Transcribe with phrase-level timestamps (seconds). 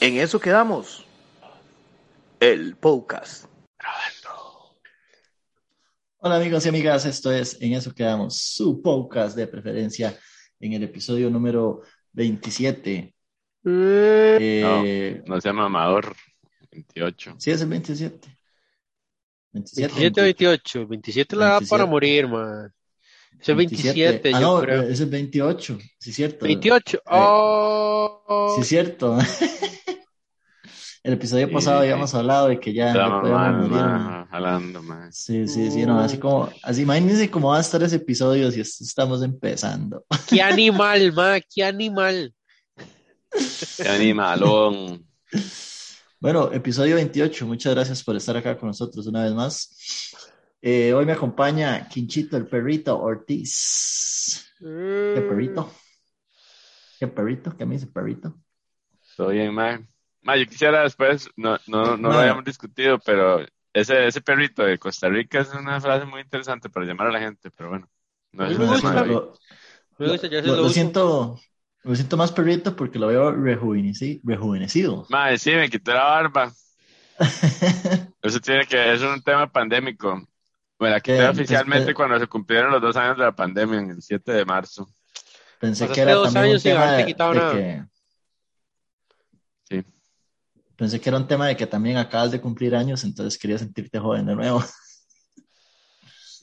[0.00, 1.04] En eso quedamos.
[2.38, 3.44] El podcast.
[6.22, 10.18] Hola amigos y amigas, esto es En eso quedamos, su podcast de preferencia
[10.58, 11.82] en el episodio número
[12.12, 13.14] 27.
[13.64, 16.14] Eh, No, no se llama Amador.
[16.70, 17.34] 28.
[17.38, 18.38] Sí, es el 27.
[19.52, 20.86] 27, 27 o 28.
[20.86, 21.70] 27 la da 27.
[21.70, 22.72] para morir, man.
[23.38, 24.82] Es el 27, Ah, yo no, creo.
[24.82, 26.44] es el 28, sí, cierto.
[26.44, 27.00] 28.
[27.06, 28.54] Oh.
[28.58, 29.18] Sí, cierto.
[31.02, 34.02] el episodio Sí, pasado habíamos hablado de que ya, Estaba podíamos mal, morir, man.
[34.04, 35.10] ma, jalando, ma.
[35.12, 38.60] Sí, sí, sí, no, así como, así imagínense cómo va a estar ese episodio si
[38.60, 40.04] es- estamos empezando.
[40.28, 41.40] Qué animal, man.
[41.54, 42.34] Qué animal.
[43.76, 45.06] Qué animalón.
[46.18, 49.70] Bueno, episodio 28, muchas gracias por estar acá con nosotros una vez más.
[50.62, 54.46] Eh, hoy me acompaña Quinchito, el perrito Ortiz.
[55.12, 55.70] ¿Qué perrito?
[56.98, 57.56] ¿Qué perrito?
[57.56, 58.38] ¿Qué me dice perrito?
[59.14, 59.80] Todo bien, ma.
[60.22, 63.40] Ma, yo quisiera después, no, no, no lo habíamos discutido, pero
[63.72, 67.20] ese, ese perrito de Costa Rica es una frase muy interesante para llamar a la
[67.20, 67.88] gente, pero bueno.
[68.32, 68.92] No es Me un gusta.
[68.92, 69.04] tema.
[69.04, 69.32] Lo,
[69.98, 71.40] Me lo- lo lo siento,
[71.94, 75.06] siento más perrito porque lo veo rejuveneci- rejuvenecido.
[75.14, 76.46] Ma, sí, me quité la barba.
[78.22, 80.26] Eso tiene que, es un tema pandémico.
[80.80, 83.90] Me la quité oficialmente Pues, cuando se cumplieron los dos años de la pandemia, en
[83.90, 84.88] el 7 de marzo.
[85.60, 87.52] Pensé Pasaste que era dos también un años sin tema de, quitado de nada.
[87.52, 87.84] que...
[89.68, 89.84] Sí.
[90.76, 93.98] Pensé que era un tema de que también acabas de cumplir años, entonces quería sentirte
[93.98, 94.64] joven de nuevo.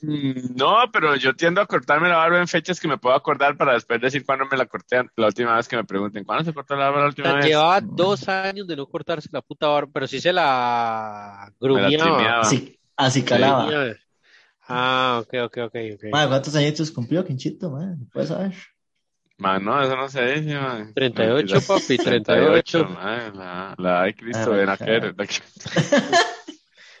[0.02, 3.56] Mm, No, pero yo tiendo a cortarme la barba en fechas que me puedo acordar
[3.56, 6.54] para después decir cuándo me la corté la última vez que me pregunten, ¿cuándo se
[6.54, 7.46] cortó la barba la O última sea, vez?
[7.46, 12.40] llevaba dos años de no cortarse la puta barba, pero sí se la trimeaba.
[12.42, 13.66] Así, así calaba.
[14.68, 16.04] Ah, ok, ok, ok, ok.
[16.12, 17.70] Madre, ¿cuántos añitos cumplió Quinchito?
[17.70, 17.96] Madre?
[18.12, 18.54] ¿Puedes saber?
[19.38, 20.92] Man, no, eso no se dice, man.
[20.94, 22.88] 38, papi, 38.
[22.88, 24.76] man, la, la de Cristo de la.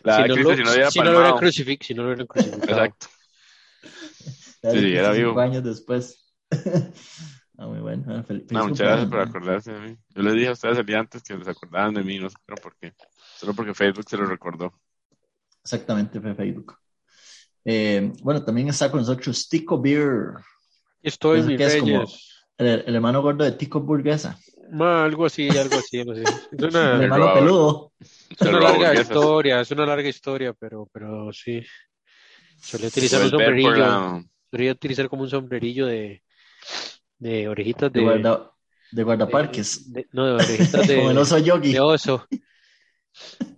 [0.04, 1.40] La, Si de no Cristo lo- si no hubiera si no lo hubieran palmado.
[1.40, 2.80] crucifix- si no lo hubieran crucificado.
[2.80, 3.06] Exacto.
[4.62, 5.40] Ya Sí, era 25 vivo.
[5.40, 6.32] años después.
[7.58, 8.22] ah, muy bueno.
[8.24, 9.98] Feliz No, muchas gracias por acordarse de mí.
[10.14, 12.36] Yo les dije a ustedes el día antes que les acordaban de mí, no sé
[12.46, 12.92] por qué.
[13.36, 14.72] Solo porque Facebook se lo recordó.
[15.62, 16.76] Exactamente, fue Facebook.
[17.70, 20.32] Eh, bueno, también está con nosotros Tico Beer,
[21.02, 22.06] Estoy, que es como-
[22.56, 24.38] el, el hermano gordo de Tico Burguesa.
[24.72, 26.22] Ma, algo así, algo así, algo así.
[26.22, 27.38] Es El una, hermano robador.
[27.38, 27.92] peludo.
[28.00, 29.10] es una larga hamburguesas.
[29.10, 31.62] historia, es una larga historia, pero, pero sí.
[32.60, 33.70] Solía utilizar un sombrerillo.
[33.76, 36.22] la- Solía utilizar como un sombrerillo de,
[37.18, 38.06] de orejitas De, de.
[38.06, 38.50] guarda,
[38.92, 39.92] de guardaparques.
[39.92, 41.72] de- no, de orejitas de, Como el oso yogi.
[41.74, 42.26] de oso.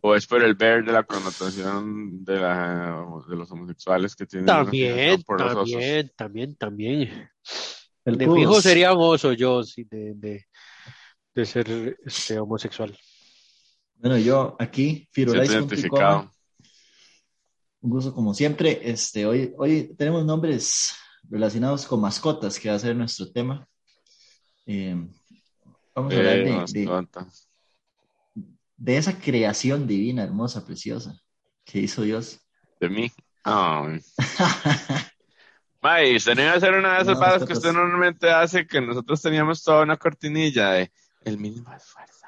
[0.02, 4.46] O es por el ver de la connotación de, la, de los homosexuales que tienen
[4.46, 5.70] También, por los osos.
[5.70, 7.30] también, también, también.
[8.04, 8.38] El De pus.
[8.38, 10.46] fijo sería un oso yo, sí, de, de,
[11.34, 12.96] de ser este, homosexual.
[13.96, 16.30] Bueno, yo aquí, identificado.
[17.82, 18.80] Un gusto como siempre.
[18.82, 20.92] Este, hoy, hoy tenemos nombres
[21.28, 23.66] relacionados con mascotas, que va a ser nuestro tema.
[24.66, 24.94] Eh,
[25.94, 27.06] vamos a hablar Eh, de, de-.
[28.80, 31.14] De esa creación divina, hermosa, preciosa
[31.64, 32.40] que hizo Dios.
[32.80, 33.12] De mí.
[33.44, 34.00] Ay.
[35.82, 37.58] May, usted no iba a hacer una de esas No, varas que mascotas.
[37.58, 40.92] usted normalmente hace, que nosotros teníamos toda una cortinilla de
[41.24, 42.26] el mínimo esfuerzo.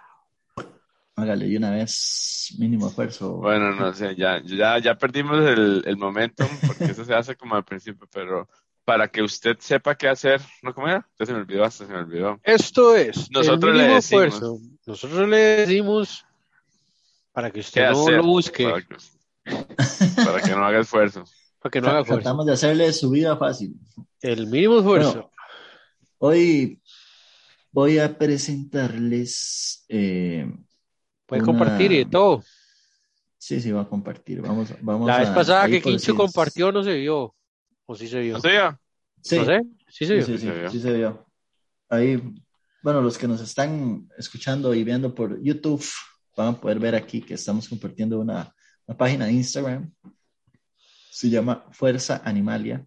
[1.17, 3.37] Hágale de una vez, mínimo esfuerzo.
[3.37, 7.55] Bueno, no sé, ya, ya, ya perdimos el, el momentum, porque eso se hace como
[7.55, 8.49] al principio, pero
[8.85, 10.75] para que usted sepa qué hacer, ¿no?
[10.75, 11.07] ¿Cómo era?
[11.19, 12.41] Ya se me olvidó, hasta se me olvidó.
[12.43, 14.35] Esto es Nosotros el le mínimo decimos.
[14.35, 14.59] esfuerzo.
[14.87, 16.27] Nosotros le decimos
[17.33, 18.17] para que ¿Qué usted no hacer?
[18.19, 18.97] lo busque, Para que,
[20.25, 21.33] para que no haga esfuerzos.
[21.61, 22.23] para que no haga fuerza.
[22.23, 23.75] Tratamos de hacerle su vida fácil.
[24.21, 25.13] El mínimo esfuerzo.
[25.15, 25.31] Bueno,
[26.19, 26.81] hoy
[27.73, 29.85] voy a presentarles.
[29.89, 30.51] eh,
[31.27, 32.43] Puede una- compartir y de todo.
[33.39, 34.41] Sí, sí, va a compartir.
[34.41, 37.35] Vamos, vamos La vez a- pasada que Quincho compartió no se vio.
[37.87, 38.35] ¿O sí se vio?
[38.35, 38.41] ¿No?
[39.23, 39.63] Sí, No sé.
[39.89, 40.25] Sí se sí, vio.
[40.27, 40.71] sí, sí, Se vio.
[40.71, 41.27] sí se vio.
[41.89, 42.23] Ahí,
[42.83, 45.85] bueno, los que nos están escuchando y viendo por YouTube
[46.37, 48.55] van a poder ver aquí que estamos compartiendo una,
[48.87, 49.93] una página de Instagram.
[51.11, 52.87] Se llama Fuerza Animalia.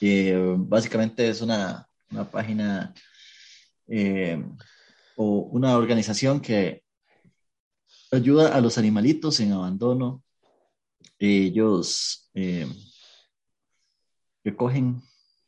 [0.00, 2.92] Eh, básicamente es una, una página
[3.86, 4.44] eh,
[5.16, 6.82] o una organización que
[8.10, 10.22] ayuda a los animalitos en abandono.
[11.18, 12.66] Ellos eh,
[14.44, 15.02] recogen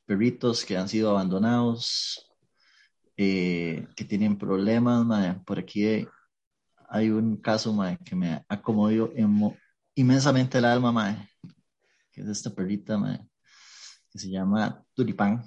[0.06, 2.30] perritos que han sido abandonados,
[3.16, 5.36] eh, que tienen problemas.
[5.44, 6.06] Por aquí
[6.88, 9.56] hay un caso mae, que me emo-
[9.94, 11.28] inmensamente el alma, mae,
[12.12, 13.20] que es esta perrita mae,
[14.10, 15.44] que se llama Tulipán.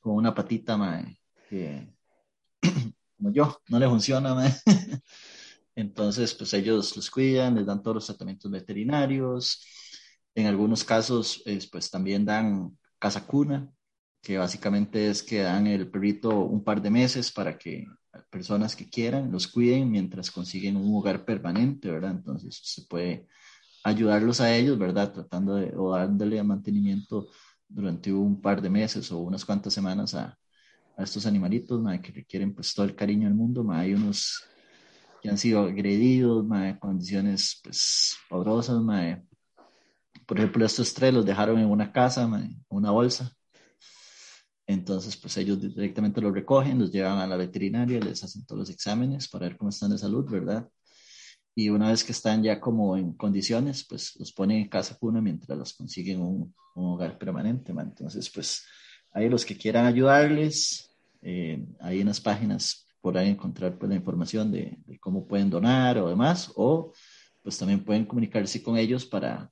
[0.00, 1.18] con una patita, mae,
[1.48, 1.92] que
[3.16, 4.52] como yo, no le funciona, mae.
[5.74, 9.64] Entonces, pues ellos los cuidan, les dan todos los tratamientos veterinarios.
[10.34, 13.70] En algunos casos, pues también dan casa cuna,
[14.20, 17.86] que básicamente es que dan el perrito un par de meses para que
[18.30, 22.12] personas que quieran los cuiden mientras consiguen un hogar permanente, ¿verdad?
[22.12, 23.26] Entonces se puede
[23.84, 25.12] ayudarlos a ellos, ¿verdad?
[25.12, 27.28] Tratando de o dándole mantenimiento
[27.68, 30.38] durante un par de meses o unas cuantas semanas a,
[30.96, 34.42] a estos animalitos, que requieren pues todo el cariño del mundo, hay unos
[35.22, 38.82] que han sido agredidos, en condiciones pues horrorosas,
[40.26, 43.32] por ejemplo estos tres los dejaron en una casa, en una bolsa,
[44.68, 48.70] entonces, pues ellos directamente los recogen, los llevan a la veterinaria, les hacen todos los
[48.70, 50.68] exámenes para ver cómo están de salud, ¿verdad?
[51.54, 55.22] Y una vez que están ya como en condiciones, pues los ponen en casa cuna
[55.22, 58.62] mientras los consiguen un, hogar permanente, Entonces, pues
[59.12, 63.96] ahí los que quieran ayudarles, eh, ahí en las páginas por ahí encontrar pues, la
[63.96, 66.92] información de, cómo pueden donar o demás, o
[67.42, 69.50] pues también pueden comunicarse con ellos para,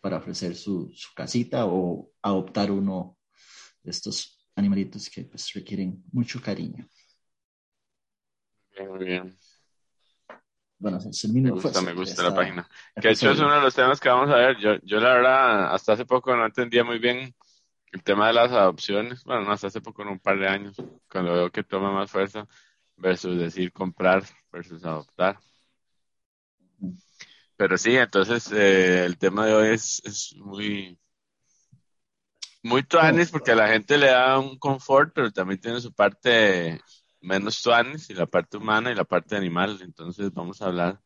[0.00, 3.16] para ofrecer su, su casita o adoptar uno
[3.84, 6.88] de estos animalitos que pues requieren mucho cariño.
[8.88, 9.38] Muy bien.
[10.78, 12.68] Bueno, es me gusta, me gusta la página.
[13.00, 14.58] Que hecho es uno de los temas que vamos a ver.
[14.58, 17.34] Yo, yo la verdad, hasta hace poco no entendía muy bien
[17.92, 19.22] el tema de las adopciones.
[19.24, 20.76] Bueno, no, hasta hace poco, en un par de años,
[21.10, 22.46] cuando veo que toma más fuerza
[22.96, 25.38] versus decir comprar versus adoptar.
[27.56, 30.98] Pero sí, entonces eh, el tema de hoy es, es muy,
[32.64, 36.80] muy tuanis porque a la gente le da un confort, pero también tiene su parte
[37.20, 39.78] menos tuanis y la parte humana y la parte animal.
[39.82, 41.00] Entonces vamos a hablar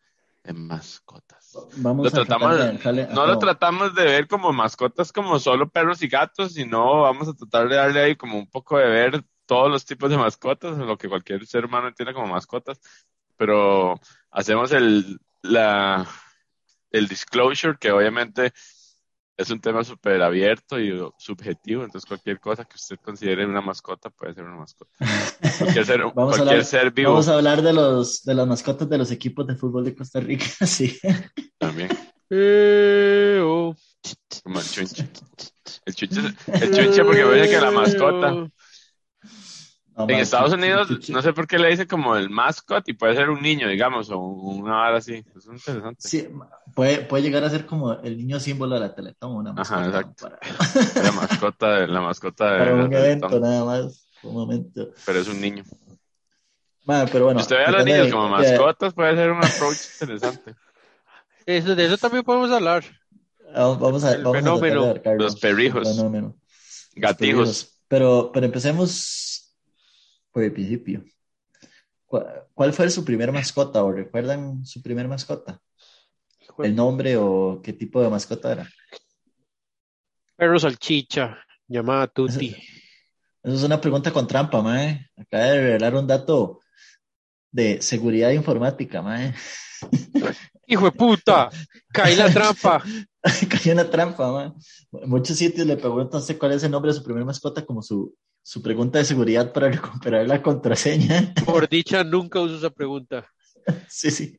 [0.45, 1.59] de mascotas.
[1.77, 2.57] Vamos lo tratamos,
[3.11, 7.35] no lo tratamos de ver como mascotas como solo perros y gatos, sino vamos a
[7.35, 10.97] tratar de darle ahí como un poco de ver todos los tipos de mascotas, lo
[10.97, 12.81] que cualquier ser humano tiene como mascotas,
[13.37, 13.99] pero
[14.31, 16.07] hacemos el, la,
[16.93, 18.53] el disclosure que obviamente
[19.39, 24.11] es un tema súper abierto y subjetivo, entonces cualquier cosa que usted considere una mascota
[24.11, 24.91] puede ser una mascota.
[25.59, 27.13] Cualquier ser, vamos, a hablar, ser vivo.
[27.13, 30.19] vamos a hablar de, los, de las mascotas de los equipos de fútbol de Costa
[30.19, 30.99] Rica, sí.
[31.57, 31.89] También.
[32.29, 33.77] Eh, oh.
[34.43, 35.09] Como el chunche.
[35.87, 36.21] El chunche,
[36.53, 38.51] el chunche porque parece que la mascota
[40.07, 43.31] en Estados Unidos, no sé por qué le dicen como el mascot y puede ser
[43.31, 45.25] un niño, digamos, o una vara así.
[45.37, 45.97] Es interesante.
[45.99, 46.29] Sí,
[46.75, 49.81] puede, puede llegar a ser como el niño símbolo de la Teletón, una mascota.
[49.81, 50.31] Ajá, exacto.
[51.03, 54.91] La mascota de la mascota de Para un evento, nada más, un momento.
[55.05, 55.65] Pero es un niño.
[56.87, 57.41] Pero bueno.
[57.41, 60.55] Si usted ve a los niños como mascotas, puede ser un approach interesante.
[61.47, 62.85] Eso, de eso también podemos hablar.
[63.55, 64.95] Vamos, a, vamos fenómeno.
[65.03, 65.89] A los perrijos.
[66.95, 67.81] Gatijos.
[67.89, 69.38] Pero, pero empecemos
[70.39, 71.05] por el principio.
[72.07, 75.61] ¿Cuál, fue su primer mascota o recuerdan su primer mascota?
[76.59, 78.71] ¿El nombre o qué tipo de mascota era?
[80.37, 82.57] Perro salchicha, llamada Tuti.
[83.43, 85.11] Esa es una pregunta con trampa, mae.
[85.17, 86.61] Acaba de revelar un dato
[87.51, 89.35] de seguridad informática, mae.
[90.69, 91.51] Hijo de puta,
[91.93, 92.81] caí la trampa.
[93.23, 94.53] caí en la trampa, mae.
[95.05, 98.15] Muchos sitios le preguntan cuál es el nombre de su primer mascota como su
[98.49, 101.35] su pregunta de seguridad para recuperar la contraseña.
[101.45, 103.27] Por dicha, nunca uso esa pregunta.
[103.87, 104.39] Sí, sí.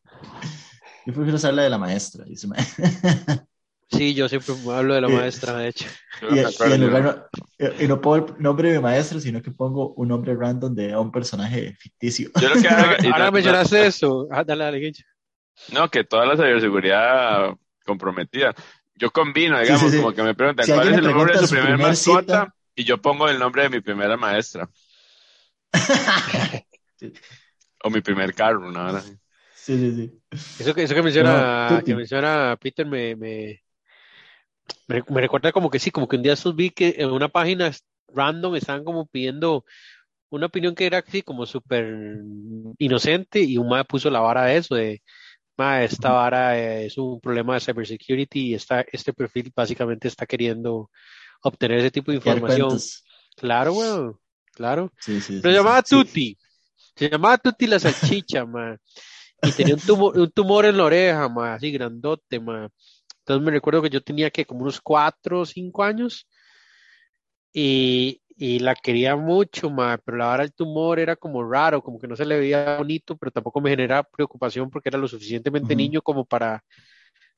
[1.06, 2.48] Yo prefiero usar de la maestra, dice
[3.92, 5.86] Sí, yo siempre hablo de la maestra, de hecho.
[6.24, 10.98] Y, no, pongo el nombre de mi maestra, sino que pongo un nombre random de
[10.98, 12.32] un personaje ficticio.
[12.42, 12.68] Yo lo que
[13.14, 14.28] Ahora mencionaste eso.
[14.32, 14.92] Ah, dale, dale,
[15.72, 18.56] No, que toda la ciberseguridad comprometida.
[18.96, 22.56] Yo combino, digamos, como que me preguntan cuál es el nombre de su primer mascota.
[22.80, 24.70] Y yo pongo el nombre de mi primera maestra.
[27.84, 29.02] o mi primer carro, ¿no?
[29.54, 30.22] Sí, sí, sí.
[30.64, 33.62] Eso que, eso que menciona, que menciona Peter me, me,
[34.88, 37.70] me, recuerda como que sí, como que un día vi que en una página
[38.08, 39.66] random estaban como pidiendo
[40.30, 42.22] una opinión que era así como súper
[42.78, 45.04] inocente y un mae puso la vara de eso, de
[45.58, 50.90] mae, esta vara es un problema de cybersecurity y esta, este perfil básicamente está queriendo
[51.42, 52.78] obtener ese tipo de información.
[53.36, 54.20] Claro, weón,
[54.54, 54.92] claro.
[55.00, 56.38] Sí, sí, Pero se llamaba Tuti.
[56.96, 58.80] Se llamaba Tuti la salchicha, man.
[59.42, 62.70] Y tenía un tumor, un tumor en la oreja, man, así grandote, man.
[63.20, 66.28] Entonces me recuerdo que yo tenía que como unos cuatro o cinco años
[67.54, 72.00] y, y la quería mucho, man, pero la vara del tumor era como raro, como
[72.00, 75.76] que no se le veía bonito, pero tampoco me generaba preocupación porque era lo suficientemente
[75.76, 76.64] niño como para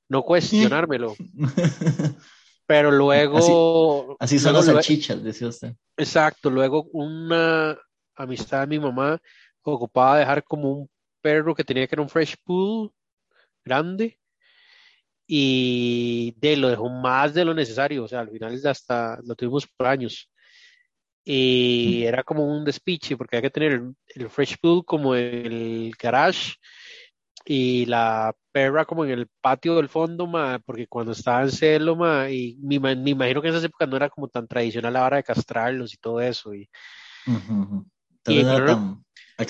[0.10, 1.16] no cuestionármelo.
[2.72, 4.16] Pero luego.
[4.18, 5.76] Así, son las salchichas, decía usted.
[5.98, 6.50] Exacto.
[6.50, 7.78] Luego, una
[8.16, 9.20] amistad de mi mamá
[9.62, 12.90] ocupaba dejar como un perro que tenía que era un fresh pool
[13.66, 14.18] grande
[15.28, 19.68] y de lo dejó más de lo necesario, o sea, al final hasta lo tuvimos
[19.68, 20.32] por años.
[21.26, 23.84] Y era como un despiche porque hay que tener
[24.16, 26.56] el, fresh pool como el garage
[27.46, 30.30] y la perra como en el patio del fondo,
[30.66, 31.94] porque cuando estaba en celo,
[32.30, 35.24] y me, imagino que en esa época no era como tan tradicional la hora de
[35.24, 36.54] castrarlos y todo eso.
[36.54, 36.70] Y,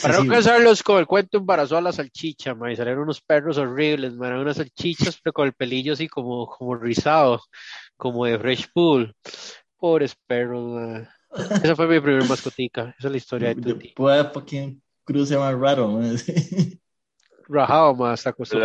[0.02, 3.58] para no cansarlos con el cuento embarazó a la salchicha, ma, y salieron unos perros
[3.58, 7.42] horribles, ma, eran unas salchichas, pero con el pelillo así como, como rizado,
[7.98, 9.14] como de fresh pool.
[9.78, 11.08] Pobres perros,
[11.64, 13.94] Esa fue mi primer mascotica, esa es la historia de Tuti.
[13.96, 16.00] Para quien cruce más raro,
[17.52, 18.58] Rajado, más hasta costó,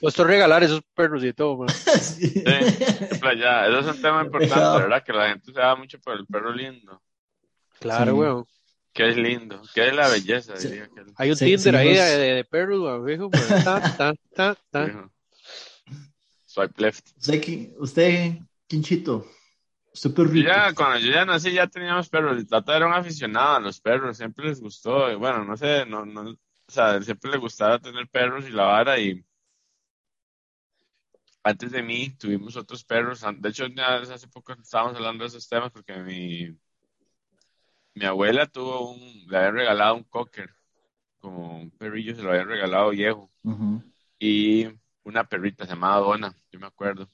[0.00, 1.68] costó regalar esos perros y todo, ma.
[2.00, 2.44] sí.
[2.44, 5.02] ya, eso es un tema importante, ¿verdad?
[5.02, 7.02] Que la gente se da mucho por el perro lindo.
[7.80, 8.18] Claro, sí.
[8.18, 8.46] weón.
[8.92, 11.02] Qué lindo, qué es la belleza, diría que...
[11.16, 13.28] Hay un Tinder ahí de, de, perros, viejo,
[13.64, 15.10] ta, ta, ta, ta.
[16.46, 17.08] Swipe left.
[17.16, 19.26] Usted, usted Quinchito,
[19.92, 20.48] usted perrito.
[20.48, 23.80] Ya, cuando yo ya nací ya teníamos perros, y Tata era un aficionado a los
[23.80, 26.36] perros, siempre les gustó, y bueno, no sé, no, no,
[26.68, 29.24] o sea, siempre le gustaba tener perros y la vara, y
[31.44, 33.66] antes de mí tuvimos otros perros, de hecho
[34.12, 36.56] hace poco estábamos hablando de esos temas porque mi
[37.94, 40.50] mi abuela tuvo un, le habían regalado un cocker,
[41.20, 43.30] como un perrillo, se lo habían regalado viejo.
[44.18, 44.66] Y
[45.04, 47.08] una perrita se llamaba Donna, yo me acuerdo.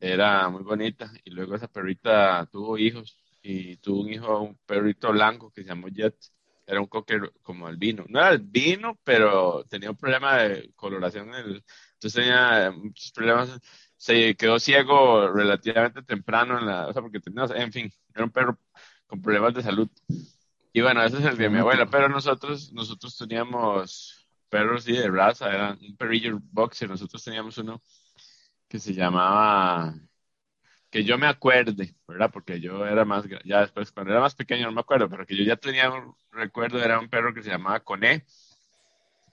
[0.00, 1.12] Era muy bonita.
[1.24, 3.18] Y luego esa perrita tuvo hijos.
[3.42, 6.16] Y tuvo un hijo, un perrito blanco que se llamó Jet.
[6.66, 8.04] Era un cocker como albino.
[8.08, 11.30] No era albino, pero tenía un problema de coloración.
[11.34, 13.60] entonces tenía muchos problemas.
[13.96, 16.88] Se quedó ciego relativamente temprano en la.
[16.88, 17.44] O sea, porque tenía.
[17.54, 18.58] En fin, era un perro
[19.06, 19.88] con problemas de salud.
[20.72, 25.52] Y bueno, ese es el de mi abuela, pero nosotros, nosotros teníamos perros de raza,
[25.52, 27.80] eran un perrillo boxer, nosotros teníamos uno
[28.68, 29.94] que se llamaba,
[30.94, 32.30] que yo me acuerde, ¿verdad?
[32.32, 35.36] Porque yo era más, ya después, cuando era más pequeño no me acuerdo, pero que
[35.36, 38.24] yo ya tenía un recuerdo, era un perro que se llamaba Coné,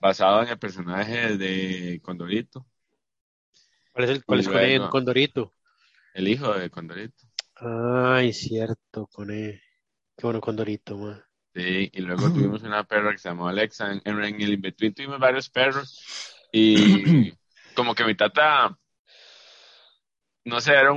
[0.00, 2.66] basado en el personaje de Condorito.
[3.92, 5.52] ¿Cuál es el cuál es Coné en Condorito?
[6.14, 7.28] El hijo de Condorito.
[7.54, 9.62] Ay, cierto, con él.
[10.16, 11.22] Qué bueno con Dorito, man.
[11.54, 13.92] Sí, y luego tuvimos una perra que se llamó Alexa.
[13.92, 16.34] En, en el in-between tuvimos varios perros.
[16.52, 17.30] Y
[17.76, 18.76] como que mi tata,
[20.44, 20.92] no sé, era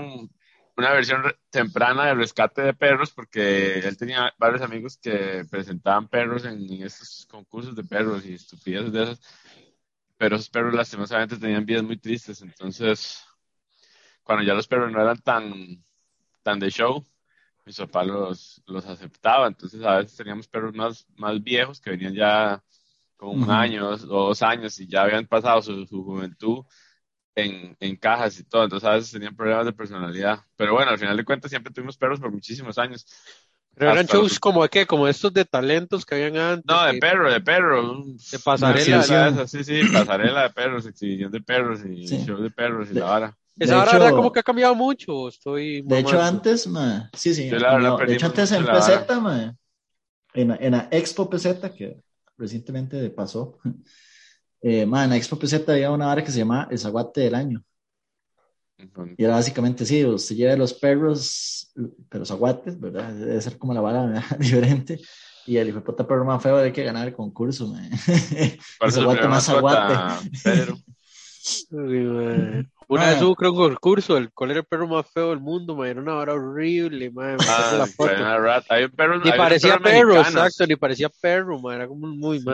[0.77, 6.45] una versión temprana de rescate de perros porque él tenía varios amigos que presentaban perros
[6.45, 9.21] en, estos concursos de perros y estupideces de esas.
[10.17, 12.41] Pero esos perros lastimosamente tenían vidas muy tristes.
[12.41, 13.23] Entonces,
[14.23, 15.83] cuando ya los perros no eran tan
[16.43, 17.03] tan de show,
[17.65, 19.47] mis papás los, los aceptaba.
[19.47, 22.63] Entonces a veces teníamos perros más, más viejos que venían ya
[23.17, 26.65] con un año o dos años y ya habían pasado su, juventud
[27.35, 28.63] en, en, cajas y todo.
[28.63, 30.39] Entonces a veces tenían problemas de personalidad.
[30.55, 33.05] Pero bueno, al final de cuentas siempre tuvimos perros por muchísimos años.
[33.75, 36.65] Pero eran shows como de qué, como estos de talentos que habían antes.
[36.65, 38.03] No, de perro, de perro.
[38.31, 39.47] De pasarela.
[39.47, 43.37] Sí, sí, pasarela de perros, exhibición de perros y show de perros y la vara.
[43.57, 45.27] Esa hora como que ha cambiado mucho.
[45.27, 47.49] Estoy de hecho, antes, ma, sí, sí.
[47.49, 47.57] de
[48.13, 49.55] hecho, antes en peseta, ma,
[50.33, 51.97] en, en la Expo Peseta, que
[52.37, 53.59] recientemente pasó,
[54.61, 57.35] eh, ma, en la Expo Peseta había una hora que se llamaba el zaguate del
[57.35, 57.63] año.
[59.17, 61.71] Y era básicamente, sí, usted lleva los perros,
[62.09, 63.13] pero zaguates, ¿verdad?
[63.13, 64.99] Debe ser como la vara diferente.
[65.47, 67.79] Y el hijo de puta perro más feo hay que ganar el concurso, ma.
[68.81, 70.29] El zaguate más zaguate.
[70.43, 70.77] Pedro.
[72.87, 75.75] Una vez hubo, creo, un concurso, el cuál era el perro más feo del mundo,
[75.75, 78.11] man, era una vara horrible, man, ah, la foto.
[78.69, 82.45] Hay un perro, ni parecía perro, exacto, ni parecía perro, man, era como muy, sí.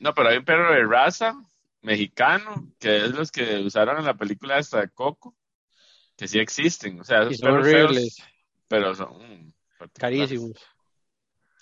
[0.00, 1.34] No, pero hay un perro de raza
[1.82, 5.34] mexicano, que es los que usaron en la película esta de Coco,
[6.16, 8.16] que sí existen, o sea, esos perros horribles.
[8.16, 8.28] Feos,
[8.68, 9.54] pero son
[9.94, 10.52] carísimos.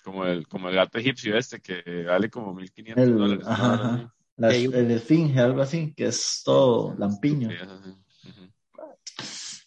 [0.03, 3.45] Como el, como el gato egipcio este, que vale como 1500 dólares.
[3.47, 7.49] Ajá, el esfinge, algo así, que es todo lampiño.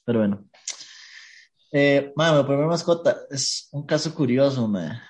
[0.04, 0.44] Pero bueno.
[1.72, 5.00] Eh, mi primera mascota es un caso curioso, me,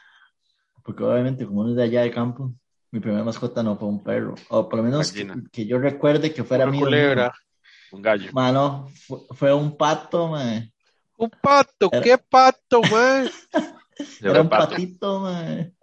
[0.84, 2.54] porque obviamente como uno es de allá de campo,
[2.90, 5.12] mi primera mascota no fue un perro, o por lo menos
[5.52, 6.87] que, yo recuerde que fuera mío.
[7.92, 8.30] Un gallo.
[8.32, 8.88] Mano,
[9.30, 10.73] fue, un pato, me.
[11.16, 13.28] Un pato, ¿qué pato, man?
[14.20, 15.75] Era un patito, man.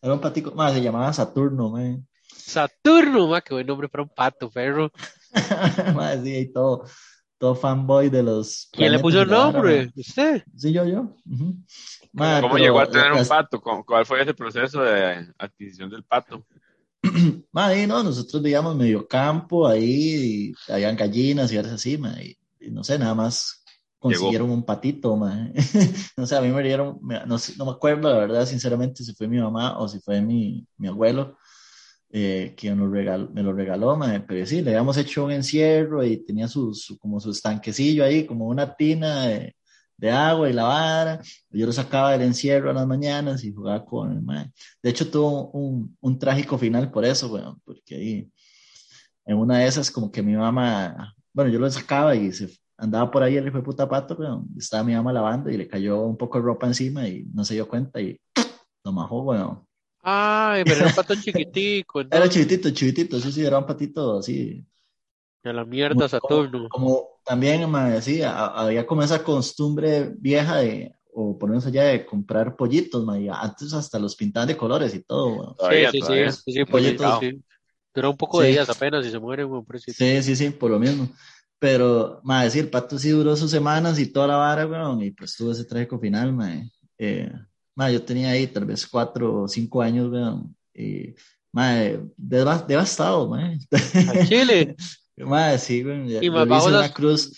[0.00, 2.06] Era un patito, se llamaba Saturno, man.
[2.26, 4.90] Saturno, ma, qué buen nombre para un pato, perro.
[5.94, 6.84] más sí, y todo,
[7.42, 8.68] todo fanboy de los.
[8.70, 9.90] ¿Quién le puso el nombre?
[9.96, 10.44] ¿Usted?
[10.56, 11.16] Sí, yo, yo.
[12.40, 13.60] ¿Cómo llegó a tener un pato?
[13.60, 16.46] ¿Cuál fue ese proceso de adquisición del pato?
[17.50, 22.70] Madre, no, nosotros vivíamos medio campo ahí, y habían gallinas y cosas así, madre, y,
[22.70, 23.64] no sé, nada más
[23.98, 25.52] consiguieron un patito, madre.
[26.16, 29.26] no sé, a mí me dieron, no, no, me acuerdo, la verdad, sinceramente, si fue
[29.26, 31.38] mi mamá o si fue mi, mi abuelo,
[32.14, 36.18] eh, que nos regaló, me lo regaló, pero sí, le habíamos hecho un encierro y
[36.18, 39.56] tenía su, como su estanquecillo ahí, como una tina de,
[39.96, 41.22] de agua y la vara.
[41.50, 44.52] Yo lo sacaba del encierro a las mañanas y jugaba con el
[44.82, 48.30] De hecho, tuvo un, un, trágico final por eso, bueno, porque ahí,
[49.24, 53.10] en una de esas, como que mi mamá, bueno, yo lo sacaba y se andaba
[53.10, 56.16] por ahí hijo de puta pato, bueno, estaba mi mamá lavando y le cayó un
[56.16, 58.20] poco de ropa encima y no se dio cuenta y
[58.84, 59.66] lo majó, bueno,
[60.02, 62.00] Ay, pero era un pato chiquitico.
[62.00, 64.66] Era chiquitito, chiquitito, sí, sí, era un patito así.
[65.44, 66.68] A la mierda, Saturno.
[66.68, 72.56] Como, también, me decía, había como esa costumbre vieja de, o ponernos allá de comprar
[72.56, 75.56] pollitos, ma, antes hasta los pintaban de colores y todo.
[75.70, 77.20] sí, sí, sí, sí, pollitos.
[77.20, 77.40] Sí.
[77.92, 79.92] Pero un poco de días apenas y se mueren, precio.
[79.92, 81.08] Sí, sí, sí, por lo mismo.
[81.58, 85.10] Pero, ma, decir, el pato sí duró sus semanas y toda la vara, weón, y
[85.12, 86.50] pues tuvo ese trágico final, ma.
[86.98, 87.30] Eh,
[87.76, 91.14] yo tenía ahí tal vez cuatro o cinco años, vean, y,
[91.52, 93.58] madre, devastado, madre.
[93.70, 94.76] ¿A Chile?
[95.16, 97.32] madre, sí, le, hice una cruz,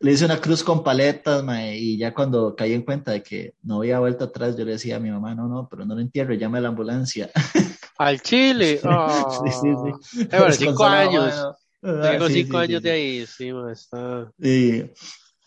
[0.00, 3.54] le hice una cruz con paletas, madre, y ya cuando caí en cuenta de que
[3.62, 6.00] no había vuelta atrás, yo le decía a mi mamá, no, no, pero no lo
[6.00, 7.30] entierro, llame a la ambulancia.
[7.98, 8.80] ¿Al Chile?
[8.84, 9.44] Oh.
[9.44, 9.68] Sí, sí,
[10.10, 10.20] sí.
[10.22, 11.34] Eh, bueno, cinco años.
[11.80, 14.32] Tengo cinco años de ahí, sí, está.
[14.38, 14.82] Y,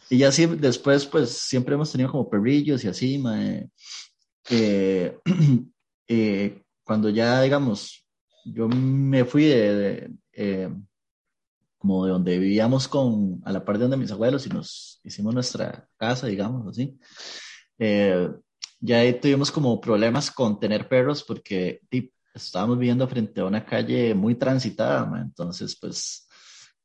[0.10, 3.56] y ya sí, después, pues, siempre hemos tenido como perrillos y así, madre.
[3.56, 3.70] Eh,
[6.08, 8.06] eh, cuando ya, digamos,
[8.46, 10.70] yo me fui de, eh,
[11.78, 15.34] como de donde vivíamos con, a la par de donde mis abuelos y nos hicimos
[15.34, 16.98] nuestra casa, digamos así,
[18.80, 21.82] ya ahí tuvimos como problemas con tener perros porque
[22.34, 26.28] estábamos viviendo frente a una calle muy transitada, entonces pues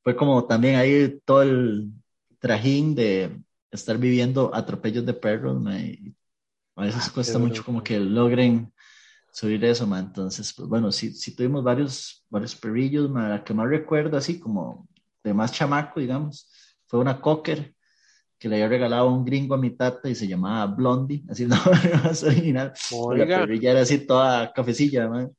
[0.02, 1.92] fue como también ahí todo el
[2.38, 5.62] trajín de estar viviendo atropellos de perros,
[6.80, 8.72] a veces ah, cuesta mucho como que logren
[9.32, 9.98] subir eso, ma.
[10.00, 13.28] Entonces, pues bueno, sí, sí tuvimos varios, varios perrillos, ma.
[13.28, 14.88] La que más recuerdo, así como
[15.22, 16.50] de más chamaco, digamos,
[16.86, 17.74] fue una cocker
[18.38, 21.56] que le había regalado un gringo a mi tata y se llamaba Blondie, así no
[22.02, 22.72] más original.
[23.10, 25.30] La perrilla era así toda cafecilla, man.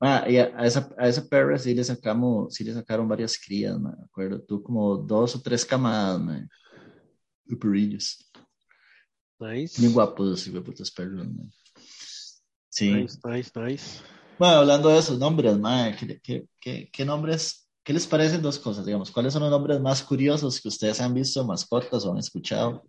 [0.00, 3.78] Ah, y a, esa, a esa perra sí le sacamos, sí le sacaron varias crías,
[3.78, 6.48] me acuerdo, tú como dos o tres camadas, man,
[7.44, 8.31] de perrillos.
[9.42, 9.80] Nice.
[9.80, 11.26] Muy guapos, putos perros,
[12.68, 12.90] Sí.
[12.90, 14.00] Nice, nice, nice.
[14.38, 15.56] Bueno, hablando de esos nombres,
[16.22, 18.86] ¿qué, qué, qué, nombres, qué les parecen dos cosas?
[18.86, 22.82] Digamos, ¿cuáles son los nombres más curiosos que ustedes han visto, mascotas o han escuchado?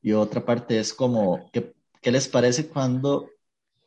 [0.00, 3.28] Y otra parte es como, ¿qué, qué les parece cuando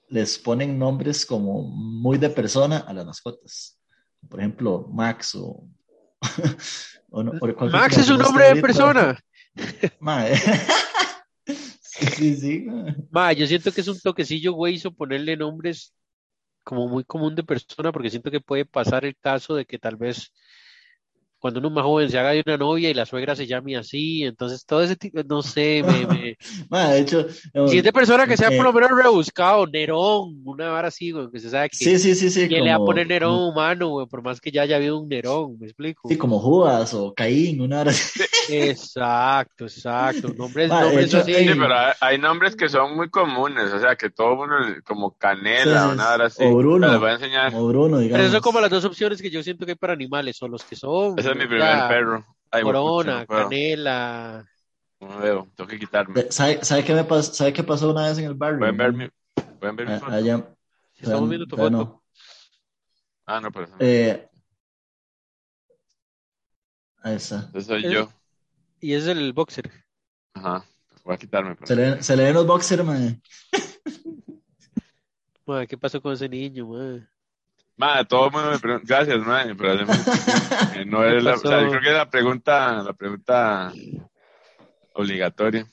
[0.09, 3.79] les ponen nombres como muy de persona a las mascotas?
[4.27, 5.67] Por ejemplo, Max o...
[7.09, 7.23] o,
[7.71, 9.17] Max es un nombre de persona.
[9.99, 10.33] Mae.
[11.99, 12.65] Sí, sí.
[13.09, 15.93] Ma, yo siento que es un toquecillo, güey, hizo ponerle nombres
[16.63, 19.97] como muy común de persona, porque siento que puede pasar el caso de que tal
[19.97, 20.33] vez
[21.45, 24.23] cuando uno más joven se haga de una novia y la suegra se llame así,
[24.23, 26.07] entonces todo ese tipo, no sé, me...
[26.07, 26.37] me...
[26.89, 27.27] de hecho...
[27.67, 31.29] Si es de persona que sea por lo menos rebuscado, Nerón, una vara así, güey,
[31.31, 31.77] que se sabe que...
[31.77, 32.47] Sí, sí, sí, sí.
[32.47, 34.07] ¿Quién le va a poner Nerón humano, güey?
[34.07, 36.09] Por más que ya haya habido un Nerón, ¿me explico?
[36.09, 38.23] Sí, como Judas o Caín, una hora así.
[38.49, 40.33] Exacto, exacto.
[40.35, 41.31] Nombres, nombres así.
[41.31, 45.89] Sí, pero hay, nombres que son muy comunes, o sea, que todo uno, como Canela,
[45.89, 46.43] o una hora así.
[46.43, 46.89] O Bruno.
[46.89, 47.53] Les voy a enseñar.
[47.53, 48.17] O Bruno, digamos.
[48.17, 50.47] Pero eso son como las dos opciones que yo siento que hay para animales, o
[50.47, 52.25] los que son es mi primer perro.
[52.51, 54.45] corona, canela.
[54.99, 56.31] No veo, tengo que quitarme.
[56.31, 58.59] ¿Sabe, sabe qué me pasó, ¿Sabe qué pasó una vez en el barrio?
[58.59, 59.09] Pueden ver mi,
[59.59, 60.11] pueden ver mi foto.
[60.11, 60.47] Allá,
[60.97, 62.01] Estamos viendo tu foto.
[63.25, 64.29] Ah, no, pero eh,
[67.01, 67.49] Ahí está.
[67.53, 68.09] Ese soy yo.
[68.79, 69.71] Y es el boxer.
[70.33, 70.63] Ajá.
[71.03, 71.55] Voy a quitarme.
[71.63, 73.21] Se, le, se le ven los boxers, man.
[75.69, 77.07] ¿Qué pasó con ese niño, man?
[77.77, 79.85] Madre, todo el mundo me pregunta, gracias, madre, pero
[80.85, 83.73] no es la, o sea, yo creo que es la pregunta, la pregunta
[84.93, 85.67] obligatoria.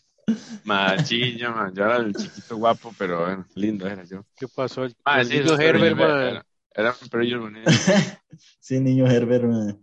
[0.65, 4.25] Machiño, man, yo era el chiquito guapo, pero bueno, lindo era yo.
[4.37, 4.85] ¿Qué pasó?
[4.85, 7.71] El, sí, niño Herbert, Era, era un perrillo bonito.
[8.61, 9.81] sí, niño Herbert, man.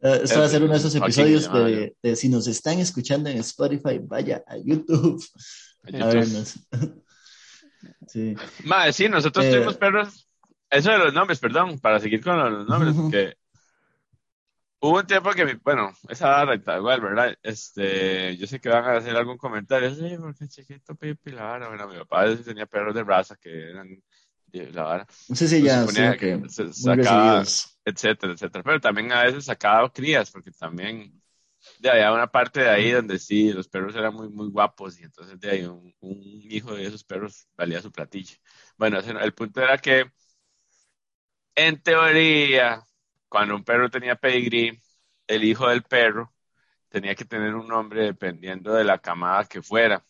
[0.00, 3.38] Esto va a ser uno de esos episodios de, de, si nos están escuchando en
[3.38, 5.22] Spotify, vaya a YouTube.
[5.84, 6.02] A, YouTube.
[6.02, 6.54] a vernos.
[8.08, 8.34] sí.
[8.64, 10.28] Madre, sí, nosotros eh, tuvimos perros
[10.72, 13.36] eso de los nombres, perdón, para seguir con los nombres, porque
[14.84, 17.38] Hubo un tiempo que, mi, bueno, esa vara igual, ¿verdad?
[17.40, 21.68] Este, yo sé que van a hacer algún comentario, sí, porque chiquito Pipi, la vara.
[21.68, 24.02] Bueno, mi papá tenía perros de raza que eran
[24.52, 25.06] la vara.
[25.08, 27.42] Sí, sí, ya, sí, que sacaba,
[27.84, 28.64] etcétera, etcétera.
[28.64, 31.22] Pero también a veces sacaba crías, porque también
[31.78, 35.04] de había una parte de ahí donde sí, los perros eran muy, muy guapos y
[35.04, 38.36] entonces de ahí un, un hijo de esos perros valía su platillo.
[38.76, 40.10] Bueno, el punto era que,
[41.54, 42.82] en teoría,
[43.28, 44.80] cuando un perro tenía pedigrí,
[45.26, 46.32] el hijo del perro
[46.88, 50.04] tenía que tener un nombre dependiendo de la camada que fuera.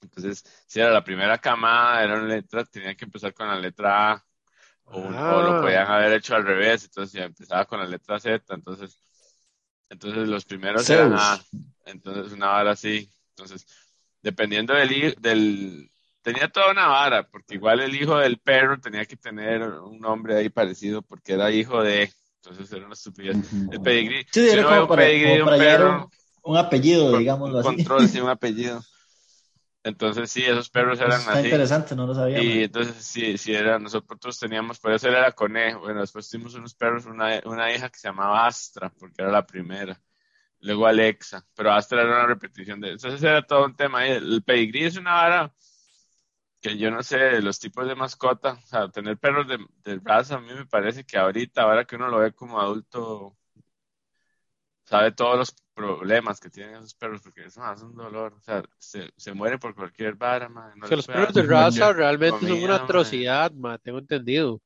[0.00, 4.12] Entonces, si era la primera camada, era una letra, tenía que empezar con la letra
[4.12, 4.24] A,
[4.84, 5.60] o, lo ah.
[5.60, 8.98] podían haber hecho al revés, entonces ya empezaba con la letra Z, entonces,
[9.88, 11.40] entonces los primeros eran A,
[11.84, 13.66] entonces una vara así, entonces,
[14.22, 15.90] dependiendo del, del,
[16.22, 20.36] tenía toda una vara, porque igual el hijo del perro tenía que tener un nombre
[20.36, 23.36] ahí parecido, porque era hijo de, entonces era una estupidez.
[23.70, 24.26] El pedigrí.
[24.30, 26.10] Sí, era como, para, un, perro,
[26.42, 27.76] un, apellido, digamos así.
[27.76, 28.80] Control, sí, un apellido.
[29.82, 32.42] Entonces, sí, esos perros eran Está interesante, no lo sabía.
[32.42, 35.80] Y entonces, sí, sí, era, nosotros teníamos, por eso era conejo.
[35.80, 39.46] Bueno, después tuvimos unos perros, una, una hija que se llamaba Astra, porque era la
[39.46, 39.98] primera.
[40.62, 42.90] Luego Alexa, pero Astra era una repetición de.
[42.90, 44.06] Entonces, era todo un tema.
[44.06, 45.54] El pedigrí es una vara
[46.60, 50.36] que yo no sé, los tipos de mascota, o sea, tener perros de, de, raza,
[50.36, 53.36] a mí me parece que ahorita, ahora que uno lo ve como adulto,
[54.84, 58.62] sabe todos los problemas que tienen esos perros, porque eso es un dolor, o sea,
[58.78, 63.52] se, se muere por cualquier vara, No los perros de raza realmente son una atrocidad,
[63.52, 64.60] man, tengo entendido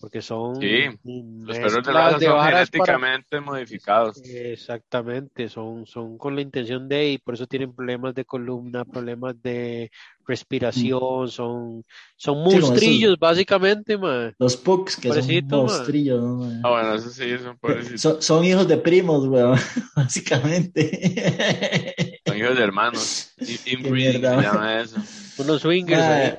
[0.00, 4.16] porque son sí, los perros de raza son genéticamente modificados.
[4.24, 9.40] Exactamente, son, son con la intención de, y por eso tienen problemas de columna, problemas
[9.42, 9.90] de
[10.26, 11.28] respiración, mm.
[11.28, 11.84] son,
[12.16, 14.34] son monstrillos, básicamente, man.
[14.38, 18.00] Los pugs, que son monstrillos, ¿no, Ah, bueno, eso sí, son pobrecitos.
[18.00, 19.58] Son, son hijos de primos, weón,
[19.94, 21.94] básicamente.
[22.26, 23.34] Son hijos de hermanos.
[23.66, 24.96] Inbreeding se llama eso.
[25.36, 26.38] Unos swingers.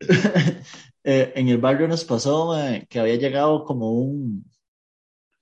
[1.04, 2.54] Eh, en el barrio nos pasó
[2.88, 4.44] que había llegado como un,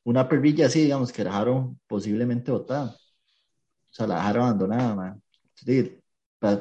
[0.05, 2.97] una perrilla así, digamos, que dejaron posiblemente botada.
[3.91, 5.19] O sea, la dejaron abandonada,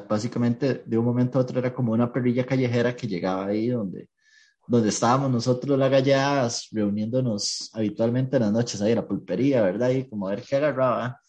[0.08, 4.08] básicamente, de un momento a otro era como una perrilla callejera que llegaba ahí donde,
[4.66, 9.90] donde estábamos nosotros las galladas reuniéndonos habitualmente en las noches ahí en la pulpería, ¿verdad?
[9.90, 11.20] Y como a ver qué agarraba.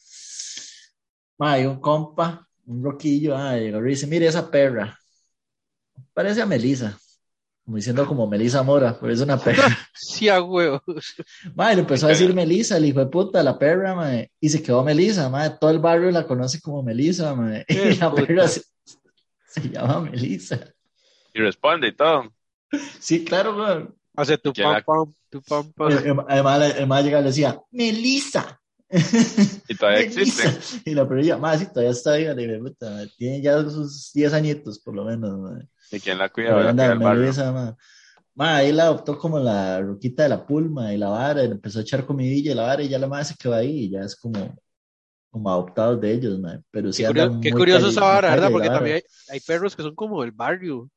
[1.39, 4.97] hay un compa, un roquillo, ah, y dice, mire esa perra,
[6.13, 7.01] parece a Melissa
[7.71, 9.63] como diciendo como Melisa Mora, pero es una perra.
[9.93, 10.81] sí, a huevos.
[11.55, 14.62] Madre, le empezó a decir Melisa, el hijo de puta, la perra, madre, y se
[14.62, 18.62] quedó Melisa, madre, todo el barrio la conoce como Melisa, madre, y la perra se,
[19.71, 20.60] llama Melisa.
[21.34, 22.34] Y responde y todo.
[22.99, 23.88] Sí, claro, güey.
[24.17, 26.25] Hace tu pam, pam, tu pam, pam.
[26.27, 28.60] Además, el más llegaba y le decía, Melisa.
[29.69, 30.43] Y todavía existe.
[30.84, 34.77] Y la perra, madre, sí, todavía está ahí, le puta, tiene ya sus 10 añitos,
[34.77, 35.69] por lo menos, madre.
[35.97, 36.73] ¿Y quién la cuida?
[36.73, 37.75] La
[38.34, 38.58] ma.
[38.58, 41.82] ahí la adoptó como la ruquita de la pulma y la vara, y empezó a
[41.82, 44.15] echar comidilla y la vara, y ya la madre se quedó ahí, y ya es
[44.15, 44.56] como,
[45.30, 46.62] como adoptados de ellos, ma.
[46.71, 48.51] Pero sí qué, curioso, qué curioso esa vara, ¿verdad?
[48.51, 50.80] Porque también hay, hay, perros que son como el barrio.
[50.80, 50.89] O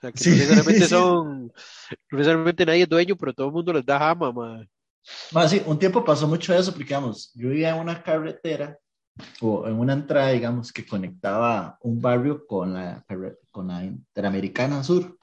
[0.00, 0.30] sea, que sí.
[0.30, 4.66] necesariamente son, no necesariamente nadie es dueño, pero todo el mundo les da jama, ma.
[5.32, 8.78] Ma, sí, un tiempo pasó mucho eso, porque, digamos, yo vivía en una carretera
[9.40, 13.04] o en una entrada, digamos, que conectaba un barrio con la,
[13.50, 15.18] con la Interamericana Sur,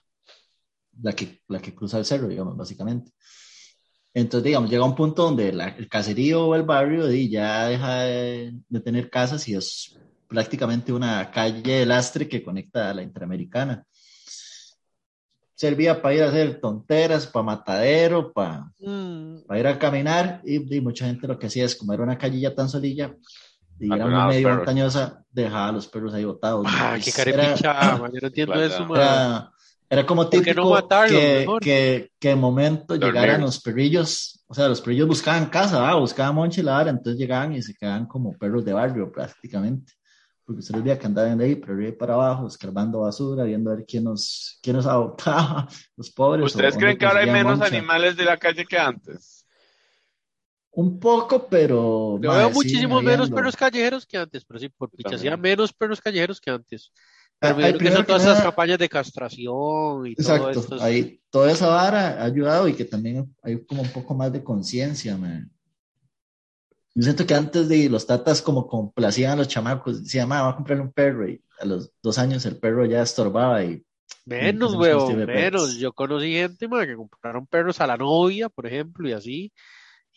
[1.02, 3.12] la que, la que cruza el cerro, digamos, básicamente.
[4.14, 9.10] Entonces, digamos, llega un punto donde el caserío o el barrio ya deja de, tener
[9.10, 9.98] casas y es
[10.28, 13.86] prácticamente una calle de lastre que conecta a la Interamericana.
[15.54, 19.42] Servía para ir a hacer tonteras, para matadero, para, mm.
[19.46, 22.18] para ir a caminar y, y, mucha gente lo que hacía es como era una
[22.18, 23.14] calle ya tan solilla,
[23.80, 26.66] y era muy medio montañosa, dejaba a los perros ahí botados.
[26.70, 29.52] Ah, qué carepicha, yo no entiendo eso, era,
[29.90, 35.08] era, como típico que, que, que, de momento llegaran los perrillos, o sea, los perrillos
[35.08, 38.74] buscaban casa, buscaban monche y la vara, entonces llegaban y se quedaban como perros de
[38.74, 39.94] barrio prácticamente.
[40.44, 43.76] Porque se los veía que andaban ahí, pero ahí para abajo, escarbando basura, viendo a
[43.76, 46.48] ver quién nos, quién nos adoptaba, los pobres.
[46.48, 49.39] ¿Ustedes creen que ahora hay menos animales de la calle que antes?
[50.72, 52.20] Un poco, pero.
[52.22, 56.40] Yo veo muchísimos menos perros callejeros que antes, pero sí, por pichas, menos perros callejeros
[56.40, 56.92] que antes.
[57.40, 60.82] Pero me que son todas esas campañas de castración y Exacto, todo esto.
[60.82, 64.44] Ahí, toda esa vara ha ayudado y que también hay como un poco más de
[64.44, 65.50] conciencia, man.
[66.94, 70.50] Yo siento que antes de los tatas como complacían a los chamacos, decían, mamá, va
[70.50, 73.84] a comprarle un perro y a los dos años el perro ya estorbaba y
[74.26, 75.78] Menos, weón, menos.
[75.78, 79.52] Yo conocí gente man, que compraron perros a la novia, por ejemplo, y así,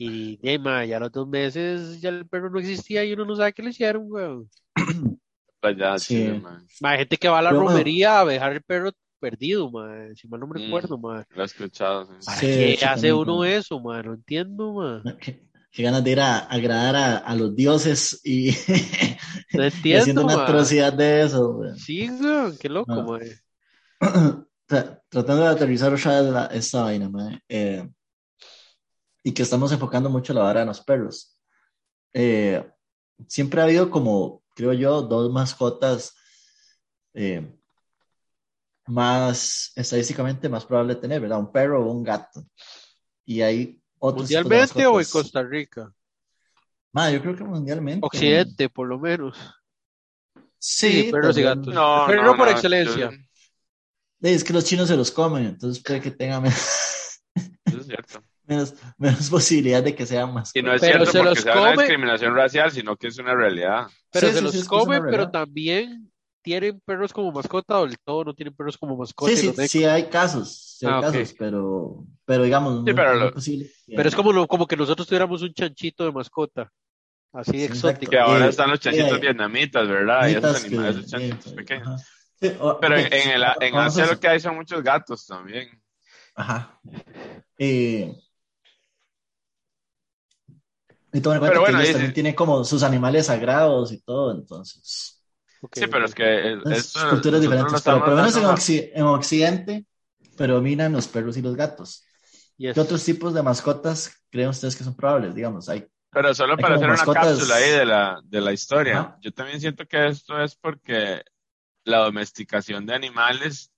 [0.04, 3.36] Y ya, ya a los dos meses ya el perro no existía y uno no
[3.36, 4.50] sabe qué le hicieron, weón.
[5.60, 6.16] Pues ya, Sí.
[6.26, 6.66] sí, man.
[6.82, 10.14] Hay gente que va a la Pero, romería a dejar el perro perdido, man.
[10.16, 10.64] Si mal no me Mm.
[10.64, 11.24] recuerdo, man.
[11.36, 12.06] Lo he escuchado.
[12.06, 12.26] sí.
[12.26, 13.48] ¿Para Sí, qué sí, hace también, uno man.
[13.48, 14.04] eso, man?
[14.06, 15.02] No entiendo, man.
[15.20, 18.50] Qué, qué ganas de ir a agradar a, a los dioses y,
[19.52, 20.44] No y entiendo, haciendo una man.
[20.44, 21.50] atrocidad de eso.
[21.50, 21.78] weón.
[21.78, 23.04] Sí, weón, qué loco, No.
[23.04, 23.20] man.
[24.68, 27.88] Tra- Tratando de aterrizar otra vez la- esta vaina, mae, eh,
[29.22, 31.38] y que estamos enfocando mucho la vara en los perros.
[32.12, 32.68] Eh,
[33.28, 36.14] siempre ha habido como, creo yo, dos mascotas
[37.14, 37.56] eh,
[38.86, 41.38] más estadísticamente más probable de tener, ¿verdad?
[41.38, 42.44] Un perro o un gato.
[43.24, 45.06] Y hay otros ¿Mundialmente o en.
[45.06, 45.92] Costa Rica?
[46.94, 48.04] Yo creo que mundialmente.
[48.04, 49.38] Occidente, por lo menos.
[50.58, 51.68] Sí, Sí, perros y gatos.
[51.74, 53.10] No, Pero no, no por no, excelencia.
[53.10, 53.16] yo-
[54.20, 57.20] Es que los chinos se los comen, entonces puede que tenga menos,
[57.64, 58.22] Eso es cierto.
[58.46, 60.50] Menos, menos posibilidad de que sean más.
[60.54, 63.08] Y no es Pero cierto se porque los sea una come- discriminación racial, sino que
[63.08, 63.86] es una realidad.
[64.10, 66.10] Pero Sí, se sí, los sí, una comen, pero también
[66.42, 69.30] tienen perros como mascota o del todo no tienen perros como mascota.
[69.34, 73.20] Sí, sí, sí hay casos, sí hay Ah, casos, pero, pero digamos, no, pero no
[73.20, 73.70] lo- es posible.
[73.86, 76.70] Pero es como, lo- como que nosotros tuviéramos un chanchito de mascota.
[77.32, 78.10] Así de exótico.
[78.10, 80.28] Que ahora Eh, están los chanchitos eh, vietnamitas, ¿verdad?
[80.28, 82.02] Y esos que- animales, esos chanchitos pequeños.
[82.40, 85.68] Pero en, en, el, en Asia lo que hay son muchos gatos también.
[86.34, 86.78] Ajá.
[87.56, 88.12] Eh,
[91.12, 94.00] y tomen en cuenta Pero bueno, que ellos también tienen como sus animales sagrados y
[94.02, 95.22] todo, entonces.
[95.60, 97.82] Ok, Sí, pero es que es- es culturas diferentes.
[97.82, 99.86] Pero por lo menos en, Occi- en Occidente
[100.36, 102.04] predominan los perros y los gatos.
[102.56, 102.74] Yes.
[102.74, 105.34] ¿Qué otros tipos de mascotas creen ustedes que son probables?
[105.34, 108.52] Digamos, hay Pero solo Hay para hacer una mascotas- cápsula ahí de la, de la
[108.52, 109.00] historia.
[109.00, 109.18] Ajá.
[109.22, 111.22] Yo también siento que esto es porque
[111.84, 113.71] la domesticación de animales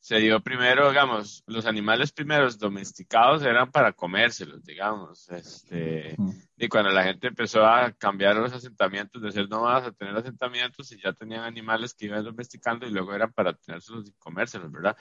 [0.00, 5.28] se dio primero, digamos, los animales primeros domesticados eran para comérselos, digamos.
[5.30, 6.16] Este,
[6.56, 10.92] y cuando la gente empezó a cambiar los asentamientos, de ser nómadas a tener asentamientos,
[10.92, 14.96] y ya tenían animales que iban domesticando y luego eran para tenérselos y comérselos, ¿verdad?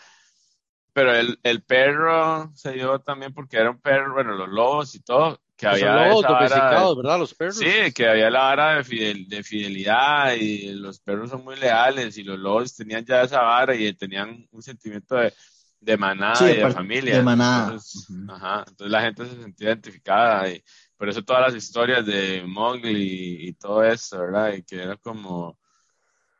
[0.93, 5.01] Pero el, el perro se dio también porque era un perro, bueno, los lobos y
[5.01, 7.19] todo, que había lobos esa vara de- domesticados, ¿verdad?
[7.19, 7.67] Los perros.
[7.69, 12.17] Sí, que había la vara de, fidel- de fidelidad y los perros son muy leales
[12.17, 15.33] y los lobos tenían ya esa vara y tenían un sentimiento de,
[15.79, 17.19] de manada Sí, y de familia.
[17.19, 17.79] de manada.
[17.79, 18.15] Entonces, Ujú.
[18.27, 20.63] ajá, entonces la gente se sentía identificada y
[20.97, 24.53] por eso todas las historias de Mowgli y todo eso, ¿verdad?
[24.53, 25.57] Y que era como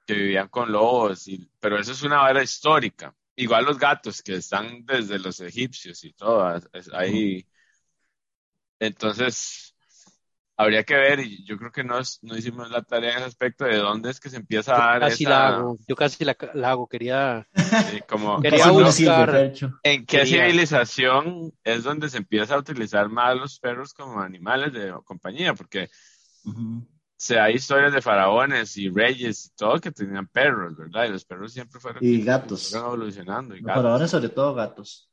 [0.06, 3.13] que vivían con lobos, y, pero eso es una vara histórica.
[3.36, 7.45] Igual los gatos que están desde los egipcios y todo, es- ahí.
[8.80, 9.76] Entonces,
[10.56, 13.26] habría que ver, y yo creo que no, es- no hicimos la tarea en ese
[13.28, 15.78] aspecto de dónde es que se empieza a dar Casi esa, la hago.
[15.88, 16.88] Yo casi la, la hago.
[16.88, 17.48] Quería.
[17.92, 22.56] sí, como, Quería Casi no buscar- sirve, en qué quería- civilización es donde se empieza
[22.56, 25.90] a utilizar más los perros como animales de compañía, porque
[26.46, 26.88] Ujú.
[27.16, 31.06] se hay historias de faraones y reyes y todo que tenían perros, ¿verdad?
[31.06, 32.70] Y los perros siempre fueron Y gatos.
[32.72, 33.56] fueron evolucionando.
[33.56, 33.84] Y Los gatos.
[33.84, 35.07] faraones, sobre todo gatos.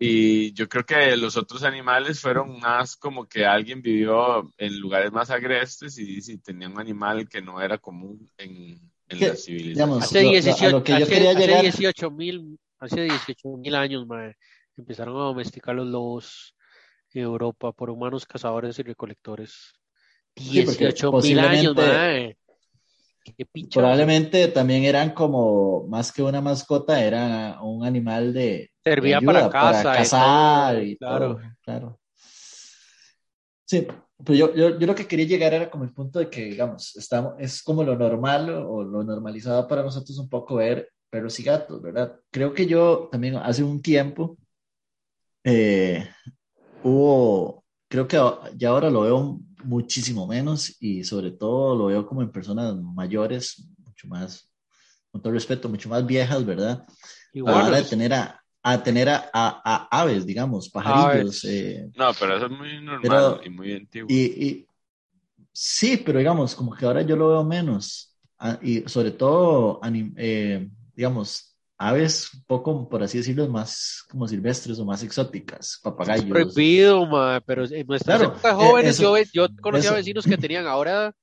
[0.00, 5.10] Y yo creo que los otros animales fueron más como que alguien vivió en lugares
[5.10, 10.02] más agrestes y, si tenía un animal que no era común en, en la civilización.
[10.02, 13.00] Hace lo- lo- a 18 lo que yo hace- quería hace llegar- 18 mil hace
[13.02, 14.36] 18 mil años, mae,
[14.76, 16.54] empezaron a domesticar los lobos
[17.12, 19.72] en Europa por humanos cazadores y recolectores.
[20.36, 22.37] Sí, porque 18 mil años, mae.
[23.36, 23.80] Qué picha.
[23.80, 29.38] Probablemente también eran como, más que una mascota, era un animal de, Servía de para
[29.40, 31.34] ayuda, caza y cazar todo, y claro.
[31.34, 32.00] todo, claro.
[33.64, 33.86] Sí,
[34.24, 36.96] pero yo, yo, yo lo que quería llegar era como el punto de que, digamos,
[36.96, 41.42] estamos, es como lo normal o lo normalizado para nosotros un poco ver perros y
[41.42, 42.18] gatos, ¿verdad?
[42.30, 44.36] Creo que yo también hace un tiempo
[45.44, 46.06] eh,
[46.82, 48.20] hubo, creo que
[48.56, 53.68] ya ahora lo veo muchísimo menos y sobre todo lo veo como en personas mayores,
[53.84, 54.50] mucho más,
[55.10, 56.84] con todo respeto, mucho más viejas, ¿verdad?
[57.44, 57.90] A la hora de Iguanos.
[57.90, 61.44] tener a, a tener a, a- a aves, digamos, pajarillos.
[61.44, 64.08] Eh, No, pero eso es muy normal Pero- y muy antiguo.
[64.10, 64.16] y,
[64.46, 64.66] y-
[65.52, 68.16] sí, pero digamos, como que ahora yo lo veo menos.
[68.38, 71.47] ah, y sobre todo, anim- eh, digamos,
[71.78, 76.28] aves un poco, por así decirlo, más como silvestres o más exóticas, papagayos.
[76.28, 79.96] Prohibido, mae, pero en nuestras Claro, épocas eh, jóvenes eso- yo, yo conocía eso.
[79.96, 81.14] vecinos que tenían ahora.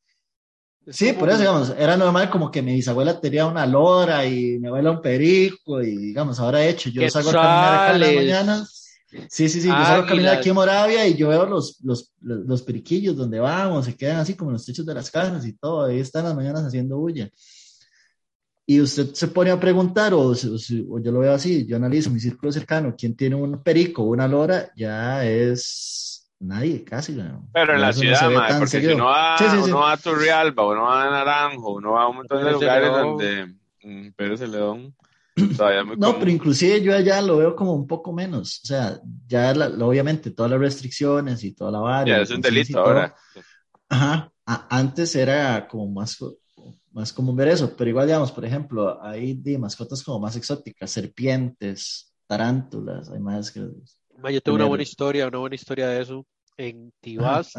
[0.88, 4.60] Sí, como- por eso, digamos, era normal como que mi bisabuela tenía una lora y
[4.60, 8.00] mi abuela un perico y, digamos, ahora he hecho, yo salgo a caminar acá en
[8.02, 8.82] las mañanas.
[9.30, 12.14] Sí, sí, sí, yo salgo a caminar aquí en Moravia y yo veo los, los,
[12.22, 15.46] los, los periquillos donde vamos, se quedan así como en los techos de las casas
[15.46, 17.30] y todo, ahí están las mañanas haciendo bulla.
[18.68, 22.52] Y usted se pone a preguntar, o, yo lo veo así, yo analizo mi círculo
[22.52, 27.16] cercano, quién tiene un perico o una lora, ya es nadie, casi.
[27.54, 31.12] Pero en la ciudad, porque si uno va, uno va a Turrialba, uno va a
[31.12, 34.96] Naranjo, uno va a un montón de lugares donde mm, Pérez Celedón
[35.58, 39.00] todavía muy No, pero inclusive yo allá lo veo como un poco menos, o sea,
[39.28, 42.06] ya obviamente todas las restricciones y toda la vara.
[42.08, 43.16] Ya es un delito ahora.
[43.88, 46.18] Ajá, antes era como más
[46.96, 50.90] más común ver eso, pero igual, digamos, por ejemplo, hay de mascotas como más exóticas,
[50.90, 53.60] serpientes, tarántulas, hay más que...
[53.60, 56.26] Yo tengo una buena historia, una buena historia de eso.
[56.56, 57.52] En Tibás,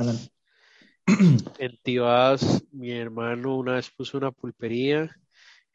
[1.59, 5.15] en Tibás, mi hermano una vez puso una pulpería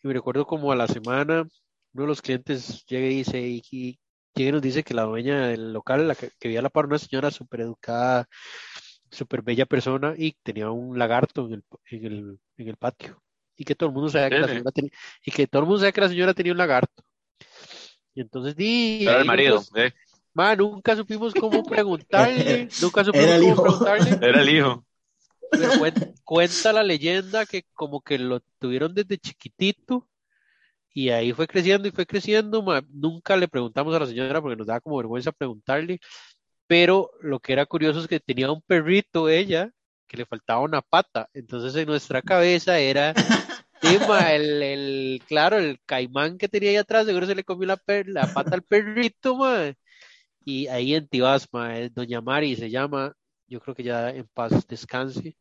[0.01, 1.41] y me recuerdo como a la semana,
[1.93, 3.99] uno de los clientes llega y dice, y,
[4.33, 6.71] llega y nos dice que la dueña del local, la que, que vivía a la
[6.71, 8.27] par, una señora súper educada,
[9.11, 13.21] súper bella persona y tenía un lagarto en el, en el, en el patio
[13.61, 14.91] y que todo el mundo sabía que la señora tenía,
[15.23, 17.03] y que todo el mundo sabía que la señora tenía un lagarto.
[18.15, 19.03] Y entonces di.
[19.03, 19.93] Era el marido, eh.
[20.57, 24.27] nunca supimos cómo preguntarle, nunca supimos cómo preguntarle.
[24.27, 24.83] Era el hijo.
[25.51, 25.69] Pero
[26.23, 30.07] cuenta, la leyenda que como que lo tuvieron desde chiquitito
[30.91, 32.63] y ahí fue creciendo y fue creciendo.
[32.89, 35.99] nunca le preguntamos a la señora porque nos daba como vergüenza preguntarle,
[36.65, 39.71] pero lo que era curioso es que tenía un perrito ella
[40.11, 41.29] que le faltaba una pata.
[41.33, 43.13] Entonces en nuestra cabeza era
[43.81, 48.33] el, el, claro, el caimán que tenía ahí atrás, seguro se le comió la, la
[48.33, 49.37] pata al perrito,
[50.45, 51.47] Y ahí en Tibás,
[51.91, 53.13] Doña Mari se llama,
[53.47, 55.35] yo creo que ya en paz descanse,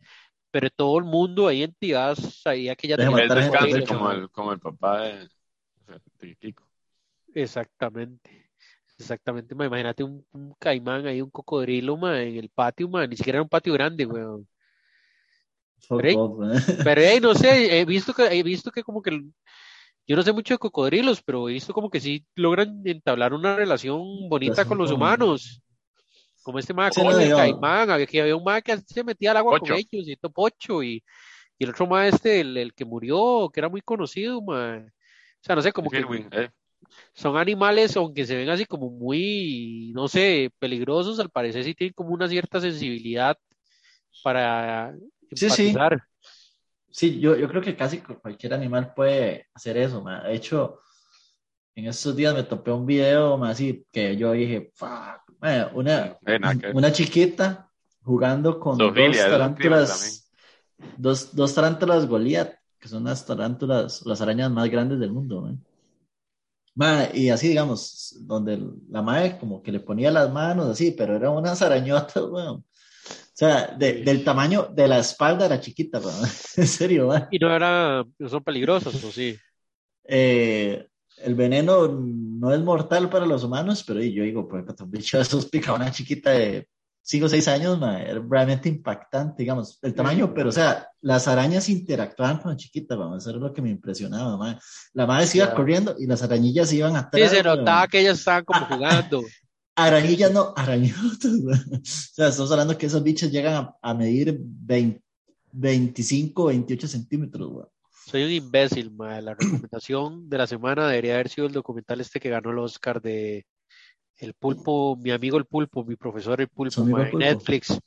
[0.51, 4.53] pero todo el mundo ahí en Tibás sabía que ya tenía descanse como el, como
[4.53, 5.29] el papá de,
[6.39, 6.65] Kiko.
[7.35, 8.51] Exactamente.
[8.99, 10.23] Exactamente, imagínate un,
[10.59, 14.47] caimán ahí, un cocodrilo, en el patio, ni siquiera era un patio grande, weón.
[15.89, 16.39] Pero,
[17.23, 19.11] no sé, he visto que, he visto que como que,
[20.07, 23.57] yo no sé mucho de cocodrilos, pero he visto como que sí logran entablar una
[23.57, 25.63] relación bonita con los humanos.
[26.43, 29.59] Como este ma con el caimán, que había un ma que se metía al agua
[29.59, 31.05] con ellos, y Pocho, y,
[31.59, 34.79] y el otro ma este, el, que murió, que era muy conocido, ma.
[34.79, 36.51] O sea, no sé, como que eh.
[37.13, 41.95] son animales, aunque se ven así como muy, no sé, peligrosos, al parecer sí tienen
[41.95, 43.39] como una cierta sensibilidad
[44.23, 44.95] para
[45.33, 45.75] Sí, sí.
[46.93, 50.05] Sí, yo, yo creo que casi cualquier animal puede hacer eso.
[50.05, 50.81] De hecho,
[51.75, 54.73] en estos días me topé un video así que yo dije,
[55.73, 56.19] una,
[56.75, 57.71] una chiquita
[58.03, 60.31] jugando con dos tarántulas,
[60.97, 65.57] dos, dos tarántulas Goliath, que son las tarántulas, las arañas más grandes del mundo.
[67.15, 71.33] y así, digamos, donde la madre como que le ponía las manos así, pero eran
[71.33, 72.65] unas arañotas, bueno,
[73.41, 75.99] o sea, del tamaño de la espalda era chiquita,
[76.57, 77.11] en serio.
[77.31, 79.35] ¿Y no era, no son peligrosos o sí?
[80.05, 85.17] Eh, el veneno no es mortal para los humanos, pero yo digo, pues un bicho
[85.17, 86.69] de esos pica una chiquita de
[87.03, 91.27] 5 o 6 años, ma, era realmente impactante, digamos, el tamaño, pero o sea, las
[91.27, 94.59] arañas interactuaban con la chiquita, vamos, eso es lo que me impresionaba, ma.
[94.93, 97.31] La madre se iba corriendo y las arañillas iban atrás.
[97.31, 99.23] Sí, se notaba que ellas estaban como jugando.
[99.87, 101.25] Arañillas no, arañotas.
[101.81, 105.03] O sea, estamos hablando que esos bichos llegan a, medir 20,
[105.53, 107.69] 25, 28 centímetros.
[108.07, 109.21] Soy un imbécil, ma.
[109.21, 113.01] La recomendación de la semana debería haber sido el documental este que ganó el Oscar
[113.01, 113.47] de
[114.19, 117.79] El Pulpo, mi amigo el Pulpo, mi profesor el Pulpo, Netflix.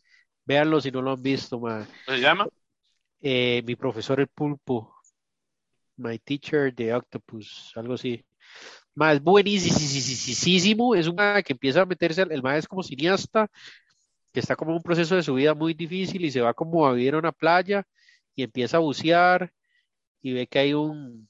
[0.46, 1.88] Véanlo si no lo han visto, ma.
[2.06, 2.48] ¿Cómo se llama?
[3.22, 4.96] Eh, mi profesor el Pulpo.
[5.98, 8.26] My teacher the Octopus, algo así.
[8.96, 13.50] Más buenísimo, es un que empieza a meterse, el más es como cineasta,
[14.32, 16.86] que está como en un proceso de su vida muy difícil y se va como
[16.86, 17.86] a vivir a una playa
[18.36, 19.52] y empieza a bucear
[20.22, 21.28] y ve que hay un,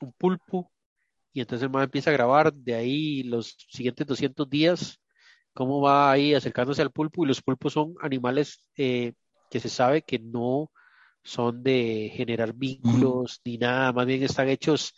[0.00, 0.70] un pulpo
[1.32, 5.00] y entonces el más empieza a grabar de ahí los siguientes 200 días
[5.52, 9.14] cómo va ahí acercándose al pulpo y los pulpos son animales eh,
[9.50, 10.70] que se sabe que no
[11.22, 14.94] son de generar vínculos ni nada, más bien están hechos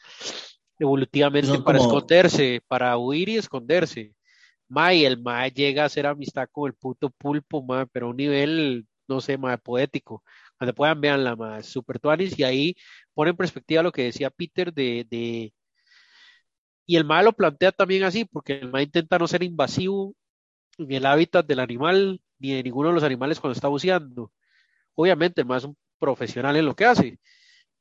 [0.79, 4.15] evolutivamente para esconderse, para huir y esconderse.
[4.69, 8.11] Ma, y el Ma llega a hacer amistad con el puto pulpo, ma, pero a
[8.11, 10.25] un nivel, no sé, ma, poético.
[10.59, 12.77] Cuando puedan, vean la más super tuanis y ahí
[13.15, 15.53] pone en perspectiva lo que decía Peter de, de...
[16.87, 20.15] Y el Ma lo plantea también así, porque el Ma intenta no ser invasivo
[20.79, 24.33] en el hábitat del animal, ni de ninguno de los animales cuando está buceando.
[24.95, 27.19] Obviamente, el Ma es un profesional en lo que hace,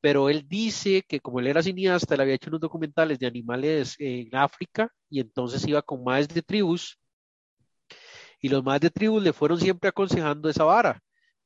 [0.06, 3.96] pero él dice que como él era cineasta, él había hecho unos documentales de animales
[3.98, 7.00] en África y entonces iba con más de tribus
[8.40, 11.02] y los más de tribus le fueron siempre aconsejando esa vara,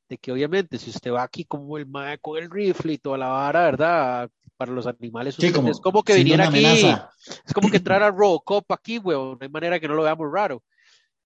[0.09, 3.17] de que obviamente si usted va aquí como el mae con el rifle y toda
[3.17, 4.29] la vara, ¿verdad?
[4.57, 5.39] para los animales.
[5.39, 9.47] es como que viniera aquí, es como que entrar a Robocop aquí, weón, no hay
[9.47, 10.61] manera que no lo veamos raro.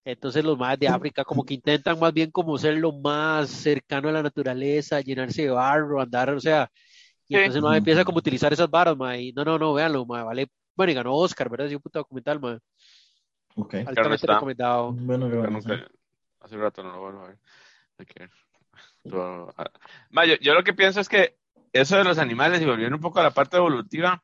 [0.04, 4.08] Entonces los más de África como que intentan más bien como ser lo más cercano
[4.08, 6.70] a la naturaleza, llenarse de barro, andar, o sea,
[7.28, 10.04] y entonces no empieza como a utilizar esas varas, ma, y no, no, no, véanlo,
[10.06, 11.68] ma, vale, bueno, y ganó Oscar, ¿verdad?
[11.68, 12.58] Es un puto documental, ma.
[13.56, 13.74] Ok.
[13.86, 14.92] Altamente recomendado.
[14.92, 15.26] Bueno,
[16.40, 17.38] hace rato no lo vuelvo a ver.
[20.10, 21.38] Ma, yo, yo, lo que pienso es que
[21.72, 24.22] eso de los animales, y volviendo un poco a la parte evolutiva,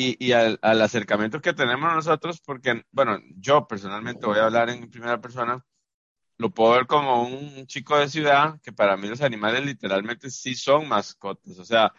[0.00, 5.20] y, al, acercamiento que tenemos nosotros, porque, bueno, yo personalmente voy a hablar en primera
[5.20, 5.64] persona,
[6.38, 10.54] lo puedo ver como un chico de ciudad, que para mí los animales literalmente sí
[10.54, 11.92] son mascotas, o sea,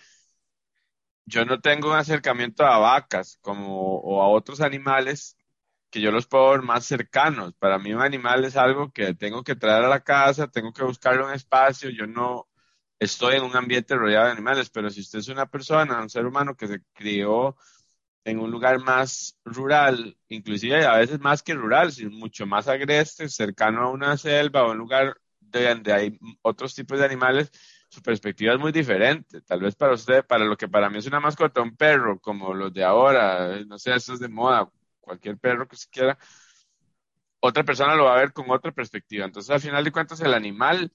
[1.26, 5.38] yo no tengo un acercamiento a vacas como, o a otros animales
[5.90, 7.54] que yo los puedo ver más cercanos.
[7.56, 10.84] Para mí un animal es algo que tengo que traer a la casa, tengo que
[10.84, 12.50] buscarle un espacio, yo no
[13.00, 16.26] estoy en un ambiente rodeado de animales, pero si usted es una persona, un ser
[16.26, 17.56] humano que se crió
[18.30, 23.30] en un lugar más rural, inclusive a veces más que rural, sino mucho más agreste,
[23.30, 27.52] cercano a una selva o un lugar donde hay otros tipos de animales,
[27.90, 29.42] su perspectiva es muy diferente.
[29.42, 32.54] Tal vez para usted, para lo que para mí es una mascota, un perro, como
[32.54, 34.70] los de ahora, no sé, eso es de moda,
[35.00, 36.18] cualquier perro que se quiera,
[37.40, 39.26] otra persona lo va a ver con otra perspectiva.
[39.26, 40.92] Entonces, al final de cuentas, el animal,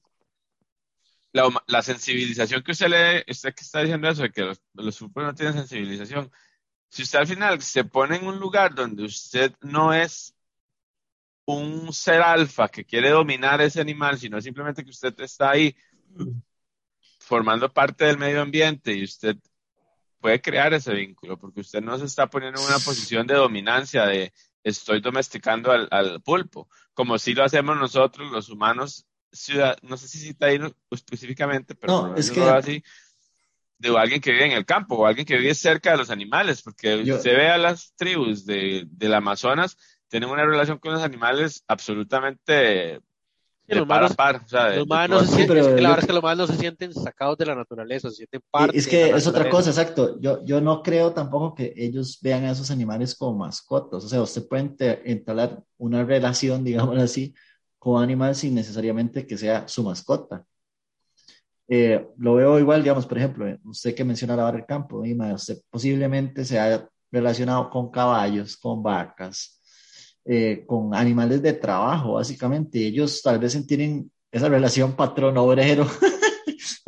[1.32, 5.34] la, sensibilización que usted le, usted que está diciendo eso, de que los, los no
[5.34, 6.30] tienen sensibilización,
[6.94, 10.32] si usted al final se pone en un lugar donde usted no es
[11.44, 15.74] un ser alfa que quiere dominar ese animal, sino simplemente que usted está ahí
[17.18, 19.36] formando parte del medio ambiente y usted
[20.20, 24.06] puede crear ese vínculo, porque usted no se está poniendo en una posición de dominancia,
[24.06, 24.32] de
[24.62, 30.18] estoy domesticando al, pulpo, como si lo hacemos nosotros, los humanos, ciudad, no sé si
[30.18, 30.60] cita ahí
[30.92, 32.40] específicamente, pero no, es que...
[32.40, 32.84] así,
[33.78, 36.62] de alguien que vive en el campo o alguien que vive cerca de los animales,
[36.62, 39.76] porque se ve a las tribus de, del Amazonas,
[40.08, 43.00] tienen una relación con los animales absolutamente
[43.66, 44.42] de los par a par.
[44.44, 46.54] O sea, los no se sienten, es que la verdad es que los humanos no
[46.54, 48.76] se sienten sacados de la naturaleza, se sienten parte.
[48.76, 50.20] Es que es otra cosa, exacto.
[50.20, 54.04] Yo, yo no creo tampoco que ellos vean a esos animales como mascotas.
[54.04, 57.34] O sea, usted puede entablar una relación, digamos así,
[57.78, 60.44] con un animal sin necesariamente que sea su mascota.
[61.66, 65.02] Eh, lo veo igual, digamos, por ejemplo, usted que menciona la barra del campo,
[65.34, 69.60] usted posiblemente se haya relacionado con caballos, con vacas,
[70.24, 72.86] eh, con animales de trabajo, básicamente.
[72.86, 75.86] Ellos tal vez tienen esa relación patrón-obrero.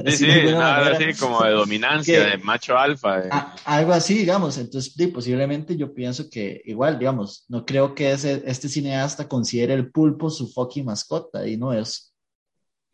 [0.07, 3.55] Sí, sí, nada así como de dominancia, de macho alfa.
[3.65, 4.59] algo así, digamos.
[4.59, 9.91] Entonces, posiblemente yo pienso que igual, digamos, no creo que ese, este cineasta considere el
[9.91, 12.15] pulpo su fucking mascota y no es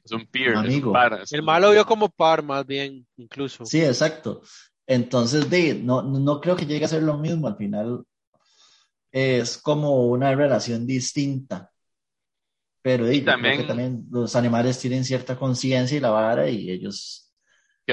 [0.04, 0.92] es un peer, amigo.
[1.30, 3.64] el malo vio como par, más bien, incluso.
[3.64, 4.42] Sí, exacto.
[4.86, 7.46] Entonces, de, no, no creo que llegue a ser lo mismo.
[7.46, 8.04] Al final,
[9.12, 11.70] es como una relación distinta.
[12.82, 16.68] Pero de, también, creo que también los animales tienen cierta conciencia y la vara y
[16.68, 17.21] ellos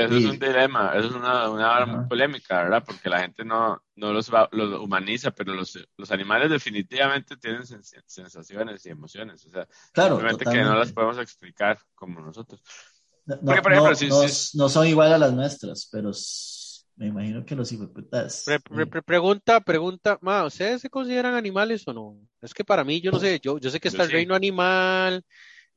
[0.08, 2.84] que eso es un dilema, eso es una, una polémica, ¿verdad?
[2.86, 8.86] Porque la gente no, no los, los humaniza, pero los, los animales definitivamente tienen sensaciones
[8.86, 12.62] y emociones, o sea, simplemente que no las podemos explicar como nosotros.
[13.26, 14.22] No, Porque, por ejemplo, no,
[14.54, 16.12] no, son igual a las nuestras, pero
[17.00, 18.44] me imagino que los hipoputas.
[19.06, 22.18] pregunta, pregunta, ma, ¿ustedes se consideran animales o no?
[22.42, 25.24] Es que para mí, yo no sé, yo, yo sé que está el reino animal,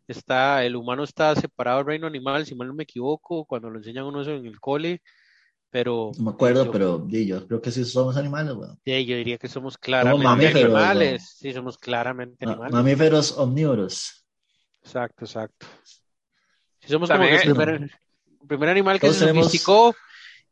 [0.08, 3.78] está, el humano está separado del reino animal, si mal no me equivoco, cuando lo
[3.78, 5.02] enseñan uno eso en el cole,
[5.70, 6.12] pero...
[6.18, 8.78] No me acuerdo, pero yo creo que sí somos animales, bueno.
[8.84, 12.72] Sí, yo diría que somos claramente animales, sí, somos claramente animales.
[12.72, 14.26] Mamíferos omnívoros.
[14.82, 15.66] Exacto, exacto.
[16.80, 17.88] Sí, somos como el
[18.48, 19.94] primer, animal que se domesticó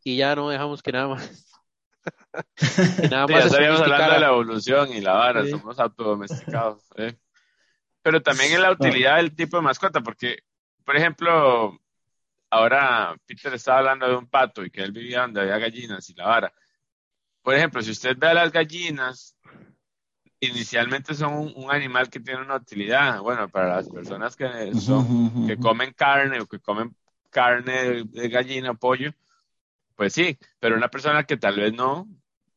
[0.05, 1.47] y ya no dejamos que nada más.
[3.11, 6.83] nada más ya estaríamos hablando de la evolución y la vara, somos autodomesticados.
[6.97, 7.19] ¿eh?
[8.03, 10.39] Pero también en la utilidad del tipo de mascota, porque,
[10.85, 11.79] por ejemplo,
[12.51, 16.15] ahora Peter estaba hablando de un pato y que él vivía donde había gallinas y
[16.15, 16.53] la vara.
[17.43, 19.37] Por ejemplo, si usted ve a las gallinas,
[20.41, 23.21] inicialmente son un, animal que tiene una utilidad.
[23.21, 26.95] Bueno, para las personas que, son, que comen carne o que comen
[27.31, 29.13] carne de gallina o pollo,
[29.95, 32.09] pues sí, pero una persona que tal vez no,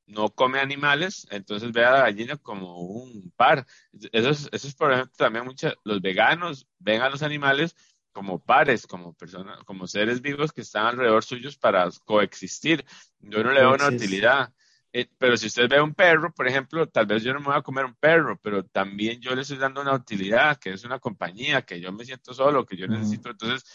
[0.05, 3.65] no come animales, entonces ve a la gallina como un par.
[4.11, 7.75] Eso es, eso es por ejemplo, también muchos, los veganos ven a los animales
[8.11, 12.85] como pares, como personas, como seres vivos que están alrededor suyos para coexistir.
[13.19, 14.53] Yo no le veo una utilidad.
[14.95, 17.55] Eh, pero si usted ve un perro, por ejemplo, tal vez yo no me voy
[17.55, 20.99] a comer un perro, pero también yo le estoy dando una utilidad, que es una
[20.99, 23.31] compañía, que yo me siento solo, que yo necesito.
[23.31, 23.65] Entonces,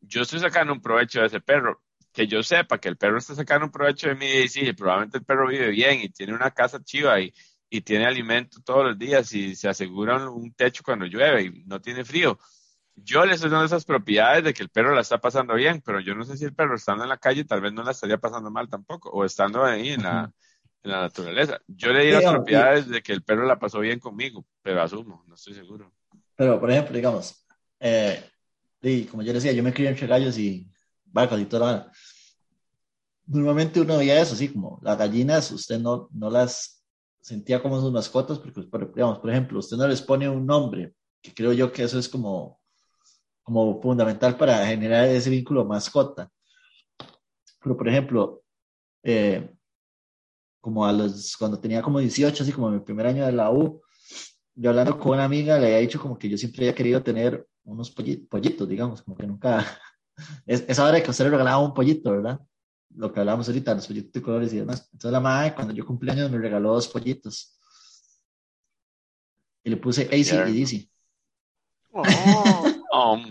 [0.00, 1.85] yo estoy sacando un provecho de ese perro
[2.16, 5.18] que yo sepa que el perro está sacando un provecho de mí y sí, probablemente
[5.18, 7.30] el perro vive bien y tiene una casa chiva y,
[7.68, 11.78] y tiene alimento todos los días y se asegura un techo cuando llueve y no
[11.78, 12.38] tiene frío.
[12.94, 16.00] Yo le estoy dando esas propiedades de que el perro la está pasando bien, pero
[16.00, 18.16] yo no sé si el perro estando en la calle tal vez no la estaría
[18.16, 20.32] pasando mal tampoco, o estando ahí en la,
[20.82, 21.60] en la naturaleza.
[21.66, 25.22] Yo le di las propiedades de que el perro la pasó bien conmigo, pero asumo,
[25.26, 25.92] no estoy seguro.
[26.34, 27.46] Pero, por ejemplo, digamos,
[27.78, 28.24] eh,
[29.10, 30.66] como yo decía, yo me crié entre gallos y
[31.16, 31.90] vacas y toda
[33.26, 36.84] Normalmente uno veía eso, así como las gallinas, usted no, no las
[37.20, 38.60] sentía como sus mascotas, porque,
[38.94, 42.08] digamos, por ejemplo, usted no les pone un nombre, que creo yo que eso es
[42.08, 42.60] como,
[43.42, 46.30] como fundamental para generar ese vínculo mascota.
[47.60, 48.44] Pero, por ejemplo,
[49.02, 49.50] eh,
[50.60, 53.82] como a los, cuando tenía como 18, así como mi primer año de la U,
[54.54, 57.46] yo hablando con una amiga le había dicho como que yo siempre había querido tener
[57.64, 59.66] unos pollitos, digamos, como que nunca,
[60.46, 62.40] es, esa hora que usted le regalaba un pollito, ¿verdad?
[62.94, 64.88] Lo que hablábamos ahorita, los pollitos de colores y demás.
[64.92, 67.58] Entonces la madre, cuando yo cumplí años, me regaló dos pollitos.
[69.62, 70.88] Y le puse AC y DC.
[71.92, 72.02] Oh,
[72.92, 73.22] oh,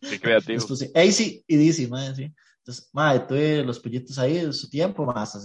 [0.00, 0.54] qué creativo.
[0.54, 2.34] Les puse AC y DC, madre, sí.
[2.58, 5.36] Entonces, madre, tuve los pollitos ahí en su tiempo, más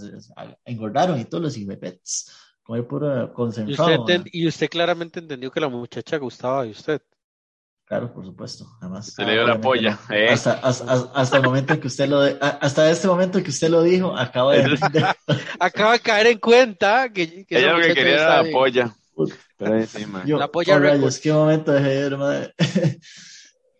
[0.64, 2.30] engordaron y todos los pets.
[2.62, 4.06] Como puro concentrado.
[4.32, 7.00] Y usted, claramente entendió que la muchacha gustaba de usted.
[7.86, 8.66] Claro, por supuesto.
[8.80, 9.96] Además, se le dio la polla.
[10.10, 10.28] ¿eh?
[10.28, 13.82] Hasta, hasta, el momento en que usted lo hasta este momento en que usted lo
[13.84, 14.76] dijo, acaba de,
[15.60, 18.96] acaba de caer en cuenta que, que ella lo que quería era la polla.
[19.56, 20.24] Pero encima.
[20.26, 22.54] la polla oh, rayos, qué momento de ver, madre.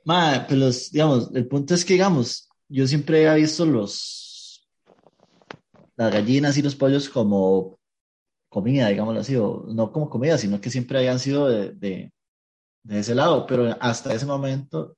[0.05, 4.69] madre, pero los, digamos, el punto es que digamos, yo siempre he visto los
[5.97, 7.77] las gallinas y los pollos como
[8.49, 12.13] comida, digámoslo así, o no como comida, sino que siempre hayan sido de de
[12.91, 14.97] ese lado, pero hasta ese momento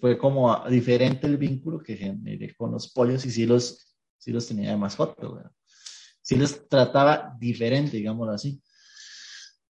[0.00, 4.46] fue como diferente el vínculo que generé con los pollos y sí los, sí los
[4.46, 5.52] tenía de mascota,
[6.20, 8.60] sí los trataba diferente, digámoslo así.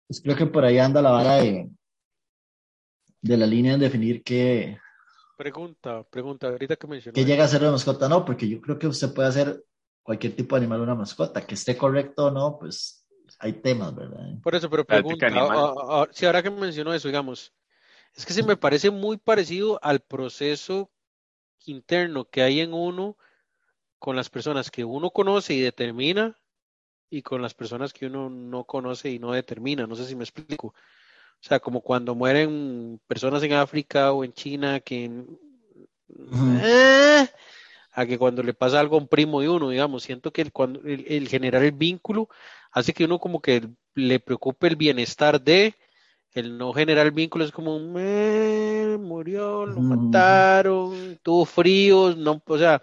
[0.06, 1.70] Pues creo que por ahí anda la vara de,
[3.20, 4.78] de la línea en definir qué...
[5.36, 7.14] Pregunta, pregunta, ahorita que mencionó.
[7.14, 8.08] ¿Qué llega a ser una mascota?
[8.08, 9.64] No, porque yo creo que usted puede hacer
[10.02, 13.01] cualquier tipo de animal una mascota, que esté correcto o no, pues
[13.38, 14.40] hay temas, ¿verdad?
[14.42, 15.28] Por eso, pero pregunta,
[16.12, 17.52] si ahora que mencionó eso, digamos,
[18.14, 20.90] es que se me parece muy parecido al proceso
[21.66, 23.16] interno que hay en uno
[23.98, 26.36] con las personas que uno conoce y determina
[27.08, 29.86] y con las personas que uno no conoce y no determina.
[29.86, 30.68] No sé si me explico.
[30.68, 35.24] O sea, como cuando mueren personas en África o en China que...
[36.34, 37.28] Eh,
[37.92, 40.52] a que cuando le pasa algo a un primo de uno, digamos, siento que el,
[40.52, 42.28] cuando, el generar el vínculo
[42.72, 45.74] hace que uno como que le preocupe el bienestar de,
[46.32, 52.82] el no generar vínculo es como, murió, lo mataron, tuvo frío, no, o sea,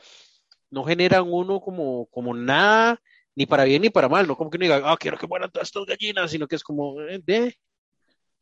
[0.70, 3.02] no generan uno como, como nada,
[3.36, 5.52] ni para bien ni para mal, no como que uno diga, ah, quiero que mueran
[5.52, 7.58] todas estas gallinas, sino que es como, eh, de,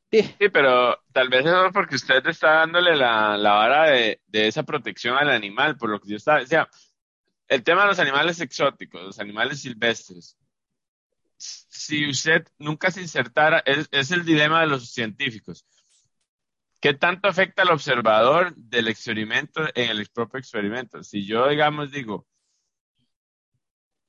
[0.10, 4.64] Sí, pero tal vez es porque usted está dándole la, la vara de, de, esa
[4.64, 6.70] protección al animal, por lo que yo estaba, decía,
[7.50, 10.38] el tema de los animales exóticos, los animales silvestres,
[11.38, 15.66] si usted nunca se insertara, es, el dilema de los científicos.
[16.80, 21.04] ¿Qué tanto afecta al observador del experimento en el propio experimento?
[21.04, 22.28] Si yo, digamos, digo,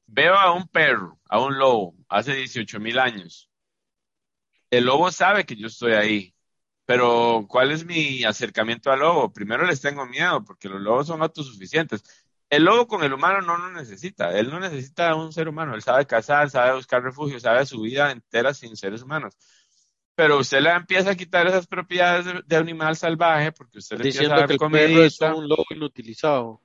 [0.07, 3.51] veo a un perro, a un lobo, hace 18 mil años,
[4.71, 6.35] el lobo sabe que yo estoy ahí,
[6.85, 9.33] pero ¿cuál es mi acercamiento al lobo?
[9.33, 12.03] Primero les tengo miedo porque los lobos son autosuficientes
[12.51, 14.37] el lobo con el humano no lo necesita.
[14.39, 15.75] Él no necesita un ser humano.
[15.75, 19.37] Él sabe cazar, sabe buscar refugio, sabe su vida entera sin seres humanos.
[20.15, 24.35] Pero usted le empieza a quitar esas propiedades de, animal salvaje porque usted le empieza
[24.35, 26.63] a dar que el perro es un lobo inutilizado.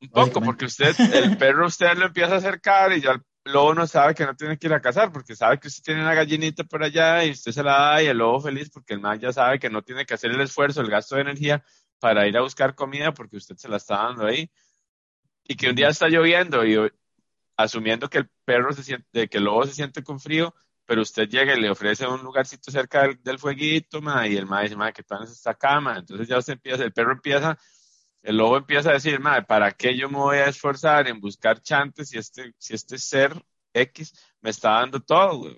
[0.00, 3.74] Un poco, porque usted, el perro usted lo empieza a acercar y ya el lobo
[3.74, 6.14] no sabe que no tiene que ir a cazar porque sabe que usted tiene una
[6.14, 9.20] gallinita por allá y usted se la da y el lobo feliz porque el man
[9.20, 11.62] ya sabe que no tiene que hacer el esfuerzo, el gasto de energía
[11.98, 14.50] para ir a buscar comida porque usted se la está dando ahí
[15.50, 16.78] y que un día está lloviendo y
[17.56, 20.54] asumiendo que el perro se siente, que el lobo se siente con frío,
[20.86, 24.76] pero usted llega y le ofrece un lugarcito cerca del, fueguito, y el ma dice,
[24.76, 27.58] ma, que tal es esta cama, entonces ya usted empieza, el perro empieza,
[28.22, 31.60] el lobo empieza a decir, ma, ¿para qué yo me voy a esforzar en buscar
[31.60, 33.34] chantes si este, si este ser
[33.74, 35.50] X me está dando todo,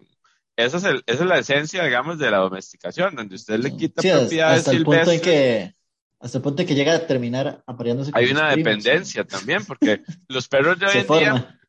[0.56, 4.00] Esa es, el, esa es la esencia, digamos, de la domesticación, donde usted le quita
[4.00, 5.81] propiedades hasta el punto en que
[6.22, 8.12] hasta el punto que llega a terminar apareándose.
[8.14, 11.60] Hay una dependencia también, porque los perros de hoy en día,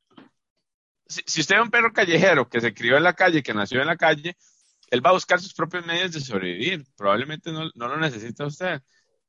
[1.07, 3.87] si, usted es un perro callejero que se crió en la calle, que nació en
[3.87, 4.37] la calle,
[4.91, 6.85] él va a buscar sus propios medios de sobrevivir.
[6.95, 8.79] Probablemente no, no lo necesita usted.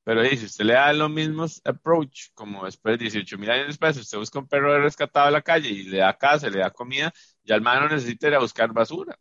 [0.05, 3.97] Pero ahí, si usted le da los mismos approach, como después, 18 mil años después,
[3.97, 7.11] usted busca un perro rescatado a la calle y le da casa, le da comida,
[7.43, 9.19] ya el man no necesita ir a buscar basura.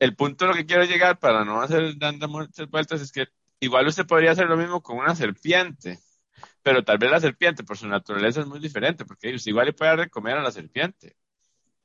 [0.00, 3.28] El punto de lo que quiero llegar para no hacer dando muchas vueltas es que
[3.60, 5.98] igual usted podría hacer lo mismo con una serpiente,
[6.62, 9.72] pero tal vez la serpiente por su naturaleza es muy diferente, porque usted igual le
[9.72, 11.16] puede dar de comer a la serpiente.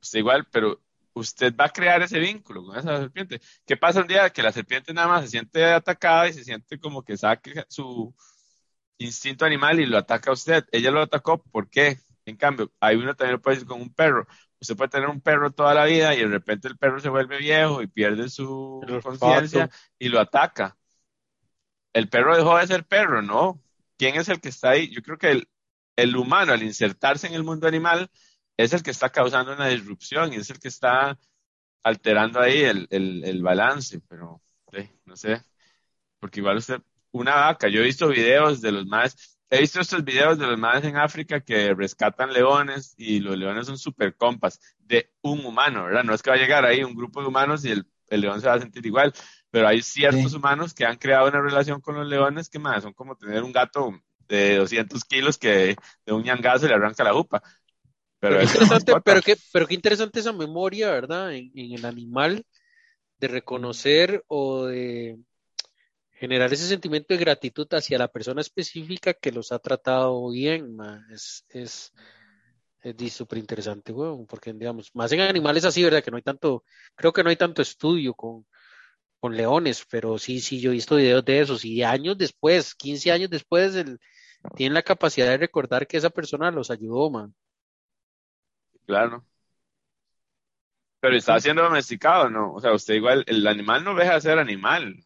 [0.00, 0.82] Usted igual, pero
[1.14, 3.40] usted va a crear ese vínculo con esa serpiente.
[3.66, 6.78] ¿Qué pasa un día que la serpiente nada más se siente atacada y se siente
[6.78, 8.14] como que saque su
[8.98, 10.64] instinto animal y lo ataca a usted?
[10.72, 11.98] Ella lo atacó, ¿por qué?
[12.26, 14.26] En cambio, hay uno también lo puede decir con un perro.
[14.60, 17.38] Usted puede tener un perro toda la vida y de repente el perro se vuelve
[17.38, 20.76] viejo y pierde su conciencia y lo ataca.
[21.96, 23.62] El perro dejó de ser perro, ¿no?
[23.96, 24.90] ¿Quién es el que está ahí?
[24.90, 25.48] Yo creo que el,
[25.96, 28.10] el humano, al insertarse en el mundo animal,
[28.58, 31.18] es el que está causando una disrupción y es el que está
[31.82, 34.42] alterando ahí el, el, balance, pero
[35.06, 35.42] no sé,
[36.18, 36.82] porque igual usted,
[37.12, 40.58] una vaca, yo he visto videos de los más, he visto estos videos de los
[40.58, 45.84] más en África que rescatan leones y los leones son super compas de un humano,
[45.84, 46.04] ¿verdad?
[46.04, 48.48] No es que va a llegar ahí un grupo de humanos y el, león se
[48.48, 49.14] va a sentir igual,
[49.56, 52.92] pero hay ciertos humanos que han creado una relación con los leones que más son
[52.92, 53.90] como tener un gato
[54.28, 57.42] de 200 kilos que de un ñangazo le arranca la jupa.
[58.18, 61.32] Pero, qué interesante, pero, qué, pero qué interesante esa memoria, ¿verdad?
[61.32, 62.44] En, el animal,
[63.18, 65.16] de reconocer o de
[66.10, 70.76] generar ese sentimiento de gratitud hacia la persona específica que los ha tratado bien,
[71.10, 71.94] es, es,
[72.82, 73.94] es súper interesante,
[74.28, 76.04] porque digamos, más en animales así, ¿verdad?
[76.04, 76.62] Que no hay tanto,
[76.94, 78.44] creo que no hay tanto estudio con,
[79.26, 83.10] con leones, pero sí, sí, yo he visto videos de esos y años después, 15
[83.10, 83.98] años después, el,
[84.54, 87.34] tienen la capacidad de recordar que esa persona los ayudó, man.
[88.86, 89.26] Claro.
[91.00, 92.54] Pero está siendo domesticado, ¿no?
[92.54, 95.02] O sea, usted igual, el animal no deja de ser animal.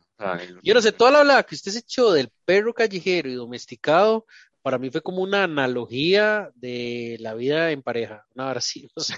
[0.63, 4.27] Yo no sé, toda la hablada que usted se echó del perro callejero y domesticado,
[4.63, 8.27] para mí fue como una analogía de la vida en pareja.
[8.35, 9.17] Una hora sí, no sé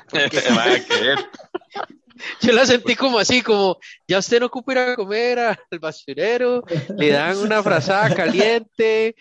[2.40, 6.62] Yo la sentí como así, como ya usted no ocupa ir a comer al basurero,
[6.97, 9.16] le dan una frazada caliente,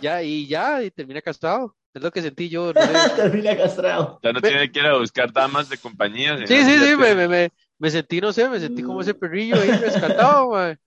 [0.00, 1.74] ya, y ya, y termina castrado.
[1.96, 2.74] Es lo que sentí yo.
[3.16, 4.20] Termina castrado.
[4.22, 6.36] Ya no tiene que ir a buscar damas de compañía.
[6.46, 9.70] Sí, sí, sí, me, me, me, sentí, no sé, me sentí como ese perrillo ahí
[9.80, 10.78] rescatado, man.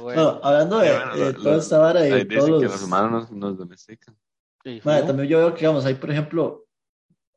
[0.00, 0.40] Bueno.
[0.42, 2.62] hablando de, toda esta vara y todos los...
[2.62, 4.16] que los humanos nos, domestican.
[4.62, 6.66] también yo veo que, vamos, hay, por ejemplo,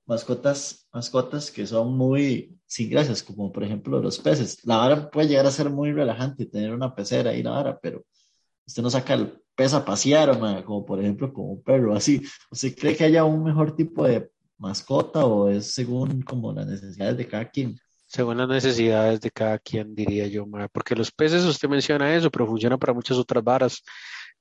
[0.06, 4.66] mascotas, mascotas que son muy sin gracias, como por ejemplo los peces.
[4.66, 8.06] La vara puede llegar a ser muy relajante tener una pecera ahí, la vara, pero
[8.66, 12.22] usted no saca el pez a pasear, como por ejemplo como un perro, así.
[12.50, 17.18] ¿Usted cree que haya un mejor tipo de mascota o es según como las necesidades
[17.18, 17.78] de cada quien?
[18.12, 22.46] Según las necesidades de cada quien, diría yo, porque los peces, usted menciona eso, pero
[22.46, 23.84] funciona para muchas otras varas,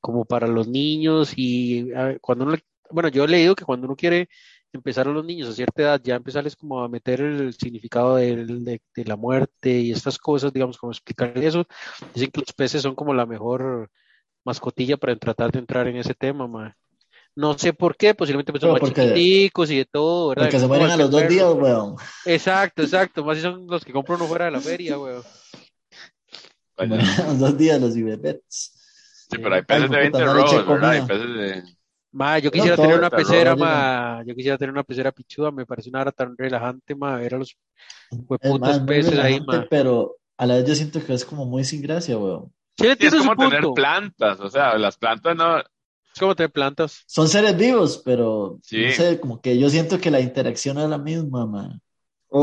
[0.01, 1.89] como para los niños y
[2.21, 2.57] cuando uno,
[2.91, 4.29] bueno, yo he leído que cuando uno quiere
[4.73, 8.81] empezar a los niños a cierta edad, ya empezarles como a meter el significado de,
[8.97, 11.65] de, la muerte y estas cosas, digamos, como explicar eso,
[12.13, 13.89] dicen que los peces son como la mejor
[14.45, 16.77] mascotilla para tratar de entrar en ese tema, ma.
[17.37, 20.45] No sé por qué, posiblemente pues son más chiquiticos y de todo, ¿verdad?
[20.45, 21.97] Porque se mueren a los dos días, weón.
[22.25, 23.25] Exacto, exacto.
[23.25, 25.23] Más si son los que compro uno fuera de la feria, weón.
[26.77, 28.77] a los dos días los ibebets.
[29.31, 30.91] Sí, pero hay peces de 20 robos, ¿verdad?
[30.91, 31.63] Hay peces de...
[32.13, 35.91] Ma, yo quisiera tener una pecera, ma, yo quisiera tener una pecera pichuda, me parece
[35.91, 37.57] una hora tan relajante, ma, ver a los
[38.27, 39.65] putos peces ahí, ma.
[39.71, 43.37] Pero a la vez yo siento que es como muy sin gracia, weón es como
[43.37, 45.63] tener plantas, o sea, las plantas no...
[46.15, 47.03] Es como tener plantas.
[47.07, 50.99] Son seres vivos, pero no sé, como que yo siento que la interacción es la
[50.99, 51.81] misma, man.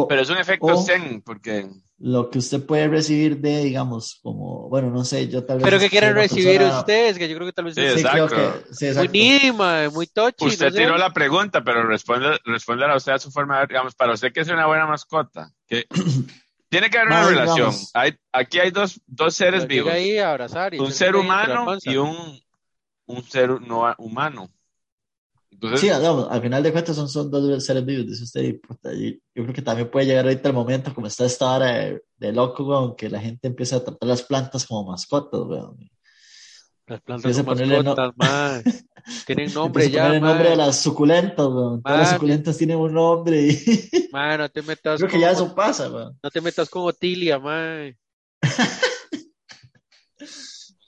[0.07, 1.68] pero es un efecto zen, porque...
[1.99, 5.63] Lo que usted puede recibir de, digamos, como, bueno, no sé, yo tal vez...
[5.65, 7.74] Pero que quieren recibir ustedes, que yo creo que tal vez...
[7.74, 8.36] Sí, exacto.
[8.95, 10.45] Muy nima, muy tochi.
[10.45, 14.32] Usted tiró la pregunta, pero responde, responde a usted a su forma, digamos, para usted
[14.32, 15.88] que es una buena mascota, que
[16.70, 17.74] Tiene que haber una relación.
[17.93, 19.93] Hay, aquí hay dos, dos seres vivos.
[20.80, 22.39] un ser humano y un,
[23.08, 24.49] un ser no humano.
[25.49, 28.60] Entonces, sí, al final de cuentas son, son dos seres vivos, dice usted.
[29.34, 32.34] yo creo que también puede llegar ahorita el momento, como está esta hora de, de
[32.34, 35.89] loco, weón, que la gente empieza a tratar las plantas como mascotas, weón.
[36.86, 38.72] Las plantas son mascotas, no...
[39.26, 41.82] Tienen nombre ya, el nombre de las suculentas, weón.
[41.82, 44.10] Todas las suculentas tienen un nombre y...
[44.12, 46.20] Man, no te metas Creo que ya eso pasa, weón.
[46.22, 47.97] No te metas con Otilia, man.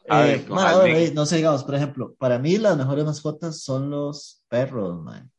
[0.10, 5.32] eh, no sé, digamos, por ejemplo, para mí las mejores mascotas son los perros, man.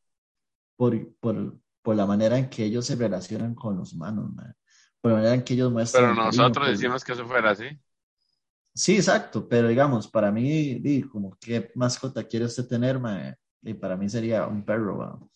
[0.75, 4.55] Por, por, por la manera en que ellos se relacionan con los humanos, man.
[4.99, 6.15] Por la manera en que ellos muestran...
[6.15, 7.65] Pero nosotros decimos que eso fuera así.
[8.73, 12.99] Sí, exacto, pero digamos, para mí, como qué mascota quiere usted tener,
[13.61, 15.29] y para mí sería un perro.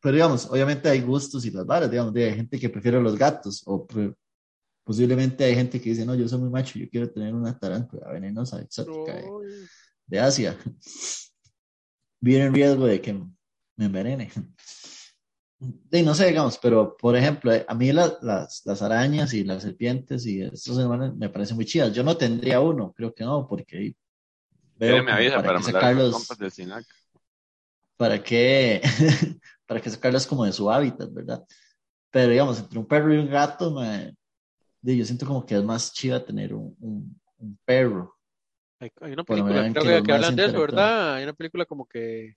[0.00, 3.62] Pero digamos, obviamente hay gustos y las varas, digamos, hay gente que prefiere los gatos,
[3.66, 3.86] o
[4.88, 8.10] posiblemente hay gente que dice, no, yo soy muy macho, yo quiero tener una tarántula
[8.10, 9.20] venenosa, exótica
[10.06, 10.56] de, Asia.
[12.20, 14.30] Viene en riesgo de que me envenene.
[15.90, 20.24] Y no sé, digamos, pero por ejemplo, a mí las, las, arañas y las serpientes
[20.24, 21.92] y estos animales me parecen muy chidas.
[21.92, 23.96] Yo no tendría uno, creo que no, porque
[24.76, 26.28] veo me avisa para, para sacarlos.
[27.96, 28.80] ¿Para qué?
[29.66, 31.44] para que sacarlos como de su hábitat, ¿verdad?
[32.12, 34.14] Pero digamos, entre un perro y un gato, me,
[34.82, 36.76] yo siento como que es más chiva tener un,
[37.38, 38.16] un, perro.
[38.80, 41.14] Hay, una película creo que, hablan de eso, ¿verdad?
[41.14, 42.36] Hay una película como que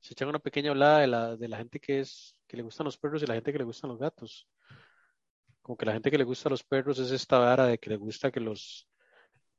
[0.00, 2.84] se echan una pequeña hablada de la, de la gente que es que le gustan
[2.84, 4.48] los perros y la gente que le gustan los gatos.
[5.62, 7.96] Como que la gente que le gusta los perros es esta vara de que le
[7.96, 8.88] gusta que los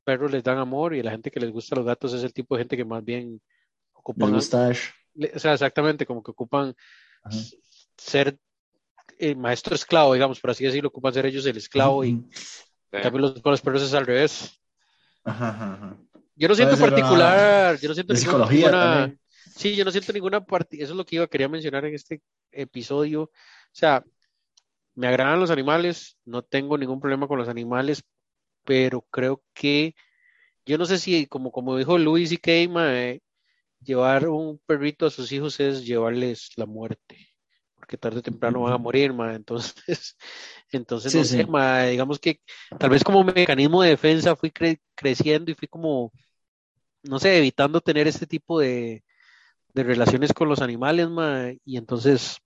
[0.04, 2.56] perros les dan amor y la gente que les gusta los gatos es el tipo
[2.56, 3.40] de gente que más bien
[3.92, 4.34] ocupan.
[4.34, 4.72] o sea,
[5.52, 6.74] exactamente, como que ocupan
[7.96, 8.38] ser
[9.18, 12.22] eh, maestro esclavo, digamos, por así decirlo, ocupan ser ellos el esclavo y
[12.90, 14.60] también los, con los perros es al revés.
[16.34, 19.14] Yo no siento particular, yo no siento ninguna,
[19.54, 22.22] sí, yo no siento ninguna parte, eso es lo que iba, quería mencionar en este
[22.50, 23.30] episodio, o
[23.70, 24.04] sea,
[24.94, 28.02] me agradan los animales, no tengo ningún problema con los animales,
[28.64, 29.94] pero creo que
[30.64, 33.22] yo no sé si, como, como dijo Luis y Keima, eh,
[33.80, 37.31] llevar un perrito a sus hijos es llevarles la muerte,
[37.92, 39.34] porque tarde o temprano van a morir, ma.
[39.34, 40.16] entonces,
[40.72, 42.40] entonces no sé, digamos que
[42.78, 44.50] tal vez como mecanismo de defensa fui
[44.94, 46.10] creciendo y fui como,
[47.02, 49.04] no sé, evitando tener este tipo de,
[49.74, 52.38] de relaciones con los animales, ma, y entonces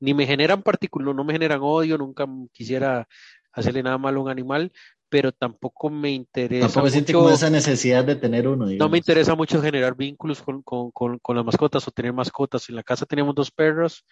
[0.00, 3.06] ni me generan particular, no me generan odio, nunca quisiera
[3.52, 4.72] hacerle nada malo a un animal,
[5.08, 6.66] pero tampoco me interesa.
[6.66, 8.66] Tampoco siente como esa necesidad de tener uno.
[8.66, 12.68] No me interesa mucho generar vínculos con, con, con, las mascotas o tener mascotas.
[12.68, 14.04] En la casa tenemos dos perros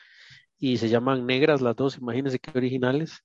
[0.61, 3.25] y se llaman negras las dos, imagínense qué originales.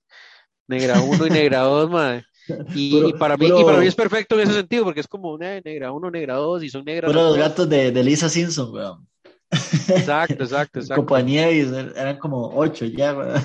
[0.66, 2.24] Negra 1 y negra 2, madre.
[2.76, 5.60] Y, para mí, y para mí es perfecto en ese sentido, porque es como una
[5.60, 7.10] negra 1, negra 2 y son negras.
[7.10, 9.08] Pero los gatos de, de, Lisa Simpson, weón.
[9.50, 10.94] Exacto, exacto, exacto.
[10.94, 11.60] Compañía y
[11.96, 13.42] eran como ocho ya, weón.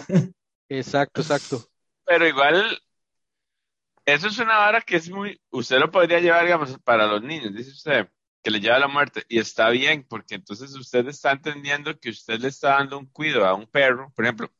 [0.70, 1.66] Exacto, exacto.
[2.06, 2.80] Pero igual,
[4.06, 7.56] eso es una vara que es muy, usted lo podría llevar, digamos, para los niños,
[7.56, 8.08] dice usted,
[8.44, 12.10] que le lleva a la muerte, y está bien, porque entonces usted está entendiendo que
[12.10, 14.52] usted le está dando un cuido a un perro, por ejemplo,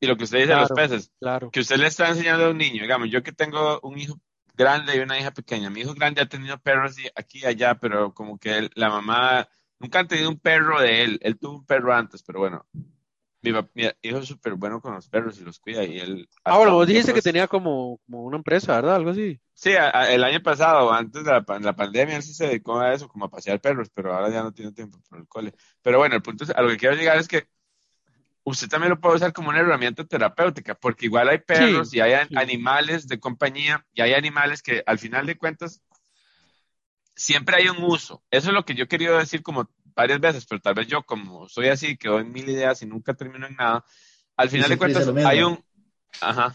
[0.00, 1.50] y lo que usted dice a los peces, claro.
[1.50, 4.20] que usted le está enseñando a un niño, digamos, yo que tengo un hijo
[4.54, 8.12] grande y una hija pequeña, mi hijo grande ha tenido perros aquí y allá, pero
[8.12, 9.48] como que la mamá,
[9.78, 12.66] nunca han tenido un perro de él, él tuvo un perro antes, pero bueno,
[13.42, 13.50] mi,
[14.02, 16.28] hijo es súper bueno con los perros y los cuida y él...
[16.44, 18.96] Ah, bueno, vos dijiste que tenía como, como, una empresa, ¿verdad?
[18.96, 19.40] Algo así.
[19.54, 23.08] Sí, el año pasado, antes de la, la, pandemia, él sí se dedicó a eso,
[23.08, 25.54] como a pasear perros, pero ahora ya no tiene tiempo por el cole.
[25.82, 27.48] Pero bueno, el punto es, a lo que quiero llegar es que
[28.44, 32.14] usted también lo puede usar como una herramienta terapéutica, porque igual hay perros y hay
[32.34, 35.82] animales de compañía y hay animales que al final de cuentas
[37.14, 38.22] siempre hay un uso.
[38.30, 39.68] Eso es lo que yo quería decir como
[39.98, 43.14] varias veces, pero tal vez yo como soy así, que doy mil ideas y nunca
[43.14, 43.84] termino en nada,
[44.36, 45.58] al final de cuentas hay un,
[46.20, 46.54] ajá,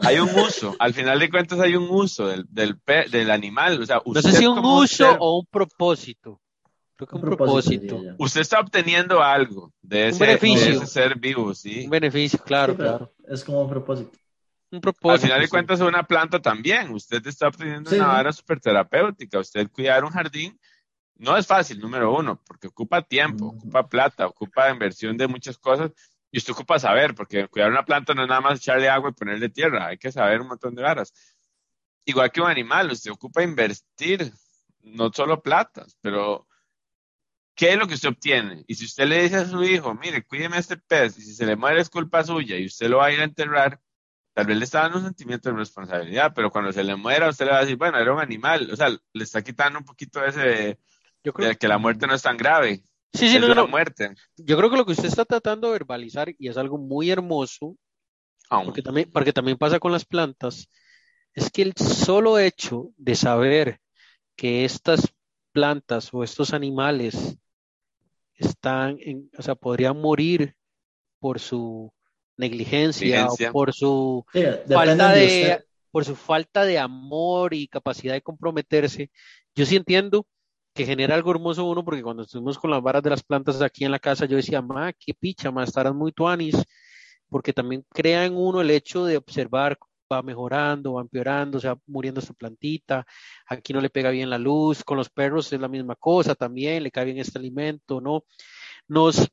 [0.00, 2.80] hay un uso, al final de cuentas hay un uso del, del,
[3.10, 6.40] del animal, o sea, usted no sé si un uso o un propósito.
[6.96, 8.00] Creo que un, propósito.
[8.18, 11.84] Usted está obteniendo algo de ese, de ser vivo, ¿sí?
[11.84, 13.12] Un beneficio, claro, claro.
[13.28, 14.10] Es como un propósito.
[14.72, 15.12] Un propósito.
[15.12, 16.90] Al final de cuentas, una planta también.
[16.90, 19.38] Usted está obteniendo una vara super terapéutica.
[19.38, 20.58] Usted cuidar un jardín
[21.18, 25.90] no es fácil, número uno, porque ocupa tiempo, ocupa plata, ocupa inversión de muchas cosas
[26.30, 29.14] y usted ocupa saber, porque cuidar una planta no es nada más echarle agua y
[29.14, 31.12] ponerle tierra, hay que saber un montón de varas.
[32.04, 34.32] Igual que un animal, usted ocupa invertir,
[34.82, 36.46] no solo plata, pero
[37.54, 38.64] ¿qué es lo que usted obtiene?
[38.68, 41.46] Y si usted le dice a su hijo, mire, cuídeme este pez, y si se
[41.46, 43.80] le muere es culpa suya y usted lo va a ir a enterrar,
[44.34, 47.46] tal vez le está dando un sentimiento de responsabilidad, pero cuando se le muera, usted
[47.46, 50.24] le va a decir, bueno, era un animal, o sea, le está quitando un poquito
[50.24, 50.78] ese
[51.24, 52.82] yo creo que la muerte no es tan grave.
[53.12, 54.14] Sí, sí, no, no, muerte.
[54.36, 57.76] Yo creo que lo que usted está tratando de verbalizar, y es algo muy hermoso,
[58.64, 60.68] porque también, porque también pasa con las plantas,
[61.34, 63.80] es que el solo hecho de saber
[64.36, 65.12] que estas
[65.52, 67.36] plantas o estos animales
[68.34, 70.54] están, en, o sea, podrían morir
[71.18, 71.92] por su
[72.36, 74.24] negligencia o por su
[74.68, 79.10] falta de por su falta de amor y capacidad de comprometerse.
[79.54, 80.26] Yo sí entiendo
[80.78, 83.84] que genera algo hermoso uno, porque cuando estuvimos con las varas de las plantas aquí
[83.84, 86.54] en la casa, yo decía, ma, qué picha, ma, estarás muy tuanis,
[87.28, 89.76] porque también crea en uno el hecho de observar
[90.10, 93.04] va mejorando, va empeorando, se va muriendo esta plantita,
[93.48, 96.84] aquí no le pega bien la luz, con los perros es la misma cosa también,
[96.84, 98.22] le cae bien este alimento, ¿no?
[98.86, 99.28] Nos,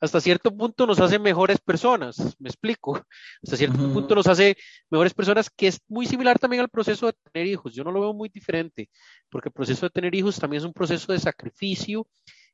[0.00, 3.04] hasta cierto punto nos hace mejores personas, me explico,
[3.42, 4.56] hasta cierto punto nos hace
[4.90, 8.00] mejores personas, que es muy similar también al proceso de tener hijos, yo no lo
[8.00, 8.88] veo muy diferente,
[9.28, 12.06] porque el proceso de tener hijos también es un proceso de sacrificio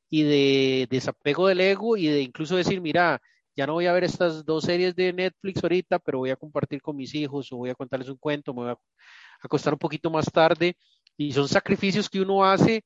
[0.09, 3.21] y de desapego del ego y de incluso decir, mira,
[3.57, 6.83] ya no voy a ver estas dos series de Netflix ahorita, pero voy a compartir
[6.83, 8.77] con mis hijos o voy a contarles un cuento, me voy a
[9.41, 10.77] acostar un poquito más tarde.
[11.17, 12.85] Y son sacrificios que uno hace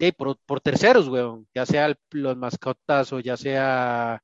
[0.00, 4.22] de, por, terceros, weón, ya sea los mascotas o ya sea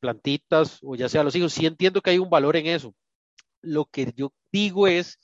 [0.00, 1.52] plantitas o ya sea los hijos.
[1.52, 2.94] Sí entiendo que hay un valor en eso.
[3.60, 5.18] Lo que yo digo es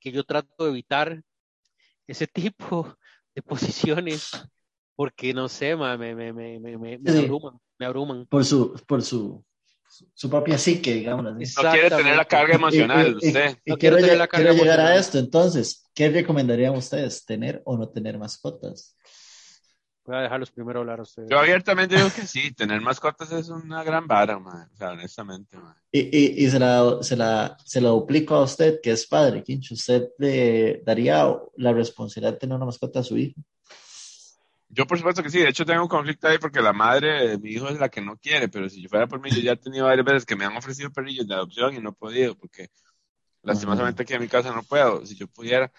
[0.00, 1.22] que yo trato de evitar
[2.06, 2.26] ese
[2.58, 2.96] tipo
[3.34, 4.30] de posiciones
[4.96, 8.26] porque no sé, me, me, me, me, me, me abruman me abruman.
[8.26, 9.44] Por su, por su,
[10.14, 11.62] su propia psique, digamos así.
[11.62, 13.58] No quiere tener la carga emocional, usted.
[13.64, 17.24] Y, quiero, llegar a esto, entonces, ¿qué recomendarían ustedes?
[17.24, 18.93] ¿Tener o no tener mascotas?
[20.06, 21.30] Voy a dejarlos primero hablar a ustedes.
[21.30, 24.68] Yo abiertamente digo que sí, tener mascotas es una gran vara, man.
[24.72, 25.56] o sea, honestamente.
[25.56, 25.74] Man.
[25.90, 29.42] Y, y, y se, la, se, la, se la duplico a usted, que es padre,
[29.42, 29.74] Quincho.
[29.74, 33.40] ¿Usted le daría la responsabilidad de tener una mascota a su hijo?
[34.68, 37.38] Yo por supuesto que sí, de hecho tengo un conflicto ahí porque la madre de
[37.38, 39.52] mi hijo es la que no quiere, pero si yo fuera por mí, yo ya
[39.52, 42.36] he tenido varias veces que me han ofrecido perrillos de adopción y no he podido
[42.36, 42.68] porque
[43.42, 45.70] lastimosamente aquí en mi casa no puedo, si yo pudiera.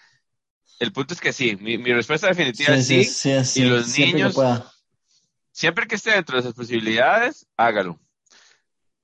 [0.78, 4.36] El punto es que sí, mi, respuesta definitiva es sí, y los niños,
[5.52, 7.98] siempre que esté dentro de esas posibilidades, hágalo,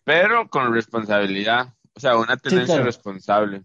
[0.05, 3.63] pero con responsabilidad, o sea, una tendencia responsable.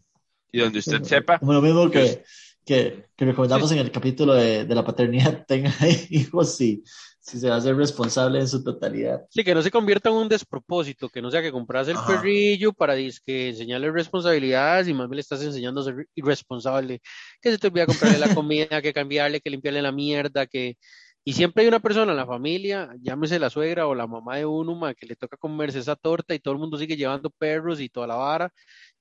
[0.50, 1.40] Y donde usted sepa.
[1.40, 2.24] Como lo mismo que
[2.68, 5.74] que, que recomendamos en el capítulo de, de la paternidad, tenga
[6.10, 6.84] hijos si,
[7.28, 9.26] si se va a ser responsable en su totalidad.
[9.30, 12.72] Sí, que no se convierta en un despropósito, que no sea que compras el perrillo
[12.72, 17.02] para que enseñarle responsabilidades y más bien le estás enseñando a ser irresponsable,
[17.42, 20.78] que se te olvida comprarle la comida, que cambiarle, que limpiarle la mierda, que...
[21.26, 24.46] Y siempre hay una persona en la familia, llámese la suegra o la mamá de
[24.46, 27.90] uno, que le toca comerse esa torta y todo el mundo sigue llevando perros y
[27.90, 28.54] toda la vara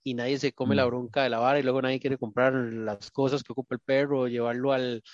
[0.03, 0.89] y nadie se come la mm.
[0.89, 4.23] bronca de la vara y luego nadie quiere comprar las cosas que ocupa el perro
[4.23, 5.05] o llevarlo al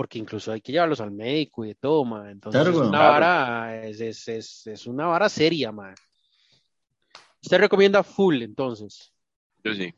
[0.00, 2.30] porque incluso hay que llevarlos al médico y de todo, ma.
[2.30, 5.94] Entonces es una vara, es, es, es, una vara seria, ma.
[7.42, 9.12] ¿Usted recomienda full entonces?
[9.62, 9.92] Yo sí.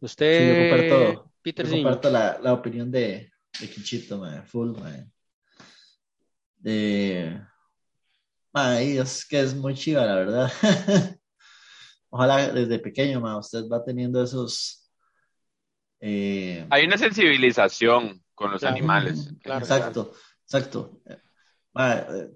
[0.00, 3.30] Usted, sí, yo comparto, Peter, yo comparto la, la, opinión de,
[3.60, 4.42] de Kinchito, ma.
[4.42, 4.92] full, ma.
[6.58, 7.40] De...
[8.52, 10.52] Ma, es que es muy chiva, la verdad.
[12.10, 14.90] ojalá desde pequeño, ma, usted va teniendo esos...
[16.00, 19.32] Eh, Hay una sensibilización con los animales.
[19.44, 20.12] exacto,
[20.44, 21.00] exacto.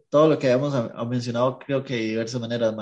[0.08, 0.74] todo lo que hemos
[1.06, 2.74] mencionado creo que de diversas maneras,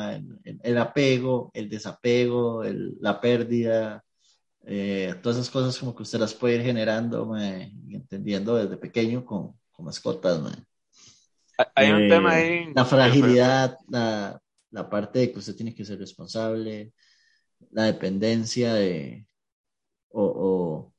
[0.63, 2.63] el, apego, el desapego,
[3.01, 4.03] la pérdida,
[4.65, 9.25] eh, todas esas cosas como que usted las puede ir generando y entendiendo desde pequeño
[9.25, 10.41] con, con mascotas.
[11.75, 12.73] Hay un tema ahí.
[12.73, 14.41] La fragilidad, la,
[14.71, 16.93] la parte de que usted tiene que ser responsable,
[17.73, 19.27] la dependencia de,
[20.11, 20.95] o, o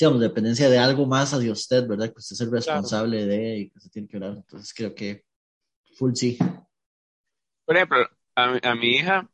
[0.00, 2.06] digamos, dependencia de algo más hacia usted, ¿verdad?
[2.06, 4.32] Que usted es el responsable de y que usted tiene que hablar.
[4.36, 5.24] Entonces creo que
[5.96, 6.38] full sí.
[7.64, 9.28] Por ejemplo, a, mi hija,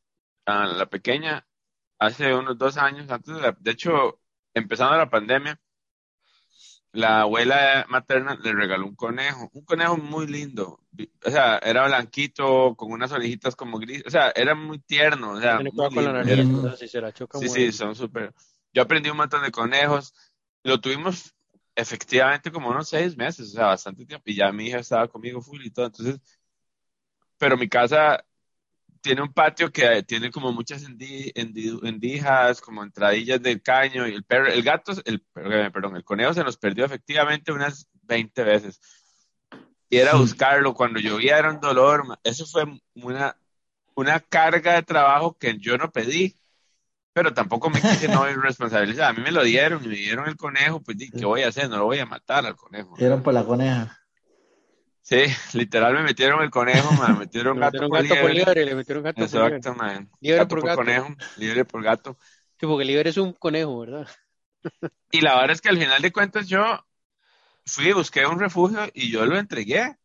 [0.45, 1.47] a la pequeña,
[1.99, 4.21] hace unos dos años, antes de, de hecho,
[4.55, 5.61] empezando la pandemia,
[6.93, 10.81] la abuela materna le regaló un conejo, un conejo muy lindo.
[11.25, 14.03] O sea, era blanquito, con unas orejitas como gris.
[14.07, 15.33] O sea, era muy tierno.
[15.33, 15.61] O sea,
[17.39, 18.35] sí, sí, son súper.
[18.73, 20.15] Yo aprendí un montón de conejos.
[20.67, 21.33] Lo tuvimos
[21.77, 24.25] efectivamente como unos seis meses, o sea, bastante tiempo.
[24.27, 25.87] Y ya mi hija estaba conmigo full y todo.
[25.87, 26.21] Entonces,
[27.39, 28.25] pero mi casa
[29.01, 34.49] tiene un patio que tiene como muchas endijas, como entradillas del caño, y el perro,
[34.49, 38.81] el gato, el, perdón, el conejo se nos perdió efectivamente unas 20 veces.
[39.89, 42.65] Y era buscarlo, cuando llovía era un dolor, eso fue
[42.95, 43.37] una,
[43.95, 46.35] una carga de trabajo que yo no pedí,
[47.17, 49.09] pero tampoco me quise no responsabilizar.
[49.09, 51.71] A mí me lo dieron y me dieron el conejo, pues ¿qué voy a hacer?
[51.71, 52.95] No lo voy a matar al conejo.
[52.99, 53.99] Dieron por la coneja.
[55.01, 55.23] Sí,
[55.55, 58.67] literal me metieron el conejo, me metieron gato, por, liebre.
[58.67, 60.11] Le metieron gato Exacto, por man.
[60.21, 60.77] Liebre por, gato.
[60.77, 61.09] conejo,
[61.39, 62.19] liebre por gato.
[62.61, 64.07] Sí, porque liebre es un conejo, ¿verdad?
[65.11, 66.85] y la verdad es que al final de cuentas yo
[67.65, 69.97] fui, busqué un refugio y yo lo entregué.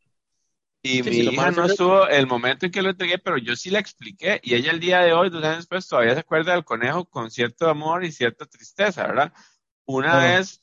[0.84, 3.80] Y mi hija no estuvo el momento en que lo entregué, pero yo sí le
[3.80, 4.40] expliqué.
[4.44, 7.30] Y ella el día de hoy, dos años después, todavía se acuerda del conejo con
[7.30, 9.32] cierto amor y cierta tristeza, ¿verdad?
[9.86, 10.62] Una vez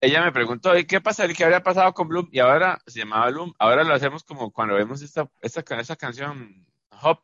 [0.00, 1.34] ella me preguntó, ¿y qué pasaría?
[1.34, 2.28] ¿Qué habría pasado con Bloom?
[2.30, 3.52] Y ahora se llamaba Bloom.
[3.58, 6.66] Ahora lo hacemos como cuando vemos esta, esta, esa canción,
[7.02, 7.20] Hop,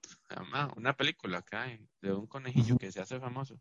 [0.77, 1.67] una película acá
[2.01, 3.59] de un conejillo que se hace famoso.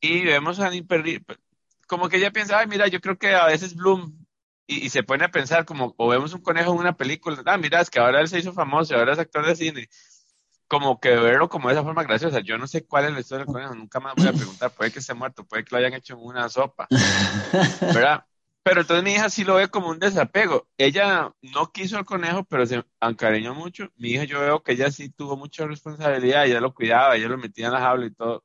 [0.00, 1.24] Y vemos a Perry,
[1.86, 4.26] como que ella piensa, ay, mira, yo creo que a veces Bloom,
[4.68, 7.80] y, se pone a pensar como, o vemos un conejo en una película, ah, mira,
[7.80, 9.88] es que ahora él se hizo famoso, ahora es actor de cine,
[10.68, 12.40] como que verlo como de esa forma graciosa.
[12.40, 14.92] Yo no sé cuál es la historia del conejo, nunca más voy a preguntar, puede
[14.92, 16.86] que esté muerto, puede que lo hayan hecho en una sopa,
[17.80, 18.24] ¿verdad?
[18.62, 20.68] Pero entonces mi hija sí lo ve como un desapego.
[20.76, 23.88] Ella no quiso el conejo, pero se encariñó mucho.
[23.96, 27.38] Mi hija yo veo que ella sí tuvo mucha responsabilidad, ella lo cuidaba, ella lo
[27.38, 28.44] metía en la jaula y todo.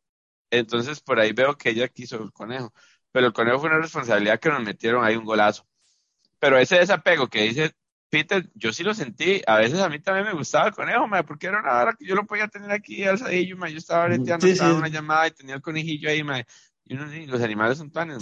[0.50, 2.74] Entonces por ahí veo que ella quiso el conejo.
[3.12, 5.68] Pero el conejo fue una responsabilidad que nos metieron ahí un golazo.
[6.44, 7.72] Pero ese desapego que dice
[8.10, 9.42] Peter, yo sí lo sentí.
[9.48, 12.16] A veces a mí también me gustaba el conejo, porque era una hora que yo
[12.16, 16.10] lo podía tener aquí alzadillo, yo estaba breteando, estaba una llamada y tenía el conejillo
[16.10, 16.22] ahí,
[16.84, 16.96] y
[17.28, 18.22] los animales son tanes,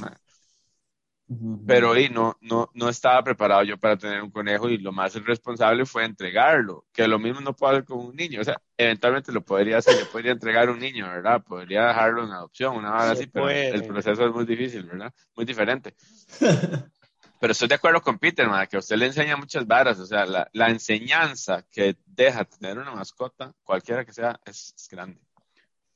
[1.65, 5.15] pero y no, no, no estaba preparado yo para tener un conejo y lo más
[5.15, 9.31] responsable fue entregarlo, que lo mismo no puedo hacer con un niño, o sea, eventualmente
[9.31, 11.41] lo podría hacer, yo podría entregar un niño, ¿verdad?
[11.41, 15.11] Podría dejarlo en adopción, una vez así, pero el proceso es muy difícil, ¿verdad?
[15.35, 15.95] Muy diferente.
[17.41, 20.49] pero estoy de acuerdo con Peter, que usted le enseña muchas varas, o sea, la,
[20.53, 25.19] la enseñanza que deja tener una mascota, cualquiera que sea, es, grande.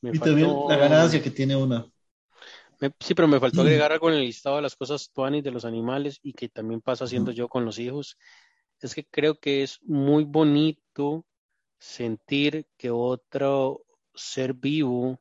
[0.02, 1.88] y también la ganancia que tiene una
[3.00, 5.66] sí, pero me faltó agregar algo en el listado de las cosas tuanis de los
[5.66, 8.18] animales y que también pasa haciendo yo con los hijos.
[8.82, 11.26] Es que creo que es muy bonito
[11.80, 15.20] sentir que otro ser vivo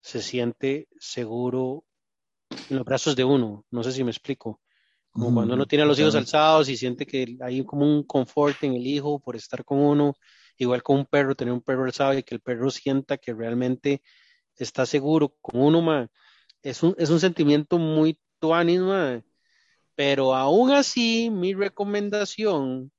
[0.00, 1.84] se siente seguro
[2.70, 3.64] en los brazos de uno.
[3.70, 4.60] No sé si me explico.
[5.16, 8.62] Como cuando uno tiene a los hijos alzados y siente que hay como un confort
[8.64, 10.14] en el hijo por estar con uno,
[10.58, 14.02] igual con un perro, tener un perro alzado y que el perro sienta que realmente
[14.56, 16.06] está seguro con uno,
[16.62, 18.80] Es un, es un sentimiento muy tuanis,
[19.94, 22.92] Pero aún así, mi recomendación,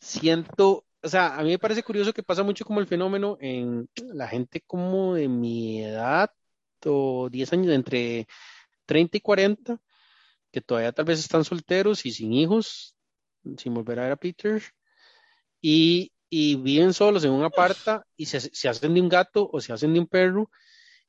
[0.00, 3.88] siento, o sea, a mí me parece curioso que pasa mucho como el fenómeno en
[4.14, 6.30] la gente como de mi edad
[6.84, 8.28] o 10 años, entre
[8.86, 9.80] 30 y 40,
[10.52, 12.96] que todavía tal vez están solteros y sin hijos,
[13.56, 14.62] sin volver a ver a Peter,
[15.60, 19.60] y, y viven solos en un aparta y se, se, hacen de un gato o
[19.60, 20.50] se hacen de un perro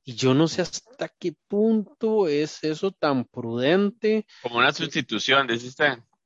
[0.03, 4.25] y yo no sé hasta qué punto es eso tan prudente.
[4.41, 5.75] Como una sustitución, decís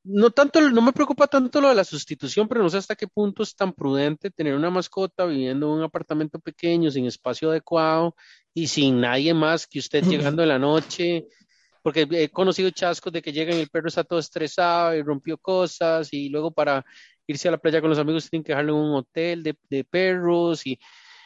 [0.03, 3.07] No tanto, no me preocupa tanto lo de la sustitución, pero no sé hasta qué
[3.07, 8.16] punto es tan prudente tener una mascota viviendo en un apartamento pequeño, sin espacio adecuado
[8.53, 11.28] y sin nadie más que usted llegando en la noche.
[11.84, 15.38] Porque he conocido chascos de que llegan y el perro está todo estresado y rompió
[15.38, 16.84] cosas y luego para
[17.28, 20.66] irse a la playa con los amigos tienen que dejarlo en un hotel de, perros
[20.66, 20.80] y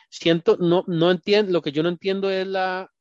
[0.10, 2.92] siento, no, no entiendo, lo que yo no entiendo es la,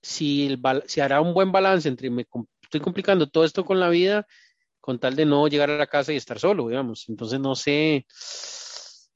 [0.00, 2.26] si, el, si hará un buen balance entre me
[2.62, 4.26] estoy complicando todo esto con la vida
[4.84, 7.08] con tal de no llegar a la casa y estar solo, digamos.
[7.08, 8.04] Entonces no sé,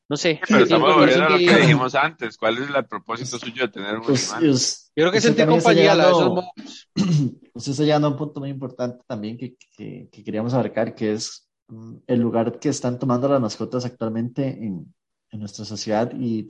[0.08, 0.40] no sé.
[0.48, 2.36] Pero estamos volviendo lo que dijimos antes.
[2.38, 4.56] ¿Cuál es el propósito suyo de tener un pues, animal?
[4.56, 6.44] yo creo que sentir compañía a esos
[7.54, 11.12] Usted está llegando a un punto muy importante también que, que, que, queríamos abarcar, que
[11.12, 14.94] es mm, el lugar que están tomando las mascotas actualmente en,
[15.30, 16.48] en nuestra sociedad y,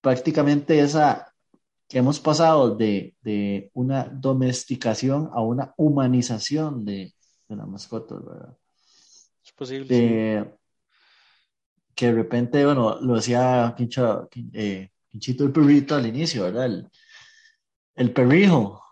[0.00, 1.32] prácticamente esa
[1.88, 7.14] que hemos pasado de, de, una domesticación a una humanización de,
[7.48, 8.56] de las mascotas, ¿verdad?
[9.44, 10.56] Es posible.
[11.94, 16.66] Que de repente, bueno, lo decía Quincho, eh, Quinchito el perrito al inicio, ¿verdad?
[16.66, 16.90] El,
[17.94, 18.82] el perrijo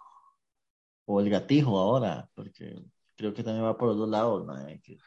[1.06, 2.82] o el gatijo ahora, porque
[3.16, 4.54] creo que también va por los dos lados, ¿no?
[4.82, 4.98] Que,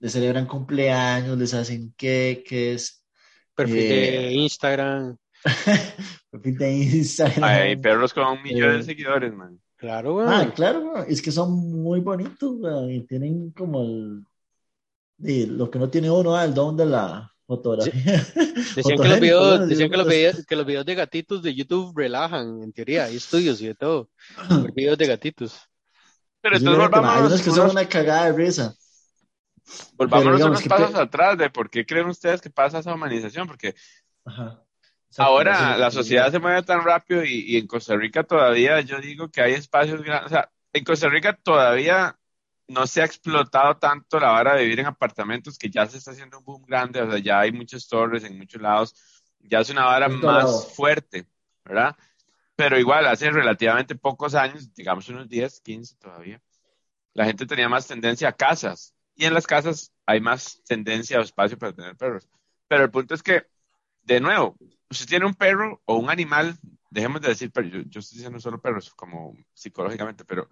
[0.00, 3.04] le celebran cumpleaños, les hacen queques.
[3.54, 5.16] Perfil de eh, Instagram.
[6.30, 7.44] perfil de Instagram.
[7.44, 9.60] Hay perros con un millón de eh, seguidores, man.
[9.76, 10.26] Claro, güey.
[10.28, 11.52] Ah, claro, es que son
[11.82, 12.96] muy bonitos, güey.
[12.96, 14.24] Y tienen como el.
[15.18, 17.92] Lo que no tiene uno, ah, el don de la fotografía.
[18.76, 21.96] Decían, que los, videos, decían que, los videos, que los videos de gatitos de YouTube
[21.96, 23.04] relajan, en teoría.
[23.04, 24.10] Hay estudios y de todo.
[24.74, 25.58] videos de gatitos.
[26.40, 27.10] Pero entonces volvamos.
[27.10, 28.74] Hay unos que son una cagada de risa.
[29.94, 33.74] Volvamos unos pasos atrás de por qué creen ustedes que pasa esa humanización, porque
[35.16, 39.42] ahora la sociedad se mueve tan rápido y, en Costa Rica todavía yo digo que
[39.42, 42.18] hay espacios grandes, o sea, en Costa Rica todavía
[42.68, 46.12] no se ha explotado tanto la vara de vivir en apartamentos que ya se está
[46.12, 48.94] haciendo un boom grande, o sea, ya hay muchas torres en muchos lados,
[49.40, 51.26] ya es una vara más fuerte,
[51.64, 51.96] ¿verdad?
[52.54, 56.40] Pero igual, hace relativamente pocos años, digamos unos 10, 15 todavía,
[57.14, 61.22] la gente tenía más tendencia a casas, y en las casas hay más tendencia o
[61.22, 62.28] espacio para tener perros.
[62.68, 63.46] Pero el punto es que,
[64.02, 64.56] de nuevo,
[64.88, 66.56] usted tiene un perro o un animal,
[66.90, 70.48] dejemos de decir, pero yo, estoy diciendo solo perros, como psicológicamente, pero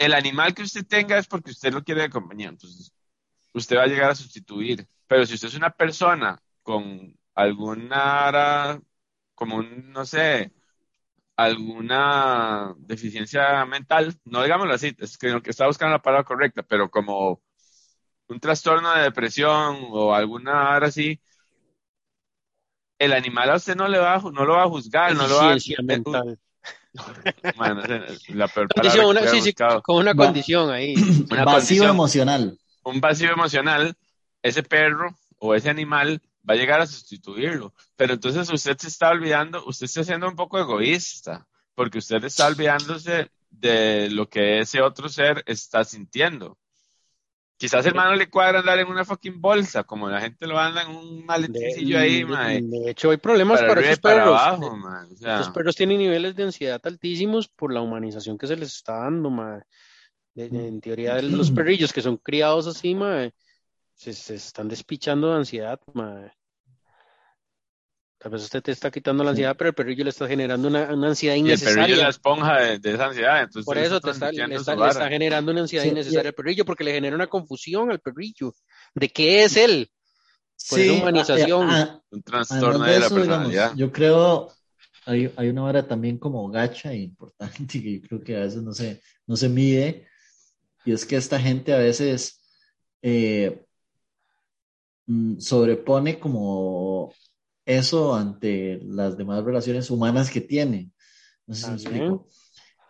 [0.00, 2.48] el animal que usted tenga es porque usted lo quiere de compañía.
[2.48, 2.92] Entonces,
[3.52, 4.88] usted va a llegar a sustituir.
[5.06, 8.80] Pero si usted es una persona con alguna,
[9.34, 10.52] como un, no sé,
[11.36, 16.90] alguna deficiencia mental, no digámoslo así, es que, que está buscando la palabra correcta, pero
[16.90, 17.42] como
[18.28, 21.20] un trastorno de depresión o alguna hora así,
[22.98, 25.36] el animal a usted no le va a, no lo va a juzgar, no lo
[25.36, 25.56] va a...
[28.28, 28.68] la peor
[29.06, 30.94] una, sí, sí, con una condición ahí.
[31.30, 32.58] Un vacío emocional.
[32.82, 33.94] Un vacío emocional,
[34.42, 37.74] ese perro o ese animal va a llegar a sustituirlo.
[37.96, 42.46] Pero entonces usted se está olvidando, usted está siendo un poco egoísta, porque usted está
[42.46, 46.58] olvidándose de lo que ese otro ser está sintiendo.
[47.60, 50.96] Quizás hermano le cuadra andar en una fucking bolsa, como la gente lo anda en
[50.96, 54.40] un maleticillo ahí, de, De hecho, hay problemas para, esos perros.
[55.20, 59.28] Los perros tienen niveles de ansiedad altísimos por la humanización que se les está dando,
[59.28, 59.62] man.
[60.36, 63.30] en teoría, los perrillos que son criados así, man,
[63.92, 66.32] se, se, están despichando de ansiedad, man.
[68.20, 70.92] Tal vez usted te está quitando la ansiedad, pero el perrillo le está generando una,
[70.92, 71.70] una ansiedad innecesaria.
[71.70, 73.40] Y el perrillo es la esponja de, esa ansiedad.
[73.40, 76.92] Entonces Por eso te está, le, está, generando una ansiedad innecesaria al perrillo, porque le
[76.92, 78.54] genera una confusión al perrillo
[78.94, 79.90] de qué es él.
[80.68, 81.70] Por sí, humanización.
[82.10, 83.74] un trastorno de, la personalidad.
[83.74, 84.52] yo creo,
[85.06, 88.62] hay, hay una hora también como gacha e importante que yo creo que a veces
[88.62, 90.06] no se, no se mide,
[90.84, 92.42] y es que esta gente a veces
[93.00, 93.64] eh,
[95.06, 97.14] mm, sobrepone como
[97.64, 100.90] eso ante las demás relaciones humanas que tiene.
[101.46, 102.26] No sé si me explico.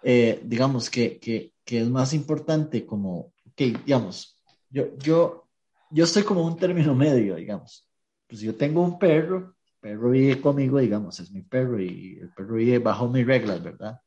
[0.03, 4.39] Eh, digamos que, que, que, es más importante como, que digamos,
[4.71, 5.49] yo, yo,
[5.91, 7.87] yo estoy como un término medio, digamos.
[8.27, 12.33] Pues yo tengo un perro, el perro vive conmigo, digamos, es mi perro y el
[12.33, 14.01] perro vive bajo mis reglas, ¿verdad?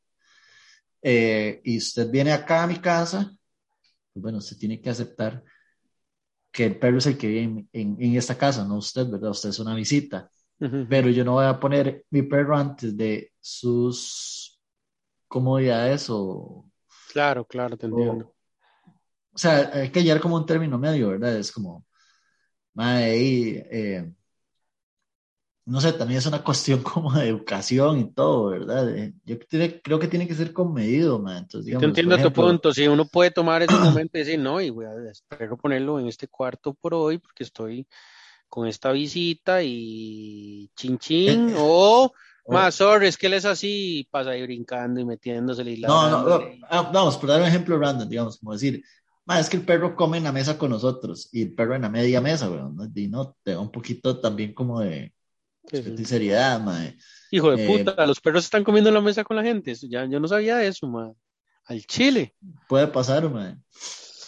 [1.01, 3.31] Eh, y usted viene acá a mi casa,
[4.13, 5.43] pues bueno, usted tiene que aceptar
[6.51, 9.31] que el perro es el que vive en, en, en esta casa, no usted, ¿verdad?
[9.31, 10.31] Usted es una visita
[10.89, 14.59] pero yo no voy a poner mi perro antes de sus
[15.27, 16.69] comodidades o...
[17.11, 18.33] Claro, claro, te entiendo.
[19.33, 21.37] O, sea, hay que llegar como un término medio, ¿verdad?
[21.37, 21.85] Es como,
[22.79, 24.11] eh,
[25.65, 28.95] no sé, también es una cuestión como de educación y todo, ¿verdad?
[28.95, 29.37] Eh, yo
[29.81, 31.37] creo que tiene que ser con medido, man.
[31.37, 34.59] Entonces, digamos, Te entiendo tu punto, si uno puede tomar ese momento y decir, no,
[34.61, 37.87] y voy a espero ponerlo en este cuarto por hoy porque estoy
[38.53, 42.13] con esta visita y chin chin, eh, o
[42.47, 46.07] más, sorry, es que él es así y pasa ahí brincando y metiéndose y No,
[46.07, 48.83] no, no, ah, vamos, por dar un ejemplo random, digamos, como decir,
[49.25, 51.81] más es que el perro come en la mesa con nosotros y el perro en
[51.81, 55.11] la media mesa, weón, y no, te da un poquito también como de,
[56.05, 56.95] seriedad, madre.
[57.31, 60.05] Hijo de eh, puta, los perros están comiendo en la mesa con la gente, ya
[60.05, 61.15] yo no sabía eso, madre.
[61.65, 62.35] Al chile.
[62.67, 63.57] Puede pasar, madre.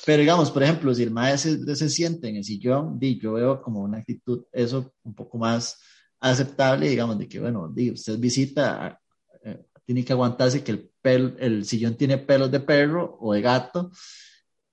[0.05, 3.61] Pero digamos, por ejemplo, si el maestro se, siente en el sillón, di, yo veo
[3.61, 5.81] como una actitud, eso un poco más
[6.19, 8.99] aceptable, digamos, de que, bueno, di, usted visita,
[9.43, 10.71] eh, tiene que aguantarse que
[11.03, 13.91] el, el sillón tiene pelos de perro o de gato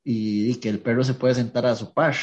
[0.04, 2.14] y, que el perro se puede sentar a su par.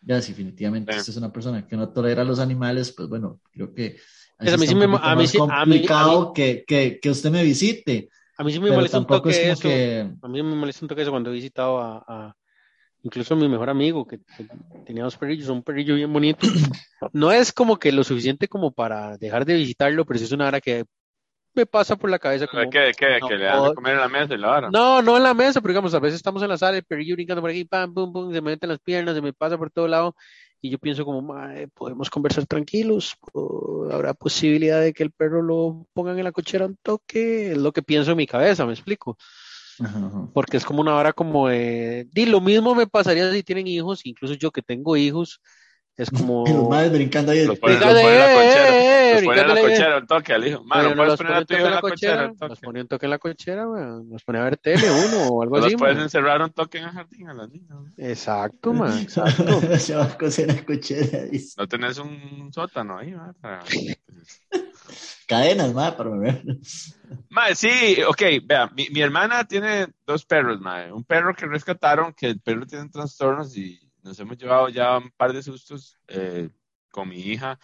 [0.00, 3.40] Ya, si definitivamente usted es una persona que no tolera a los animales, pues bueno,
[3.52, 3.98] creo que
[4.38, 8.08] pues a mí sí me, a mí, complicado que, que, que usted me visite
[8.38, 9.68] a mí sí me molesta un toque eso.
[9.68, 12.36] A mí me molesta un toque eso cuando he visitado a,
[13.02, 14.20] incluso a mi mejor amigo que,
[14.86, 16.46] tenía dos perrillos, un perrillo bien bonito.
[17.12, 20.48] No es como que lo suficiente como para dejar de visitarlo, pero sí es una
[20.48, 20.84] hora que
[21.58, 22.62] me pasa por la cabeza como...
[22.70, 24.70] ¿Qué, qué, que le dan de comer en la mesa y la hora?
[24.70, 27.14] No, no en la mesa, pero digamos, a veces estamos en la sala, el perrillo
[27.16, 29.70] brincando por aquí, pam, pum, pum, se me meten las piernas, se me pasa por
[29.70, 30.14] todo lado,
[30.60, 31.34] y yo pienso como,
[31.74, 33.16] podemos conversar tranquilos,
[33.90, 37.72] habrá posibilidad de que el perro lo pongan en la cochera un toque, es lo
[37.72, 39.18] que pienso en mi cabeza, me explico.
[40.34, 44.04] Porque es como una hora como de, di, lo mismo me pasaría si tienen hijos,
[44.06, 45.40] incluso yo que tengo hijos,
[45.98, 46.44] es como.
[46.46, 47.44] Y los madres brincando ahí.
[47.44, 49.14] Los ponen, en la cochera.
[49.14, 50.64] Los ponen en la cochera un toque al hijo.
[50.64, 52.32] Mano, puedes poner a tu hijo en la cochera.
[52.40, 55.56] Nos pone un toque en la cochera, Nos pone a ver tele uno o algo
[55.58, 55.72] así.
[55.72, 57.78] Nos puedes encerrar un toque en el jardín a las niñas.
[57.96, 58.96] Exacto, man.
[58.96, 59.60] Exacto.
[59.78, 61.18] Se va a coser en la cochera.
[61.58, 63.34] No tenés un sótano ahí, man.
[65.26, 66.42] Cadenas, man, para beber.
[67.28, 70.92] Madre, sí, ok, vea, mi, mi hermana tiene dos perros, madre.
[70.92, 75.10] Un perro que rescataron, que el perro tiene trastornos y nos hemos llevado ya un
[75.12, 76.50] par de sustos eh,
[76.90, 77.58] con mi hija,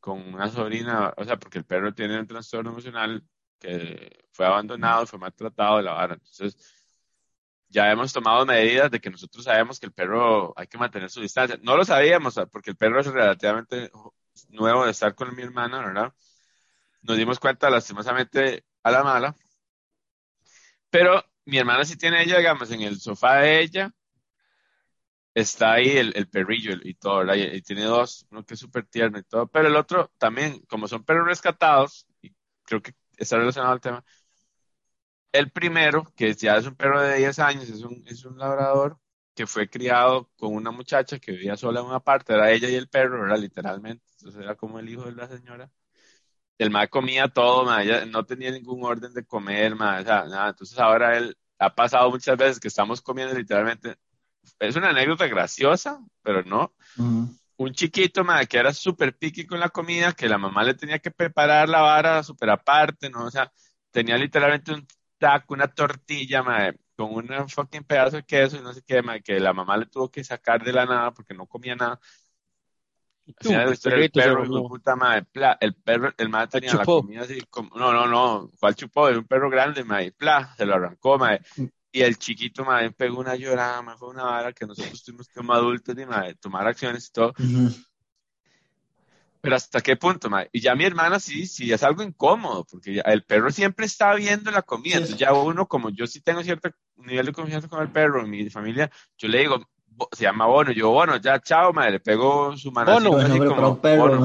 [0.00, 3.22] con una sobrina, o sea, porque el perro tiene un trastorno emocional
[3.58, 6.14] que fue abandonado, fue maltratado de la vara.
[6.14, 6.56] Entonces,
[7.68, 11.20] ya hemos tomado medidas de que nosotros sabemos que el perro hay que mantener su
[11.20, 11.58] distancia.
[11.62, 13.90] No lo sabíamos, porque el perro es relativamente
[14.48, 16.14] nuevo de estar con mi hermana, ¿verdad?
[17.02, 19.36] Nos dimos cuenta, lastimosamente, a la mala.
[20.90, 23.92] Pero mi hermana sí tiene ella, digamos, en el sofá de ella,
[25.34, 27.34] está ahí el, el perrillo y todo, ¿verdad?
[27.36, 30.88] Y, tiene dos, uno que es súper tierno y todo, pero el otro también, como
[30.88, 32.32] son perros rescatados, y
[32.64, 34.04] creo que está relacionado al tema,
[35.32, 38.98] el primero, que ya es un perro de 10 años, es un, es un labrador
[39.34, 42.74] que fue criado con una muchacha que vivía sola en una parte, era ella y
[42.74, 45.70] el perro, era literalmente, entonces era como el hijo de la señora.
[46.58, 50.50] El ma comía todo, ma, no tenía ningún orden de comer, ma, o sea, nada.
[50.50, 53.96] Entonces ahora él ha pasado muchas veces que estamos comiendo literalmente
[54.58, 56.74] es una anécdota graciosa, pero no.
[57.56, 60.98] Un chiquito, madre, que era súper piqui con la comida, que la mamá le tenía
[60.98, 63.24] que preparar la vara súper aparte, ¿no?
[63.24, 63.52] O sea,
[63.90, 64.86] tenía literalmente un
[65.18, 69.22] taco, una tortilla, madre, con un fucking pedazo de queso y no sé qué, madre,
[69.22, 72.00] que la mamá le tuvo que sacar de la nada porque no comía nada.
[74.04, 75.26] el perro, puta madre,
[75.60, 79.08] el perro, el madre tenía la comida así, como, no, no, no, ¿cuál chupó?
[79.08, 81.42] Era un perro grande, madre, pla, se lo arrancó, madre.
[81.92, 85.96] Y el chiquito, madre, pegó una llorada, fue una vara que nosotros tuvimos como adultos,
[85.96, 87.34] de madre, tomar acciones y todo.
[89.40, 90.50] Pero hasta qué punto, madre.
[90.52, 94.50] Y ya mi hermana sí, sí, es algo incómodo, porque el perro siempre está viendo
[94.50, 94.96] la comida.
[94.96, 98.30] Entonces ya uno, como yo sí tengo cierto nivel de confianza con el perro en
[98.30, 99.66] mi familia, yo le digo,
[100.12, 102.92] se llama Bono, yo, Bono, ya, chao, madre, le pego su mano.
[102.92, 104.20] Bono, así como, perro,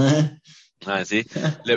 [0.85, 1.25] Ah, sí.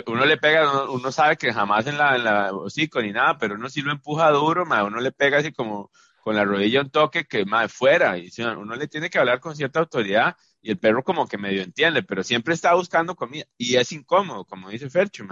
[0.07, 3.55] uno le pega, uno, sabe que jamás en la, en la hocico ni nada, pero
[3.55, 5.91] uno sí lo empuja duro, uno le pega así como
[6.21, 8.17] con la rodilla un toque que más fuera.
[8.17, 11.63] Y uno le tiene que hablar con cierta autoridad y el perro como que medio
[11.63, 15.25] entiende, pero siempre está buscando comida y es incómodo, como dice Fercho,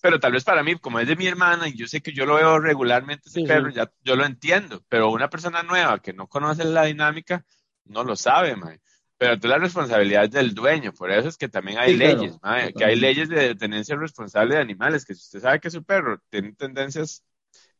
[0.00, 2.26] Pero tal vez para mí, como es de mi hermana y yo sé que yo
[2.26, 6.28] lo veo regularmente ese perro, ya yo lo entiendo, pero una persona nueva que no
[6.28, 7.44] conoce la dinámica
[7.84, 8.80] no lo sabe, man.
[9.18, 12.38] Pero entonces la responsabilidad es del dueño, por eso es que también hay leyes,
[12.76, 16.20] que hay leyes de tenencia responsable de animales, que si usted sabe que su perro
[16.28, 17.24] tiene tendencias,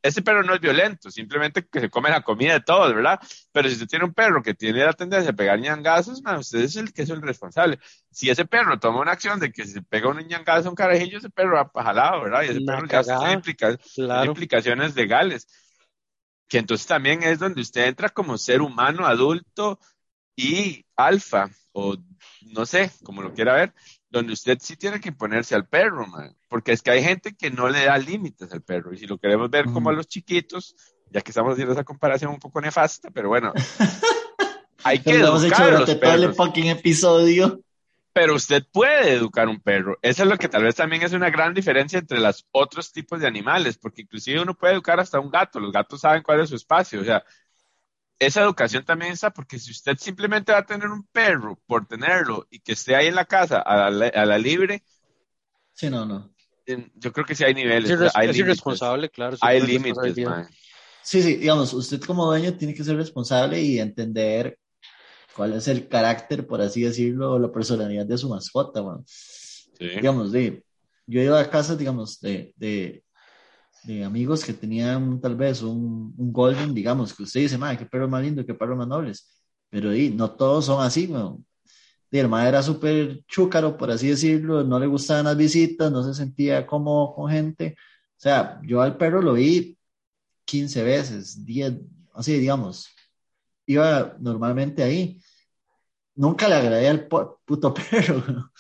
[0.03, 3.19] ese perro no es violento, simplemente que se come la comida de todos, ¿verdad?
[3.53, 6.77] Pero si usted tiene un perro que tiene la tendencia a pegar ñangazos, usted es
[6.77, 7.81] el que es el responsable.
[8.11, 11.19] Si ese perro toma una acción de que se pega un ñangazo a un carajillo,
[11.19, 12.43] ese perro va jalado, ¿verdad?
[12.45, 13.33] Y ese perro ya tiene
[14.25, 15.49] implicaciones legales.
[16.49, 19.81] Que entonces también es donde usted entra como ser humano adulto,
[20.37, 21.97] y alfa, o
[22.43, 23.75] no sé, como lo quiera ver,
[24.11, 26.07] donde usted sí tiene que imponerse al perro,
[26.49, 29.19] porque es que hay gente que no le da límites al perro, y si lo
[29.19, 30.77] queremos ver como a los chiquitos,
[31.11, 33.53] ya que estamos haciendo esa comparación un poco nefasta, pero bueno,
[34.85, 36.37] hay que educar a los perros.
[36.57, 37.61] episodio.
[38.13, 39.99] Pero usted puede educar un perro.
[40.01, 43.21] Eso es lo que tal vez también es una gran diferencia entre los otros tipos
[43.21, 45.61] de animales, porque inclusive uno puede educar hasta un gato.
[45.61, 47.03] Los gatos saben cuál es su espacio.
[47.03, 47.23] O sea,
[48.18, 52.47] esa educación también está, porque si usted simplemente va a tener un perro por tenerlo
[52.51, 54.82] y que esté ahí en la casa a la, libre.
[55.74, 56.34] Sí, no, no.
[56.94, 57.90] Yo creo que sí hay niveles.
[57.90, 59.36] Es, irresponsable, claro.
[59.40, 60.14] Hay límites,
[61.02, 64.59] Sí, sí, digamos, usted como dueño tiene que ser responsable y entender
[65.36, 69.05] cuál es el carácter, por así decirlo, o la personalidad de su mascota, man.
[69.78, 70.64] Digamos, de,
[71.06, 73.05] yo he ido a casas, digamos, de, de
[74.05, 78.09] amigos que tenían tal vez un, un golden, digamos, que usted dice, madre, qué perro
[78.09, 79.29] más lindo, qué perro más nobles,
[79.71, 81.43] pero y, no todos son así, ¿no?
[82.11, 86.03] Y el madre era súper chúcaro, por así decirlo, no le gustaban las visitas, no
[86.03, 87.77] se sentía como con gente.
[88.17, 89.77] O sea, yo al perro lo vi
[90.45, 91.75] 15 veces, 10,
[92.15, 92.89] así digamos.
[93.67, 95.21] Iba normalmente ahí.
[96.15, 98.51] Nunca le agradé al puto perro,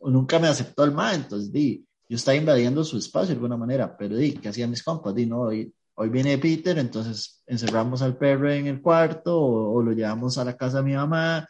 [0.00, 3.56] o nunca me aceptó el madre, entonces di, yo estaba invadiendo su espacio de alguna
[3.56, 5.14] manera, pero di, ¿qué hacían mis compas?
[5.14, 9.92] Di, no, hoy, hoy viene Peter, entonces encerramos al perro en el cuarto o, lo
[9.92, 11.46] llevamos a la casa de mi mamá.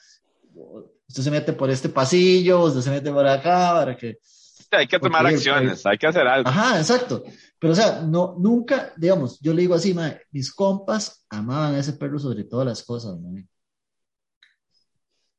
[1.08, 4.18] Usted se mete por este pasillo, usted se mete por acá para que...
[4.72, 6.46] hay que tomar acciones, hay que hacer algo.
[6.46, 7.24] Ajá, exacto.
[7.58, 9.96] Pero, o sea, no, nunca, digamos, yo le digo así,
[10.30, 13.16] mis compas amaban a ese perro sobre todas las cosas,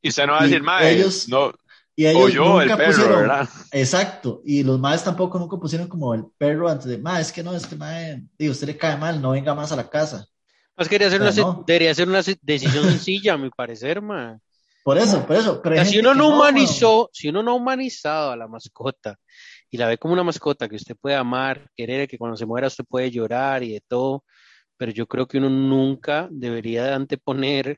[0.01, 1.53] Y usted no va a decir, mae, ellos, no,
[2.01, 4.41] y ellos yo, nunca pusieron, Exacto.
[4.43, 7.53] Y los maes tampoco nunca pusieron como el perro antes de, ma, es que no,
[7.53, 10.25] este mae, digo, usted le cae mal, no venga más a la casa.
[10.75, 11.31] Más quería hacer una,
[11.67, 14.39] debería ser una decisión sencilla, a mi parecer, ma.
[14.83, 15.61] Por eso, por eso.
[15.61, 19.15] Pero si uno no humanizó, si uno no ha humanizado a la mascota
[19.69, 22.65] y la ve como una mascota que usted puede amar, querer, que cuando se muera
[22.65, 24.23] usted puede llorar y de todo,
[24.75, 27.77] pero yo creo que uno nunca debería anteponer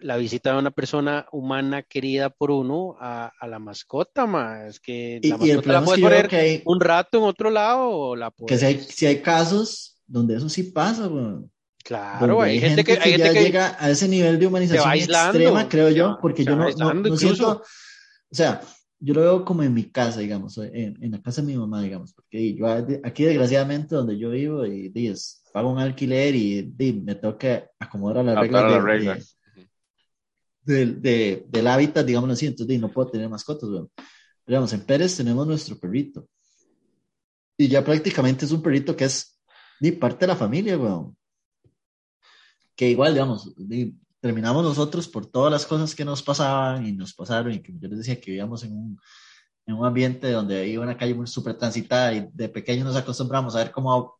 [0.00, 5.20] la visita de una persona humana querida por uno a, la mascota, más es que
[5.22, 9.20] la mascota la puede poner un rato en otro lado o la Que si hay,
[9.20, 11.10] casos donde eso sí pasa,
[11.84, 16.18] Claro, hay, gente, que, hay ya llega a ese nivel de humanización extrema, creo yo,
[16.20, 17.62] porque yo no, no, siento,
[18.28, 18.60] o sea,
[18.98, 21.80] yo lo veo como en mi casa, digamos, en, en la casa de mi mamá,
[21.82, 22.66] digamos, porque yo
[23.04, 24.92] aquí desgraciadamente donde yo vivo, y,
[25.52, 26.72] pago un alquiler y,
[27.04, 29.35] me tengo que acomodar a las reglas,
[30.66, 33.90] del hábitat, digamos así, entonces no puedo tener mascotas, bueno.
[34.46, 36.28] Digamos, en Pérez tenemos nuestro perrito.
[37.58, 39.40] Y ya prácticamente es un perrito que es
[39.80, 41.16] ni parte de la familia, weón.
[42.76, 43.54] Que igual, digamos,
[44.20, 47.88] terminamos nosotros por todas las cosas que nos pasaban y nos pasaron y que yo
[47.88, 49.00] les decía que vivíamos en un,
[49.66, 53.54] en un ambiente donde hay una calle muy súper transitada y de pequeño nos acostumbramos
[53.54, 54.18] a ver cómo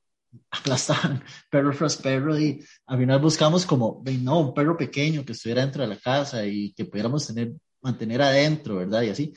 [0.50, 5.62] aplastaban perro tras perro y al final buscamos como, no, un perro pequeño que estuviera
[5.62, 9.02] dentro de la casa y que pudiéramos tener, mantener adentro, ¿verdad?
[9.02, 9.32] Y así,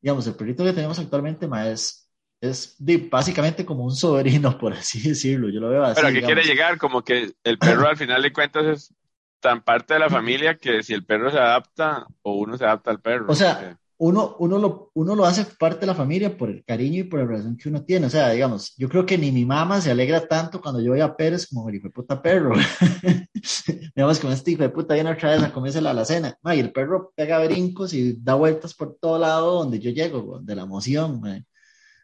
[0.00, 2.08] digamos, el perrito que tenemos actualmente ma, es,
[2.40, 2.76] es
[3.10, 5.96] básicamente como un sobrino, por así decirlo, yo lo veo así.
[5.96, 6.78] Pero ¿a qué quiere llegar?
[6.78, 8.94] Como que el perro al final de cuentas es
[9.40, 12.90] tan parte de la familia que si el perro se adapta o uno se adapta
[12.90, 13.26] al perro.
[13.28, 17.00] O sea, uno, uno, lo, uno lo hace parte de la familia por el cariño
[17.00, 18.06] y por la relación que uno tiene.
[18.06, 21.00] O sea, digamos, yo creo que ni mi mamá se alegra tanto cuando yo voy
[21.00, 22.52] a Pérez como el hijo de puta perro.
[23.94, 26.36] digamos, con este hijo de puta viene otra vez a comerse la alacena.
[26.44, 30.56] y el perro pega brincos y da vueltas por todo lado donde yo llego, de
[30.56, 31.22] la emoción.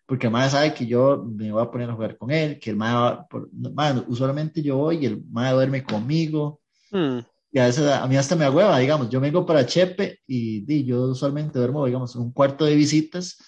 [0.06, 2.70] Porque el madre sabe que yo me voy a poner a jugar con él, que
[2.70, 6.60] el madre, usualmente yo voy y el madre duerme conmigo.
[6.92, 7.18] Hmm.
[7.50, 11.02] Y a veces a mí hasta me agüeva, digamos, yo vengo para Chepe y, yo
[11.02, 13.38] usualmente duermo, digamos, un cuarto de visitas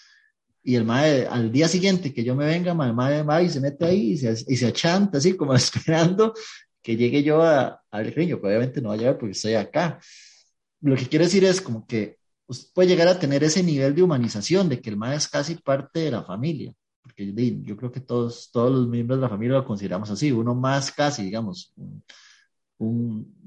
[0.63, 3.61] y el mae, al día siguiente que yo me venga, el mae va y se
[3.61, 6.35] mete ahí y se, y se achanta así como esperando
[6.83, 10.01] que llegue yo a, al riño, que obviamente no va a llegar porque estoy acá.
[10.81, 12.19] Lo que quiero decir es como que
[12.73, 16.01] puede llegar a tener ese nivel de humanización, de que el mae es casi parte
[16.01, 16.73] de la familia,
[17.03, 17.33] porque
[17.63, 20.91] yo creo que todos, todos los miembros de la familia lo consideramos así, uno más
[20.91, 21.75] casi, digamos,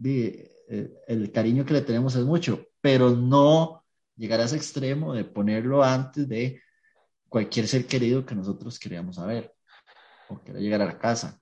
[0.04, 3.84] eh, el cariño que le tenemos es mucho, pero no
[4.16, 6.62] llegar a ese extremo de ponerlo antes de
[7.28, 9.54] cualquier ser querido que nosotros queríamos saber
[10.30, 11.40] o quiera llegar a la casa.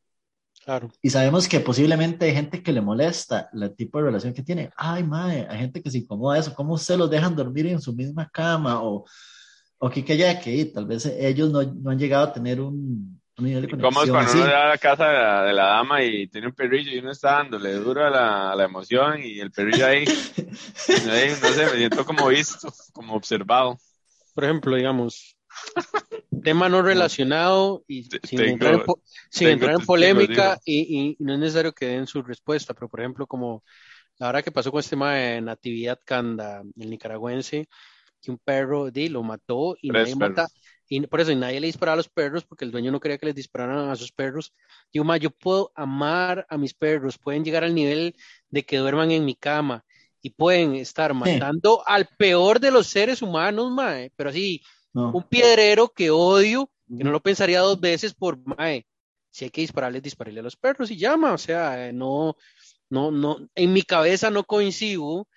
[0.64, 0.92] Claro.
[1.02, 4.70] Y sabemos que posiblemente hay gente que le molesta el tipo de relación que tiene.
[4.78, 6.54] Ay, madre, hay gente que se incomoda eso.
[6.54, 8.84] ¿Cómo se los dejan dormir en su misma cama?
[8.84, 9.06] O,
[9.80, 10.66] o que, que haya que.
[10.66, 13.21] Tal vez ellos no, no han llegado a tener un,
[13.82, 16.92] ¿Cómo es cuando uno va a la casa de la, dama y tiene un perrillo
[16.92, 21.66] y uno está dándole duro a la, la emoción y el perrillo ahí, no sé,
[21.66, 23.78] me siento como visto, como observado.
[24.34, 25.36] Por ejemplo, digamos,
[26.44, 28.84] tema no relacionado y sin entrar en,
[29.30, 33.00] sin entrar en polémica y, y, no es necesario que den su respuesta, pero por
[33.00, 33.64] ejemplo, como
[34.18, 37.68] la hora que pasó con este tema de Natividad Canda, el nicaragüense,
[38.22, 40.48] que un perro de, lo mató y nadie mata,
[40.94, 43.28] y por eso nadie le disparaba a los perros porque el dueño no quería que
[43.28, 44.54] les dispararan a sus perros.
[44.92, 48.14] Digo, ma, yo puedo amar a mis perros, pueden llegar al nivel
[48.50, 49.86] de que duerman en mi cama
[50.22, 54.62] y pueden estar matando al peor de los seres humanos, mae, eh, pero así,
[54.92, 58.86] un piedrero que odio, que no lo pensaría dos veces por, mae, eh,
[59.30, 62.36] si hay que dispararles, dispararle a los perros y llama, o sea, eh, no,
[62.90, 65.30] no, no, en mi cabeza no coincido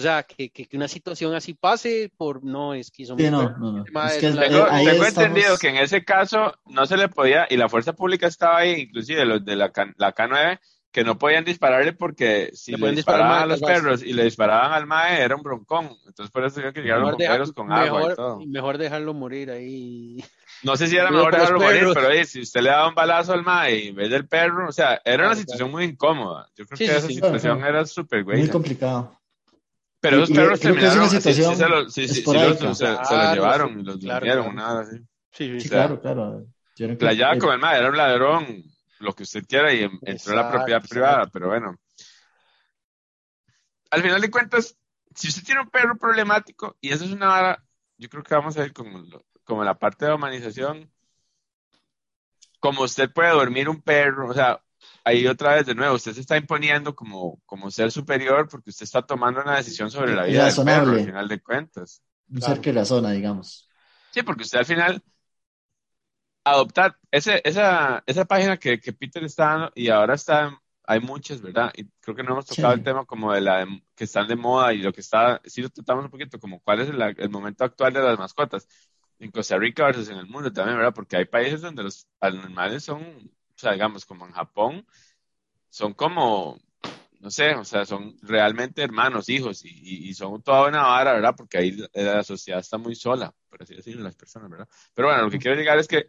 [0.00, 3.84] o sea, que, que, una situación así pase por no es que no, no, no.
[3.84, 8.58] tengo, entendido que en ese caso no se le podía, y la fuerza pública estaba
[8.58, 10.58] ahí, inclusive los de la, la K9,
[10.90, 14.86] que no podían dispararle porque si le, disparaban a los perros y le disparaban al
[14.86, 15.90] mae era un broncón.
[16.06, 18.40] Entonces por eso tenían que llegar los bomberos con agua y todo.
[18.46, 20.24] Mejor dejarlo morir ahí.
[20.62, 23.44] No sé si era mejor dejarlo morir, pero si usted le daba un balazo al
[23.44, 26.48] mae en vez del perro, o sea, era una situación muy incómoda.
[26.56, 28.38] Yo creo que esa situación era súper güey.
[28.38, 29.19] Muy complicado.
[30.00, 33.82] Pero esos perros terminaron, sí, sí, se los, sí, sí, los, se, los llevaron y
[33.84, 34.96] los claro, nada así.
[35.30, 36.46] Sí, sí, claro, claro.
[36.98, 38.64] Playaba con el madre, era un ladrón,
[39.00, 41.76] lo que usted quiera, y entró a la propiedad privada, pero bueno.
[43.90, 44.76] Al final de cuentas,
[45.14, 47.64] si usted tiene un perro problemático, y eso es una vara,
[47.98, 49.06] yo creo que vamos a ir con,
[49.44, 50.90] como la parte de humanización,
[52.58, 54.62] como usted puede dormir un perro, o sea,
[55.10, 58.84] ahí otra vez de nuevo, usted se está imponiendo como, como ser superior porque usted
[58.84, 62.02] está tomando una decisión sobre la vida del perro, al final de cuentas.
[62.28, 63.68] Un ser que razona, digamos.
[64.10, 65.02] Sí, porque usted al final
[66.44, 71.40] adoptar ese, esa, esa página que, que, Peter está dando y ahora está, hay muchas,
[71.40, 71.70] ¿verdad?
[71.76, 74.72] Y creo que no hemos tocado el tema como de la que están de moda
[74.72, 77.64] y lo que está, sí lo tratamos un poquito, como cuál es el, el momento
[77.64, 78.66] actual de las mascotas
[79.18, 80.94] en Costa Rica versus en el mundo también, ¿verdad?
[80.94, 83.30] Porque hay países donde los animales son
[83.60, 84.86] sea, digamos, como en Japón,
[85.68, 86.58] son como,
[87.20, 91.34] no sé, o sea, son realmente hermanos, hijos, y, son toda una vara, ¿verdad?
[91.36, 94.68] Porque ahí la sociedad está muy sola, por así decirlo, las personas, ¿verdad?
[94.94, 96.08] Pero bueno, lo que quiero llegar es que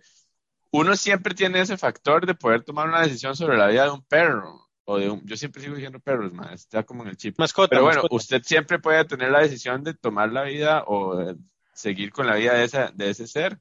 [0.72, 4.04] uno siempre tiene ese factor de poder tomar una decisión sobre la vida de un
[4.04, 4.70] perro.
[4.86, 7.38] O de un, yo siempre sigo diciendo perros, más está como en el chip.
[7.38, 11.36] Mascota, Pero bueno, usted siempre puede tener la decisión de tomar la vida o
[11.74, 13.60] seguir con la vida de, esa, de ese ser.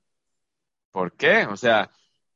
[0.90, 1.46] ¿Por qué?
[1.46, 1.90] O sea,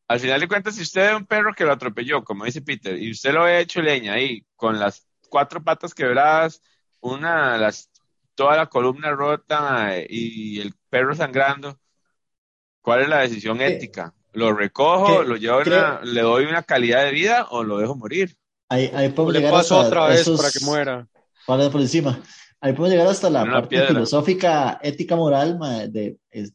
[0.07, 2.97] al final de cuentas, si usted ve un perro que lo atropelló, como dice Peter,
[3.01, 6.61] y usted lo ha hecho leña ahí, con las cuatro patas quebradas,
[7.01, 7.91] una, las
[8.35, 11.79] toda la columna rota y el perro sangrando,
[12.81, 14.15] ¿cuál es la decisión ética?
[14.33, 18.37] ¿Lo recojo, lo llevo le doy una calidad de vida o lo dejo morir?
[18.69, 21.07] Ahí, ahí podemos llegar hasta otra vez para que muera.
[21.47, 22.21] Para por encima.
[22.61, 25.59] Ahí podemos llegar hasta la parte filosófica, ética, moral,
[25.93, 26.53] de, es,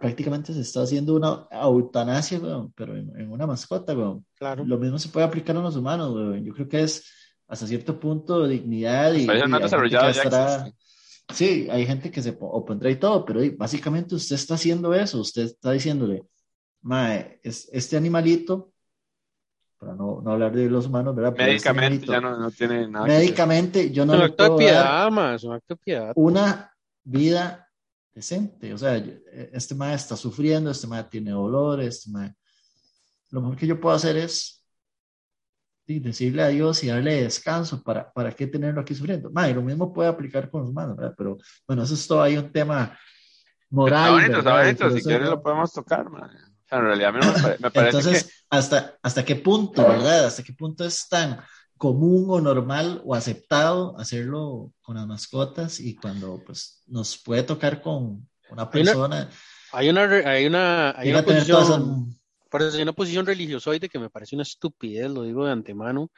[0.00, 2.40] prácticamente se está haciendo una eutanasia,
[2.74, 3.94] pero en, una mascota,
[4.34, 4.64] Claro.
[4.64, 7.12] Lo mismo se puede aplicar a los humanos, Yo creo que es
[7.48, 9.26] hasta cierto punto de dignidad y,
[11.30, 15.42] Sí, hay gente que se opondrá y todo, pero básicamente usted está haciendo eso, usted
[15.42, 16.22] está diciéndole,
[16.80, 18.72] mae, es, este animalito,
[19.76, 21.34] para no, no, hablar de los humanos, ¿verdad?
[21.36, 23.06] Este Médicamente ya no, no, tiene nada.
[23.06, 24.14] Médicamente, yo no.
[24.14, 26.12] Un acto de piedad, más, un acto de piedad.
[26.16, 26.72] Una
[27.04, 27.67] vida
[28.18, 28.96] decente, o sea,
[29.52, 32.34] este mae está sufriendo, este mae tiene dolor, este mae.
[33.30, 34.64] Lo mejor que yo puedo hacer es
[35.86, 39.30] decirle a Dios y darle descanso, ¿para, para qué tenerlo aquí sufriendo?
[39.30, 41.14] y lo mismo puede aplicar con los humanos, ¿verdad?
[41.16, 42.98] Pero bueno, eso es todo ahí un tema
[43.70, 44.20] moral.
[44.30, 46.06] Está bonito, si quieres lo podemos tocar,
[46.70, 47.20] en realidad me,
[47.60, 50.26] me parece Entonces, hasta, ¿hasta qué punto, verdad?
[50.26, 51.40] ¿Hasta qué punto es tan
[51.78, 57.80] común o normal o aceptado hacerlo con las mascotas y cuando pues nos puede tocar
[57.80, 59.30] con una persona?
[59.72, 62.18] Hay una, hay una, hay una, posición,
[62.50, 66.10] por eso hay una posición religiosoide que me parece una estupidez, lo digo de antemano,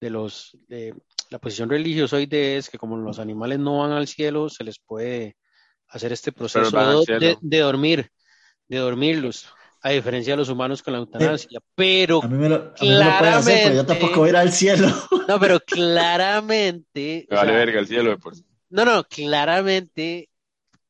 [0.00, 0.94] de los, de,
[1.30, 5.36] la posición religiosoide es que como los animales no van al cielo, se les puede
[5.88, 8.10] hacer este proceso de, dormir,
[8.68, 9.48] de dormirlos,
[9.82, 11.60] a diferencia de los humanos con la eutanasia.
[11.74, 14.88] pero a mí me lo, claramente, pero yo tampoco voy a ir al cielo.
[15.28, 17.26] No, pero claramente.
[17.30, 18.44] vale verga el cielo de por sí.
[18.70, 20.28] No, no, claramente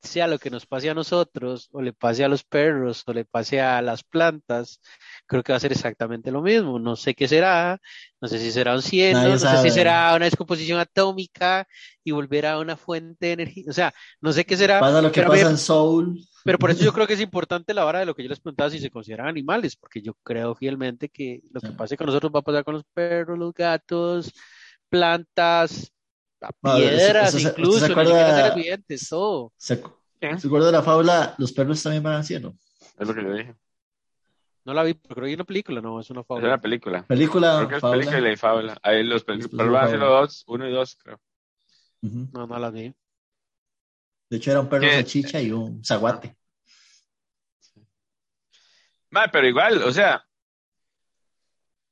[0.02, 3.24] sea lo que nos pase a nosotros, o le pase a los perros, o le
[3.24, 4.80] pase a las plantas,
[5.26, 6.78] creo que va a ser exactamente lo mismo.
[6.78, 7.78] No sé qué será,
[8.20, 11.66] no sé si será un cielo, no sé si será una descomposición atómica
[12.04, 13.64] y volver a una fuente de energía.
[13.68, 14.80] O sea, no sé qué será.
[14.80, 16.20] Pasa lo que pasa en Soul.
[16.44, 18.40] Pero por eso yo creo que es importante la hora de lo que yo les
[18.40, 22.32] preguntaba si se consideran animales, porque yo creo fielmente que lo que pase con nosotros
[22.34, 24.32] va a pasar con los perros, los gatos,
[24.88, 25.92] plantas,
[26.62, 28.54] piedras, incluso, se acuerda,
[29.08, 29.52] todo.
[29.56, 32.54] ¿Se, acuerda de la fábula Los perros también van al cielo?
[32.98, 33.54] Es lo que yo dije.
[34.64, 36.46] No la vi, pero creo que es una película, no, es una fábula.
[36.46, 37.02] Es una película.
[37.04, 38.78] Película, creo que es película y fábula.
[38.82, 41.20] Ahí los, perros van al cielo dos, uno y dos, creo.
[42.02, 42.94] No, no la vi.
[44.30, 46.36] De hecho, era un perro salchicha y un zaguate.
[49.10, 50.22] Madre, pero igual, o sea,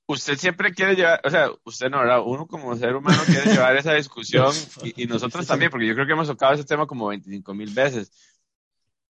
[0.06, 2.22] usted siempre quiere llevar, o sea, usted no, ¿verdad?
[2.24, 4.52] Uno como ser humano quiere llevar esa discusión
[4.96, 8.10] y, nosotros también, porque yo creo que hemos tocado ese tema como 25 mil veces.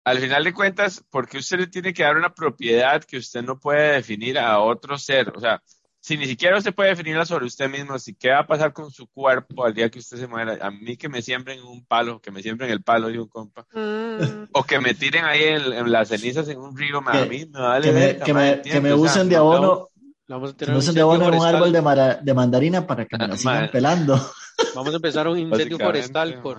[0.02, 3.42] Al final de cuentas, ¿por qué usted le tiene que dar una propiedad que usted
[3.42, 5.30] no puede definir a otro ser?
[5.36, 5.62] O sea,
[6.00, 8.90] si ni siquiera usted puede definirla sobre usted mismo, si qué va a pasar con
[8.90, 12.20] su cuerpo al día que usted se muera, a mí que me siembren un palo,
[12.20, 14.48] que me siembren el palo de un compa, mm.
[14.52, 17.86] o que me tiren ahí en, las cenizas en un río, a mí me vale.
[17.86, 19.90] Que me, que me, que me usen de abono,
[20.30, 24.14] Vamos a tener un, un árbol de, de, mandarina para que me la sigan pelando.
[24.76, 26.58] Vamos a empezar un incendio forestal por,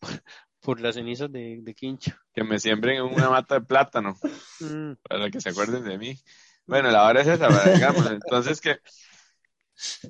[0.60, 2.12] por, las cenizas de, de quincho.
[2.32, 4.16] Que me siembren en una mata de plátano
[4.58, 4.92] mm.
[5.06, 6.18] para que se acuerden de mí.
[6.64, 8.10] Bueno, la hora es esa, digamos.
[8.10, 8.78] Entonces, ¿qué,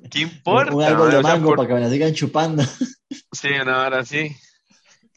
[0.09, 0.73] ¿qué importa?
[0.73, 2.63] Un árbol de mango para que me la sigan chupando.
[3.31, 4.33] Sí, una hora sí.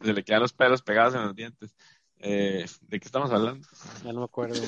[0.03, 1.77] Se le quedan los pelos pegados en los dientes.
[2.19, 3.65] Eh, ¿De qué estamos hablando?
[4.05, 4.61] Ya no me acuerdo.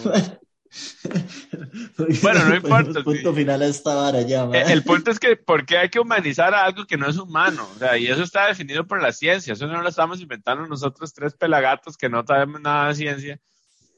[2.22, 2.98] bueno, no importa.
[2.98, 4.44] El punto final esta vara ya.
[4.44, 7.18] El, el, punto es que, ¿por qué hay que humanizar a algo que no es
[7.18, 7.68] humano?
[7.74, 9.52] O sea, y eso está definido por la ciencia.
[9.52, 13.40] Eso no lo estamos inventando nosotros tres pelagatos que no sabemos nada de ciencia.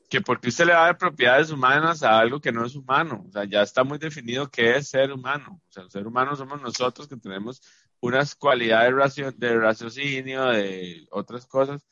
[0.08, 3.24] Que porque usted le va a dar propiedades humanas a algo que no es humano.
[3.28, 5.60] O sea, ya está muy definido qué es ser humano.
[5.68, 7.62] O sea, ser humano somos nosotros que tenemos
[8.00, 11.86] unas cualidades de raciocinio, de otras cosas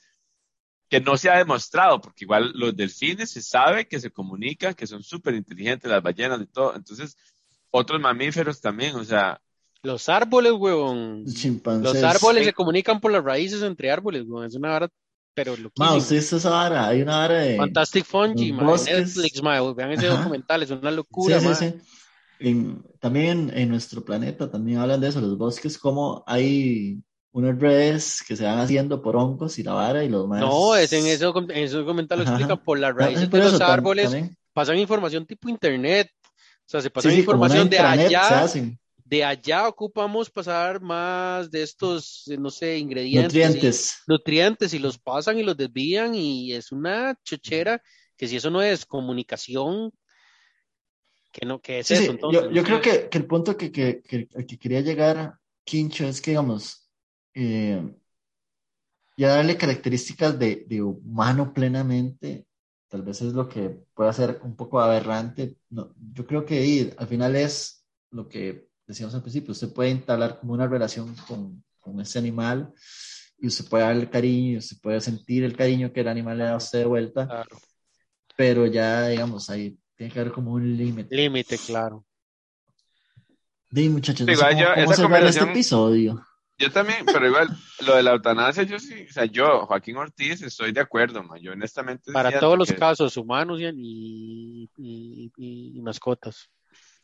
[0.90, 4.88] que no se ha demostrado, porque igual los delfines se sabe que se comunican, que
[4.88, 6.74] son súper inteligentes, las ballenas y todo.
[6.74, 7.16] Entonces,
[7.70, 9.40] otros mamíferos también, o sea.
[9.82, 11.24] Los árboles, huevón.
[11.80, 14.46] Los árboles se comunican por las raíces entre árboles, huevón.
[14.46, 14.88] Es una vara,
[15.32, 17.56] pero lo Ma, usted esa vara, hay una vara de.
[17.56, 21.74] Fantastic Fungi, ma, Netflix, ma, vean ese documental, es una locura, sí, sí,
[22.40, 22.76] sí.
[22.98, 27.00] también en nuestro planeta también hablan de eso, los bosques, como hay
[27.32, 30.40] unas redes que se van haciendo por hongos y la vara y los más.
[30.40, 34.16] No, es en eso, en eso comenta lo explica, por las raíces de los árboles
[34.52, 36.10] pasan información tipo internet.
[36.24, 38.46] O sea, se pasa información de allá.
[39.04, 43.34] De allá ocupamos pasar más de estos, no sé, ingredientes.
[43.34, 43.90] Nutrientes.
[44.06, 47.82] Y, nutrientes y los pasan y los desvían y es una chochera
[48.16, 49.90] que si eso no es comunicación,
[51.32, 52.12] que no, que es eso.
[52.12, 55.34] Entonces, yo, creo que, que, el punto que, que, que, que quería llegar,
[55.64, 56.79] Quincho, es que, digamos,
[57.42, 57.96] eh,
[59.16, 62.46] ya darle características de, de, humano plenamente,
[62.88, 65.56] tal vez es lo que puede ser un poco aberrante.
[65.70, 70.38] No, yo creo que al final es lo que decíamos al principio, usted puede entablar
[70.38, 72.74] como una relación con, con ese animal
[73.38, 76.52] y usted puede darle cariño, usted puede sentir el cariño que el animal le da
[76.52, 77.58] a usted de vuelta, claro.
[78.36, 81.16] pero ya, digamos, ahí tiene que haber como un límite.
[81.16, 82.04] Límite, claro.
[83.70, 84.42] Di, muchachos, no sé
[84.76, 86.22] cómo, cómo este episodio.
[86.60, 87.48] Yo también, pero igual,
[87.86, 91.40] lo de la eutanasia, yo sí, o sea, yo, Joaquín Ortiz, estoy de acuerdo, man.
[91.40, 92.12] yo honestamente...
[92.12, 96.50] Para todos los casos, humanos y, y, y, mascotas.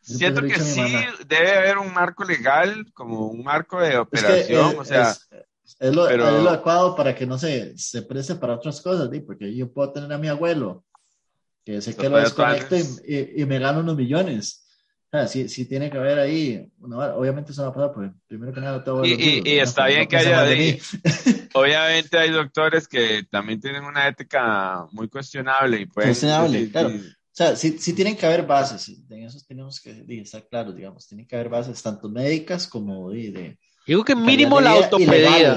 [0.02, 0.94] Siento que sí
[1.26, 5.16] debe haber un marco legal, como un marco de operación, o sea...
[5.80, 9.20] Es, lo, es, lo, adecuado para que no se, se preste para otras cosas, ¿sí?
[9.20, 10.84] porque yo puedo tener a mi abuelo,
[11.64, 14.65] que sé que lo desconecto y, y, me gano unos millones
[15.28, 18.84] sí, sí tiene que haber ahí, obviamente eso va a pasar, porque primero que nada
[18.84, 19.04] todo...
[19.04, 20.78] Y, y, está bien que haya ahí,
[21.54, 26.06] obviamente hay doctores que también tienen una ética muy cuestionable y pues...
[26.06, 26.88] Cuestionable, claro.
[26.88, 31.06] O sea, sí, sí, tienen que haber bases, en eso tenemos que estar claros, digamos,
[31.06, 33.58] tienen que haber bases tanto médicas como de...
[33.86, 35.56] Digo que mínimo la autopedía.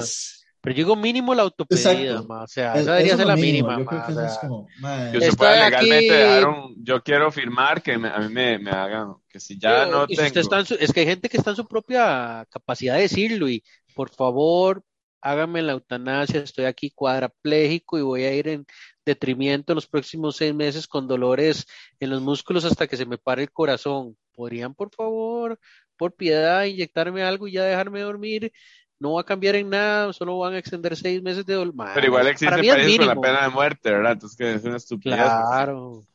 [0.62, 3.80] Pero yo digo mínimo la autopedida, o sea, esa debería ser la mínima.
[3.80, 4.68] Yo creo que es como,
[5.14, 6.46] yo se puede legalmente
[6.82, 10.62] yo quiero firmar que a mí me, me, hagan, que si ya no tengo.
[10.80, 13.64] es que hay gente que está en su propia capacidad de decirlo y
[13.96, 14.84] por favor,
[15.22, 18.66] hágame la eutanasia, estoy aquí cuadraplégico y voy a ir en
[19.06, 21.66] detrimento en los próximos seis meses con dolores
[22.00, 24.18] en los músculos hasta que se me pare el corazón.
[24.34, 25.60] ¿Podrían, por favor,
[25.98, 28.52] por piedad, inyectarme algo y ya dejarme dormir?
[29.00, 31.74] No va a cambiar en nada, solo van a extender seis meses de dolor.
[31.94, 34.12] Pero igual existe países con la pena de muerte, ¿verdad?
[34.14, 35.18] Entonces que es una estupidez.
[35.18, 36.06] Claro.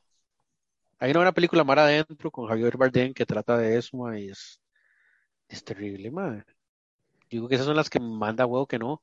[0.98, 4.60] Hay una película Mar Adentro con Javier Bardem que trata de eso, y es,
[5.48, 6.44] es terrible, madre.
[7.28, 9.02] Digo que esas son las que manda huevo que no.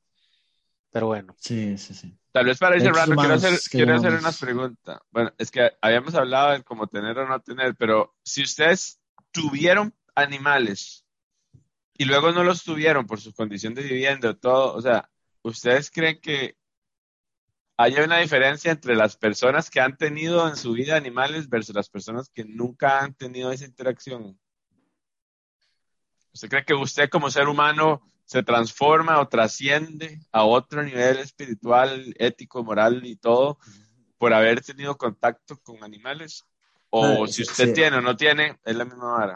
[0.92, 1.36] Pero bueno.
[1.38, 2.14] Sí, sí, sí.
[2.32, 5.02] Tal vez para ir cerrando, quiero hacer, quiero hacer una pregunta.
[5.10, 9.00] Bueno, es que habíamos hablado de cómo tener o no tener, pero si ustedes
[9.32, 11.01] tuvieron animales
[12.02, 15.08] y luego no los tuvieron por su condición de vivienda todo, o sea,
[15.44, 16.58] ¿ustedes creen que
[17.78, 21.90] hay una diferencia entre las personas que han tenido en su vida animales versus las
[21.90, 24.40] personas que nunca han tenido esa interacción?
[26.34, 32.16] ¿Usted cree que usted como ser humano se transforma o trasciende a otro nivel espiritual,
[32.18, 33.60] ético, moral y todo
[34.18, 36.46] por haber tenido contacto con animales?
[36.90, 39.36] ¿O si usted tiene o no tiene, es la misma vara?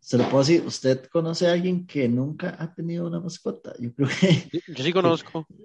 [0.00, 3.74] Se lo puedo decir, ¿usted conoce a alguien que nunca ha tenido una mascota?
[3.78, 4.48] Yo creo que...
[4.68, 5.46] Yo, sí conozco.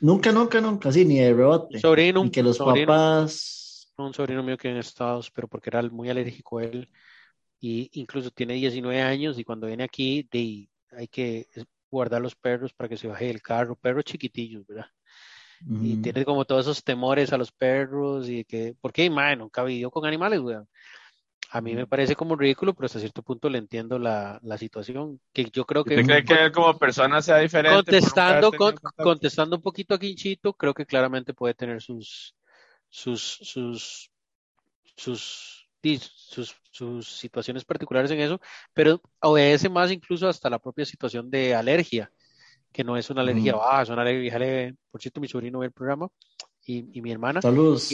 [0.00, 1.80] Nunca, nunca, nunca, sí, ni de rebote.
[1.80, 2.24] Sobrino.
[2.24, 3.92] Y que los papás...
[3.96, 6.88] Un sobrino mío que en Estados, pero porque era muy alérgico a él,
[7.58, 11.48] y incluso tiene 19 años, y cuando viene aquí, de, hay que
[11.90, 14.86] guardar los perros para que se baje del carro, perros chiquitillos, ¿verdad?
[15.68, 19.10] Y tiene como todos esos temores a los perros, y que, ¿por qué?
[19.10, 20.68] Man, nunca vivió con animales, weón
[21.50, 25.18] a mí me parece como ridículo, pero hasta cierto punto le entiendo la, la situación.
[25.32, 25.98] Que yo creo que.
[25.98, 27.74] ¿Usted cree que como persona sea diferente?
[27.74, 28.52] Contestando,
[28.96, 32.34] contestando un poquito a Quinchito, creo que claramente puede tener sus,
[32.90, 34.10] sus, sus,
[34.94, 38.40] sus, sus, sus situaciones particulares en eso,
[38.74, 42.12] pero obedece más incluso hasta la propia situación de alergia,
[42.72, 44.74] que no es una alergia baja, es una alergia leve.
[44.90, 46.08] Por cierto, mi sobrino ve el programa
[46.68, 47.40] y, mi hermana.
[47.40, 47.90] Saludos.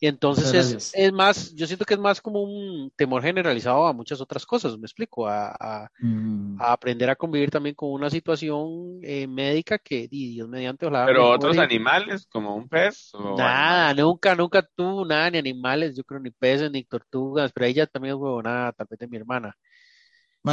[0.00, 3.92] Y, entonces es, es, más, yo siento que es más como un temor generalizado a
[3.92, 6.56] muchas otras cosas, me explico, a, a, mm.
[6.60, 11.04] aprender a convivir también con una situación eh, médica que, Dios mediante, ojalá.
[11.06, 13.12] Pero otros animales, como un pez.
[13.36, 17.86] nada, nunca, nunca tuvo nada, ni animales, yo creo, ni peces, ni tortugas, pero ella
[17.86, 19.54] también es huevonada, tal vez de mi hermana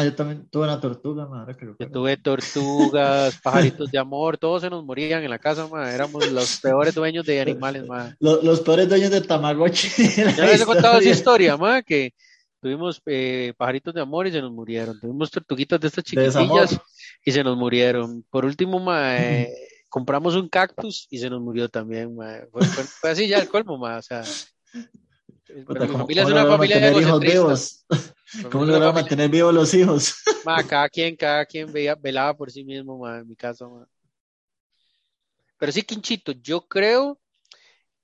[0.03, 4.69] yo también tuve una tortuga, madre, creo Yo tuve tortugas, pajaritos de amor, todos se
[4.69, 5.93] nos morían en la casa, madre.
[5.93, 8.15] Éramos los peores dueños de animales, madre.
[8.19, 9.87] Los, peores dueños de Tamagotchi.
[10.37, 12.13] Ya les he contado esa historia, madre, que
[12.61, 14.99] tuvimos eh, pajaritos de amor y se nos murieron.
[14.99, 16.79] Tuvimos tortuguitas de estas chiquitillas
[17.23, 18.23] y se nos murieron.
[18.29, 19.53] Por último, madre,
[19.89, 22.47] compramos un cactus y se nos murió también, madre.
[22.51, 23.99] Fue, así ya el colmo, madre.
[23.99, 24.23] O sea,
[25.55, 27.85] mi familia es una familia de hijos vivos?
[28.51, 30.15] ¿Cómo logramos mantener vivos los hijos?
[30.69, 33.87] cada quien, cada quien veía, velaba por sí mismo, en mi caso.
[35.57, 37.19] Pero sí, Quinchito, yo creo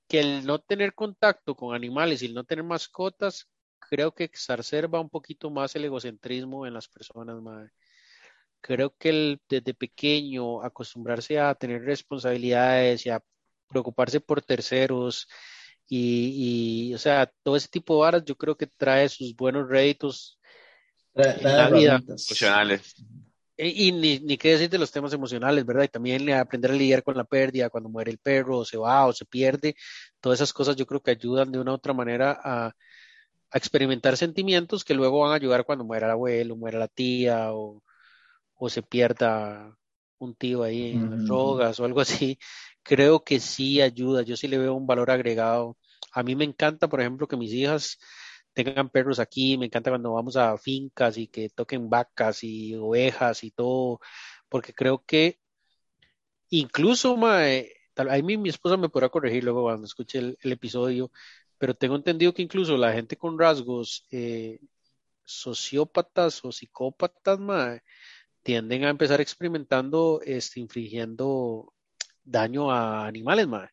[0.08, 3.48] que el no tener contacto con animales y el no tener mascotas,
[3.78, 7.70] creo que exacerba un poquito más el egocentrismo en las personas, madre.
[8.60, 13.22] Creo que el, desde pequeño acostumbrarse a tener responsabilidades y a
[13.68, 15.28] preocuparse por terceros,
[15.88, 20.38] y, o sea, todo ese tipo de varas yo creo que trae sus buenos réditos
[21.14, 22.02] en la vida.
[22.06, 22.94] Emocionales.
[23.56, 25.84] y ni, ni qué decir de los temas emocionales, ¿verdad?
[25.84, 29.06] Y también aprender a lidiar con la pérdida, cuando muere el perro, o se va,
[29.06, 29.76] o se pierde,
[30.20, 32.66] todas esas cosas yo creo que ayudan de una u otra manera a,
[33.50, 37.52] a experimentar sentimientos que luego van a ayudar cuando muera el abuelo, muera la tía,
[37.52, 37.82] o,
[38.54, 39.76] o se pierda
[40.24, 42.38] un tío ahí en las drogas o algo así.
[42.82, 45.76] Creo que sí ayuda, yo sí le veo un valor agregado.
[46.12, 47.98] A mí me encanta, por ejemplo, que mis hijas
[48.52, 53.44] tengan perros aquí, me encanta cuando vamos a fincas y que toquen vacas y ovejas
[53.44, 54.00] y todo,
[54.48, 55.38] porque creo que
[56.50, 60.52] incluso, mae, tal, ahí mi, mi, esposa me podrá corregir luego cuando escuche el, el,
[60.52, 61.10] episodio,
[61.58, 64.58] pero tengo entendido que incluso la gente con rasgos eh,
[65.24, 67.82] sociópatas o psicópatas, mae,
[68.42, 71.72] tienden a empezar experimentando, este, infligiendo
[72.24, 73.68] daño a animales, mae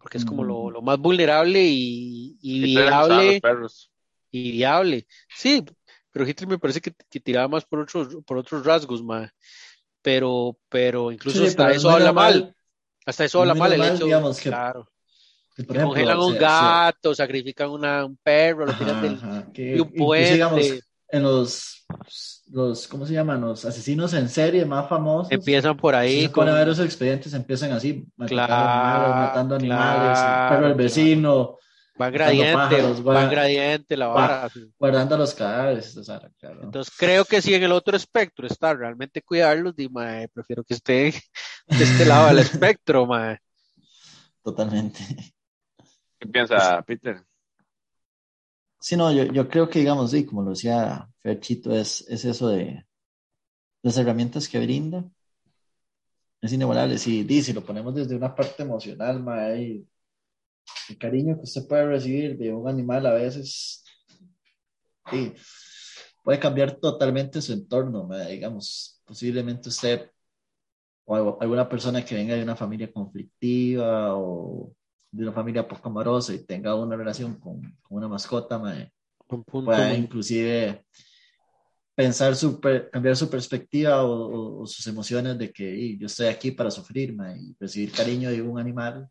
[0.00, 3.40] porque es como lo, lo, más vulnerable y, y viable
[4.30, 5.06] y viable.
[5.36, 5.62] Sí,
[6.10, 9.30] pero Hitler me parece que, que tiraba más por otros, por otros rasgos, ma.
[10.00, 12.40] Pero, pero incluso sí, hasta pero eso habla mal.
[12.40, 12.56] mal.
[13.04, 14.04] Hasta eso habla mal el mal, hecho.
[14.06, 14.90] Digamos, que, claro.
[15.54, 19.92] Que, por ejemplo, congelan un gato, sacrifican una, un perro, lo tiran del, de un
[19.92, 20.32] puente.
[20.32, 20.66] Digamos,
[21.12, 21.86] en los,
[22.50, 23.40] los, ¿cómo se llaman?
[23.40, 25.32] Los asesinos en serie más famosos.
[25.32, 26.22] Empiezan por ahí.
[26.22, 26.48] Se con...
[26.48, 31.56] a ver esos expedientes, empiezan así, claro, animales, matando animales, claro, pero el vecino.
[32.00, 34.42] Va gradiente, pájaros, va, gradiente la vara.
[34.42, 35.94] Va, guardando los cadáveres.
[35.98, 36.62] O sea, claro.
[36.62, 40.74] Entonces creo que si en el otro espectro está realmente cuidarlos, di, mae, prefiero que
[40.74, 41.12] esté
[41.66, 43.38] de este lado del espectro, mae.
[44.42, 45.00] Totalmente.
[46.18, 47.22] ¿Qué piensa Peter?
[48.80, 52.48] Sí, no, yo, yo creo que, digamos, sí, como lo decía Ferchito, es, es eso
[52.48, 52.86] de
[53.82, 55.04] las herramientas que brinda.
[56.40, 56.98] Es inigualable.
[56.98, 59.84] Si, sí, si lo ponemos desde una parte emocional, mae,
[60.88, 63.84] el cariño que usted puede recibir de un animal a veces
[65.10, 65.32] sí,
[66.22, 70.10] puede cambiar totalmente su entorno, digamos, posiblemente usted
[71.04, 74.72] o alguna persona que venga de una familia conflictiva o
[75.10, 78.92] de una familia poco amorosa y tenga una relación con, con una mascota, me,
[79.46, 80.84] pueda inclusive
[81.94, 86.50] pensar su, cambiar su perspectiva o, o, o, sus emociones de que yo estoy aquí
[86.50, 89.08] para sufrir y recibir cariño de un animal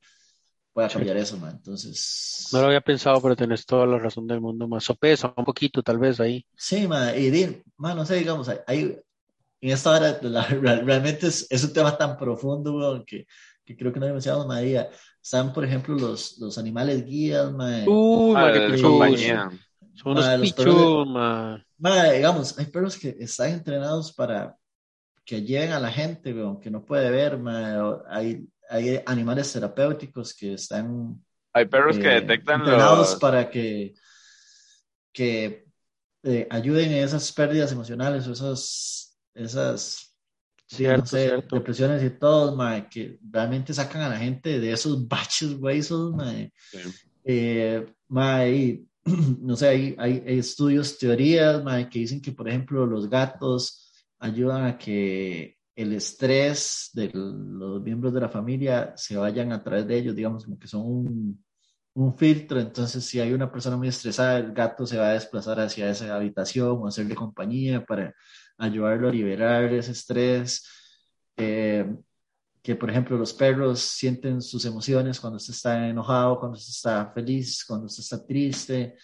[0.74, 1.24] pueda cambiar sí.
[1.24, 1.48] eso.
[1.48, 2.50] Entonces.
[2.54, 5.84] No lo había pensado, pero tenés toda la razón del mundo, más sopesa un poquito,
[5.84, 6.46] tal vez ahí.
[6.56, 8.98] Sí, man, y di, man, no sé, digamos, hay,
[9.62, 13.26] en esta hora la, realmente es, es, un tema tan profundo, weón, que,
[13.70, 14.90] que creo que no mencionamos, María.
[15.22, 17.86] Están, por ejemplo, los, los animales guías, man.
[17.88, 19.52] Uy, ah, qué compañía.
[19.94, 21.64] Son unos pichos, man.
[21.78, 22.12] man.
[22.14, 24.58] Digamos, hay perros que están entrenados para
[25.24, 27.40] que lleguen a la gente, weón, que no puede ver.
[28.10, 31.24] Hay hay animales terapéuticos que están
[31.54, 33.20] hay perros eh, que detectan entrenados los...
[33.20, 33.96] para que
[35.12, 35.66] que
[36.24, 40.09] eh, ayuden en esas pérdidas emocionales o esas esas
[40.70, 41.56] cierto, no sé, cierto.
[41.56, 46.54] depresiones y todo mae, que realmente sacan a la gente de esos baches huesos mae.
[46.72, 46.80] Sí.
[47.26, 48.84] Eh, mae,
[49.42, 53.92] no sé hay, hay, hay estudios teorías mae, que dicen que por ejemplo los gatos
[54.20, 59.88] ayudan a que el estrés de los miembros de la familia se vayan a través
[59.88, 61.44] de ellos, digamos, como que son un,
[62.04, 62.60] un, filtro.
[62.60, 66.16] Entonces, si hay una persona muy estresada, el gato se va a desplazar hacia esa
[66.16, 68.14] habitación o hacerle compañía para
[68.58, 70.66] ayudarlo a liberar ese estrés.
[71.38, 71.86] Eh,
[72.62, 77.12] que, por ejemplo, los perros sienten sus emociones cuando usted está enojado, cuando usted está
[77.12, 78.98] feliz, cuando usted está triste.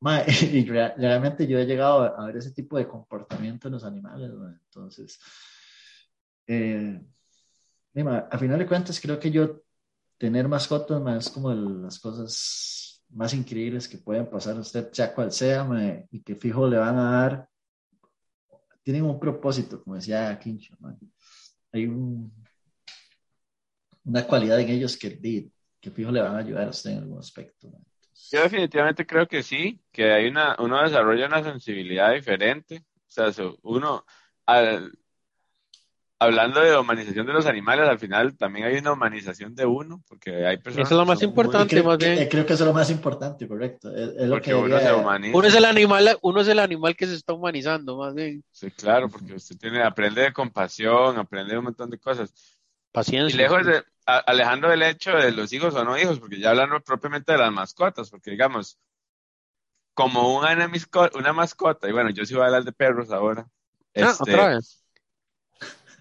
[0.52, 4.30] y realmente yo he llegado a ver ese tipo de comportamiento en los animales.
[4.64, 5.20] Entonces,
[6.46, 7.00] eh,
[8.30, 9.62] a final de cuentas, creo que yo
[10.20, 14.92] tener mascotas ma, es como el, las cosas más increíbles que pueden pasar a usted,
[14.92, 15.66] sea cual sea,
[16.10, 17.48] y que fijo le van a dar.
[18.82, 20.76] Tienen un propósito, como decía Quincho.
[21.72, 22.30] Hay un,
[24.04, 27.18] una cualidad en ellos que, que fijo le van a ayudar a usted en algún
[27.18, 27.72] aspecto.
[28.30, 32.84] Yo definitivamente creo que sí, que hay una, uno desarrolla una sensibilidad diferente.
[33.08, 33.32] O sea,
[33.62, 34.04] uno,
[34.44, 34.92] al,
[36.20, 40.46] hablando de humanización de los animales, al final también hay una humanización de uno, porque
[40.46, 40.86] hay personas.
[40.86, 42.18] Eso es lo más importante, creo, más bien.
[42.18, 43.90] Que, creo que eso es lo más importante, correcto.
[43.90, 45.36] Es, es lo porque que uno diría, se humaniza.
[45.36, 48.44] Uno es el animal, uno es el animal que se está humanizando, más bien.
[48.50, 52.30] Sí, claro, porque usted tiene, aprende de compasión, aprende un montón de cosas.
[52.92, 53.34] Paciencia.
[53.34, 56.50] Y lejos de, a, alejando del hecho de los hijos o no hijos, porque ya
[56.50, 58.78] hablando propiamente de las mascotas, porque digamos,
[59.94, 60.70] como una,
[61.14, 63.46] una mascota, y bueno, yo sí voy a hablar de perros ahora.
[63.96, 64.80] Ah, este, otra vez.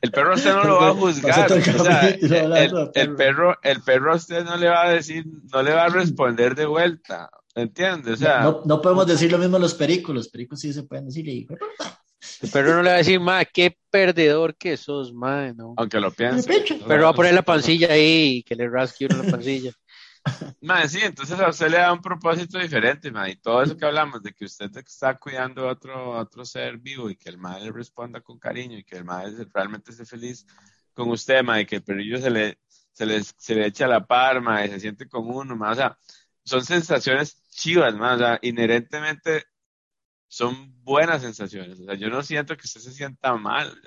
[0.01, 1.51] El perro a usted no lo va a juzgar.
[1.51, 5.25] O sea, el, el, el, perro, el perro a usted no le va a decir,
[5.51, 7.29] no le va a responder de vuelta.
[7.55, 8.13] ¿Entiendes?
[8.13, 10.15] O sea, no, no podemos decir lo mismo a los pericos.
[10.15, 11.27] Los pericos sí se pueden decir.
[11.27, 11.47] Y...
[12.51, 15.73] Pero no le va a decir, ma, qué perdedor que sos, ma, no.
[15.77, 16.63] Aunque lo piense.
[16.87, 19.71] Pero va a poner la pancilla ahí y que le rasque uno la pancilla.
[20.61, 23.85] Ma, sí, entonces a usted le da un propósito diferente, ma, y todo eso que
[23.85, 27.65] hablamos de que usted está cuidando a otro, otro ser vivo y que el madre
[27.65, 30.45] le responda con cariño y que el madre realmente esté feliz
[30.93, 32.59] con usted, ma, y que el perrillo se le,
[32.91, 35.75] se le, se le echa la par, ma, y se siente con uno, ma, o
[35.75, 35.97] sea,
[36.43, 39.45] son sensaciones chivas, ma, o sea, inherentemente
[40.27, 43.81] son buenas sensaciones, o sea, yo no siento que usted se sienta mal,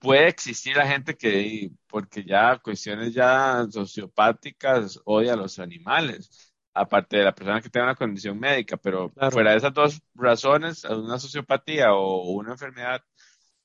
[0.00, 7.16] puede existir la gente que, porque ya cuestiones ya sociopáticas, odia a los animales, aparte
[7.18, 11.18] de la persona que tenga una condición médica, pero fuera de esas dos razones, una
[11.18, 13.02] sociopatía o una enfermedad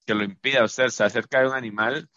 [0.05, 2.09] que lo impida a usted estar cerca de un animal,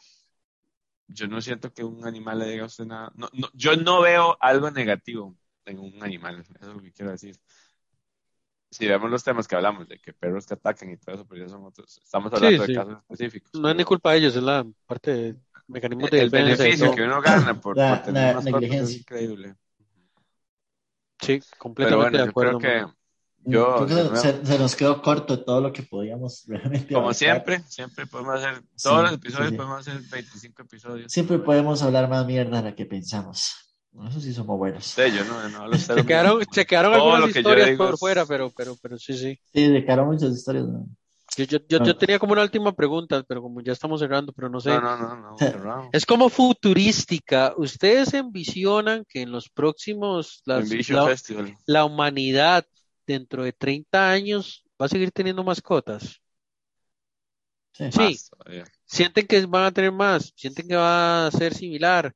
[1.09, 3.13] yo no siento que un animal le diga a usted nada.
[3.15, 7.13] No, no, yo no veo algo negativo en un animal, eso es lo que quiero
[7.13, 7.39] decir
[8.77, 11.43] si vemos los temas que hablamos, de que perros que atacan y todo eso, pero
[11.45, 11.99] ya son otros.
[12.03, 13.55] Estamos hablando de casos específicos.
[13.55, 15.37] No es ni culpa de ellos, es la parte de
[15.69, 18.95] mecanismo de El beneficio que uno gana por, la, tener la negligencia.
[18.97, 19.55] es increíble.
[21.21, 22.53] Sí, completamente Pero bueno, de acuerdo.
[22.53, 22.95] yo creo que
[23.49, 26.95] yo, Creo que de nuevo, se, se nos quedó corto todo lo que podíamos realmente
[26.95, 27.15] como abarcar.
[27.15, 29.57] siempre, siempre podemos hacer, todos Sí, los episodios sí, sí.
[29.57, 31.13] podemos hacer 25 episodios.
[31.13, 33.66] Siempre podemos hablar más mierda de la que pensamos.
[34.09, 34.85] Eso sí somos buenos.
[34.85, 38.51] Sí, yo no, no hablo Se quedaron, se quedaron algunas historias por es- fuera, pero,
[38.57, 39.39] pero, pero sí, sí.
[39.53, 40.67] Sí, de cara a muchas historias.
[40.67, 40.87] ¿no?
[41.37, 41.99] Yo, yo, yo, yo Ah.
[41.99, 44.71] tenía como una última pregunta, pero como ya estamos cerrando, pero no sé.
[44.71, 45.89] No, no, no, no, cerrado.
[45.93, 47.53] Es como futurística.
[47.57, 51.57] ¿Ustedes envisionan que en los próximos, las- la, Festival.
[51.67, 52.65] la humanidad
[53.07, 56.21] dentro de 30 años va a seguir teniendo mascotas?
[57.73, 57.85] Sí.
[57.93, 57.99] Sí.
[57.99, 58.65] Más todavía.
[58.87, 60.33] ¿Sienten que van a tener más?
[60.35, 62.15] ¿Sienten que va a ser similar?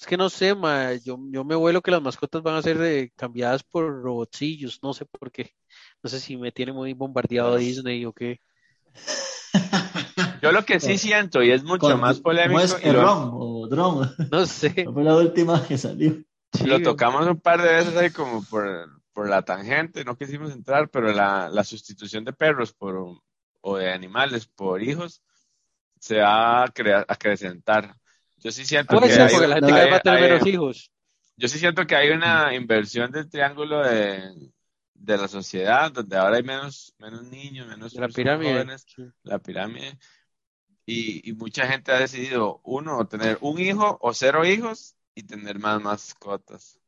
[0.00, 2.80] Es que no sé, ma, yo, yo me vuelo que las mascotas van a ser
[2.80, 5.52] eh, cambiadas por robotcillos, no sé por qué.
[6.02, 8.40] No sé si me tiene muy bombardeado Disney o qué.
[10.42, 12.70] Yo lo que sí siento, y es mucho Con- más polémico, ¿Cómo es?
[12.82, 14.10] lo, Errón o dron.
[14.32, 14.72] No sé.
[14.94, 16.14] Fue la última que salió.
[16.52, 20.50] Sí, lo tocamos un par de veces ahí como por, por la tangente, no quisimos
[20.52, 23.18] entrar, pero la, la sustitución de perros por,
[23.60, 25.22] o de animales por hijos
[26.00, 27.96] se va a crea- acrecentar.
[28.42, 29.96] Yo sí siento Puede que ser hay- porque la gente no, cada vez hay- va
[29.96, 30.90] a tener hay- menos hijos.
[31.36, 34.50] yo sí siento que hay una inversión del triángulo de,
[34.94, 38.52] de la sociedad, donde ahora hay menos, menos niños, menos la pirámide.
[38.52, 39.02] jóvenes, sí.
[39.22, 39.98] la pirámide,
[40.86, 45.22] y, y mucha gente ha decidido, uno, o tener un hijo o cero hijos y
[45.22, 46.78] tener más mascotas.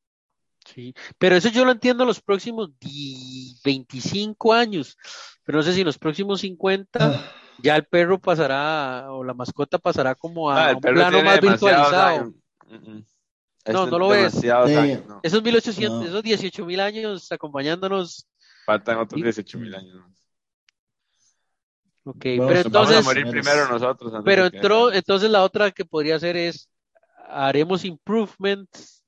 [0.64, 4.96] Sí, pero eso yo lo entiendo en los próximos di- 25 años,
[5.44, 9.78] pero no sé si en los próximos 50 ya el perro pasará o la mascota
[9.78, 12.32] pasará como a Ah, un plano más virtualizado.
[12.68, 14.32] No, Es no lo ves.
[14.32, 14.76] demasiados Sí.
[14.76, 15.20] años, no.
[15.22, 16.06] Esos 1800, No.
[16.08, 18.26] esos 18 mil años acompañándonos,
[18.66, 19.96] Faltan otros Y- 18 mil años.
[22.04, 24.12] ok, pero Nos vamos a entonces, morir primero nosotros.
[24.14, 26.68] antes pero que- entró, entonces la otra que podría hacer es,
[27.28, 29.04] haremos improvements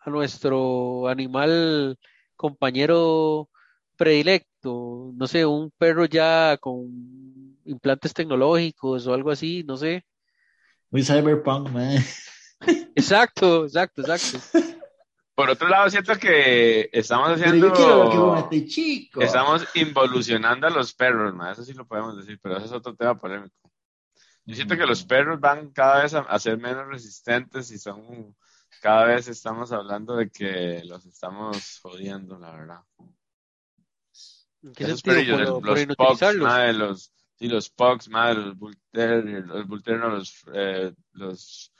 [0.00, 1.98] a nuestro animal
[2.36, 3.48] compañero
[3.96, 10.04] predilecto, no sé, un perro ya con implantes tecnológicos o algo así, no sé.
[10.90, 11.98] Muy cyberpunk, man.
[12.94, 14.38] Exacto, exacto, exacto.
[15.34, 17.68] Por otro lado, siento que estamos Pero haciendo.
[17.68, 19.22] yo quiero que vos este chico.
[19.22, 22.94] Estamos involucionando a los perros, ma, eso sí lo podemos decir, pero ese es otro
[22.94, 23.72] tema polémico.
[24.44, 28.36] Yo siento que los perros van cada vez a, a ser menos resistentes y son,
[28.82, 32.80] cada vez estamos hablando de que los estamos jodiendo, la verdad.
[34.62, 35.36] ¿En qué Esos sentido?
[35.38, 36.44] Por, los, por los pugs, inutilizarlos.
[36.48, 37.12] madre, los,
[37.42, 41.72] sí, los pugs, madre, los bull terrier, los bull terrier, no, los, eh, los,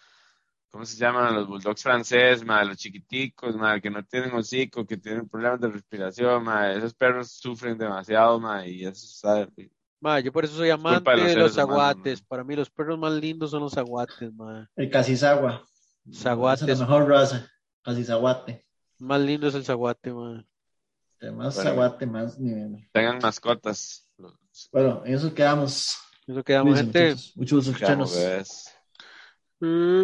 [0.70, 1.34] ¿cómo se llaman?
[1.34, 5.68] Los bulldogs francés, madre, los chiquiticos, madre, que no tienen hocico, que tienen problemas de
[5.68, 9.48] respiración, madre, esos perros sufren demasiado, madre, y eso está,
[10.00, 12.22] Ma, yo por eso soy amante de los de los seres humanos, aguates.
[12.22, 14.68] Para mí los perros más lindos son los aguates, ma.
[14.74, 15.64] El Casizagua.
[16.10, 17.48] Esa es la mejor raza.
[17.82, 18.66] Casizaguate.
[18.98, 20.44] Más lindo es el zaguate, ma.
[21.20, 21.70] Entre Más Bueno.
[21.70, 22.88] zaguate, más nivel.
[22.92, 24.08] tengan mascotas.
[24.18, 24.41] Los,
[24.72, 25.98] Bueno, en eso quedamos.
[26.26, 27.10] Eso quedamos, Cuídense, gente.
[27.10, 27.36] muchachos.
[27.36, 30.02] Mucho gusto digamos, escucharnos.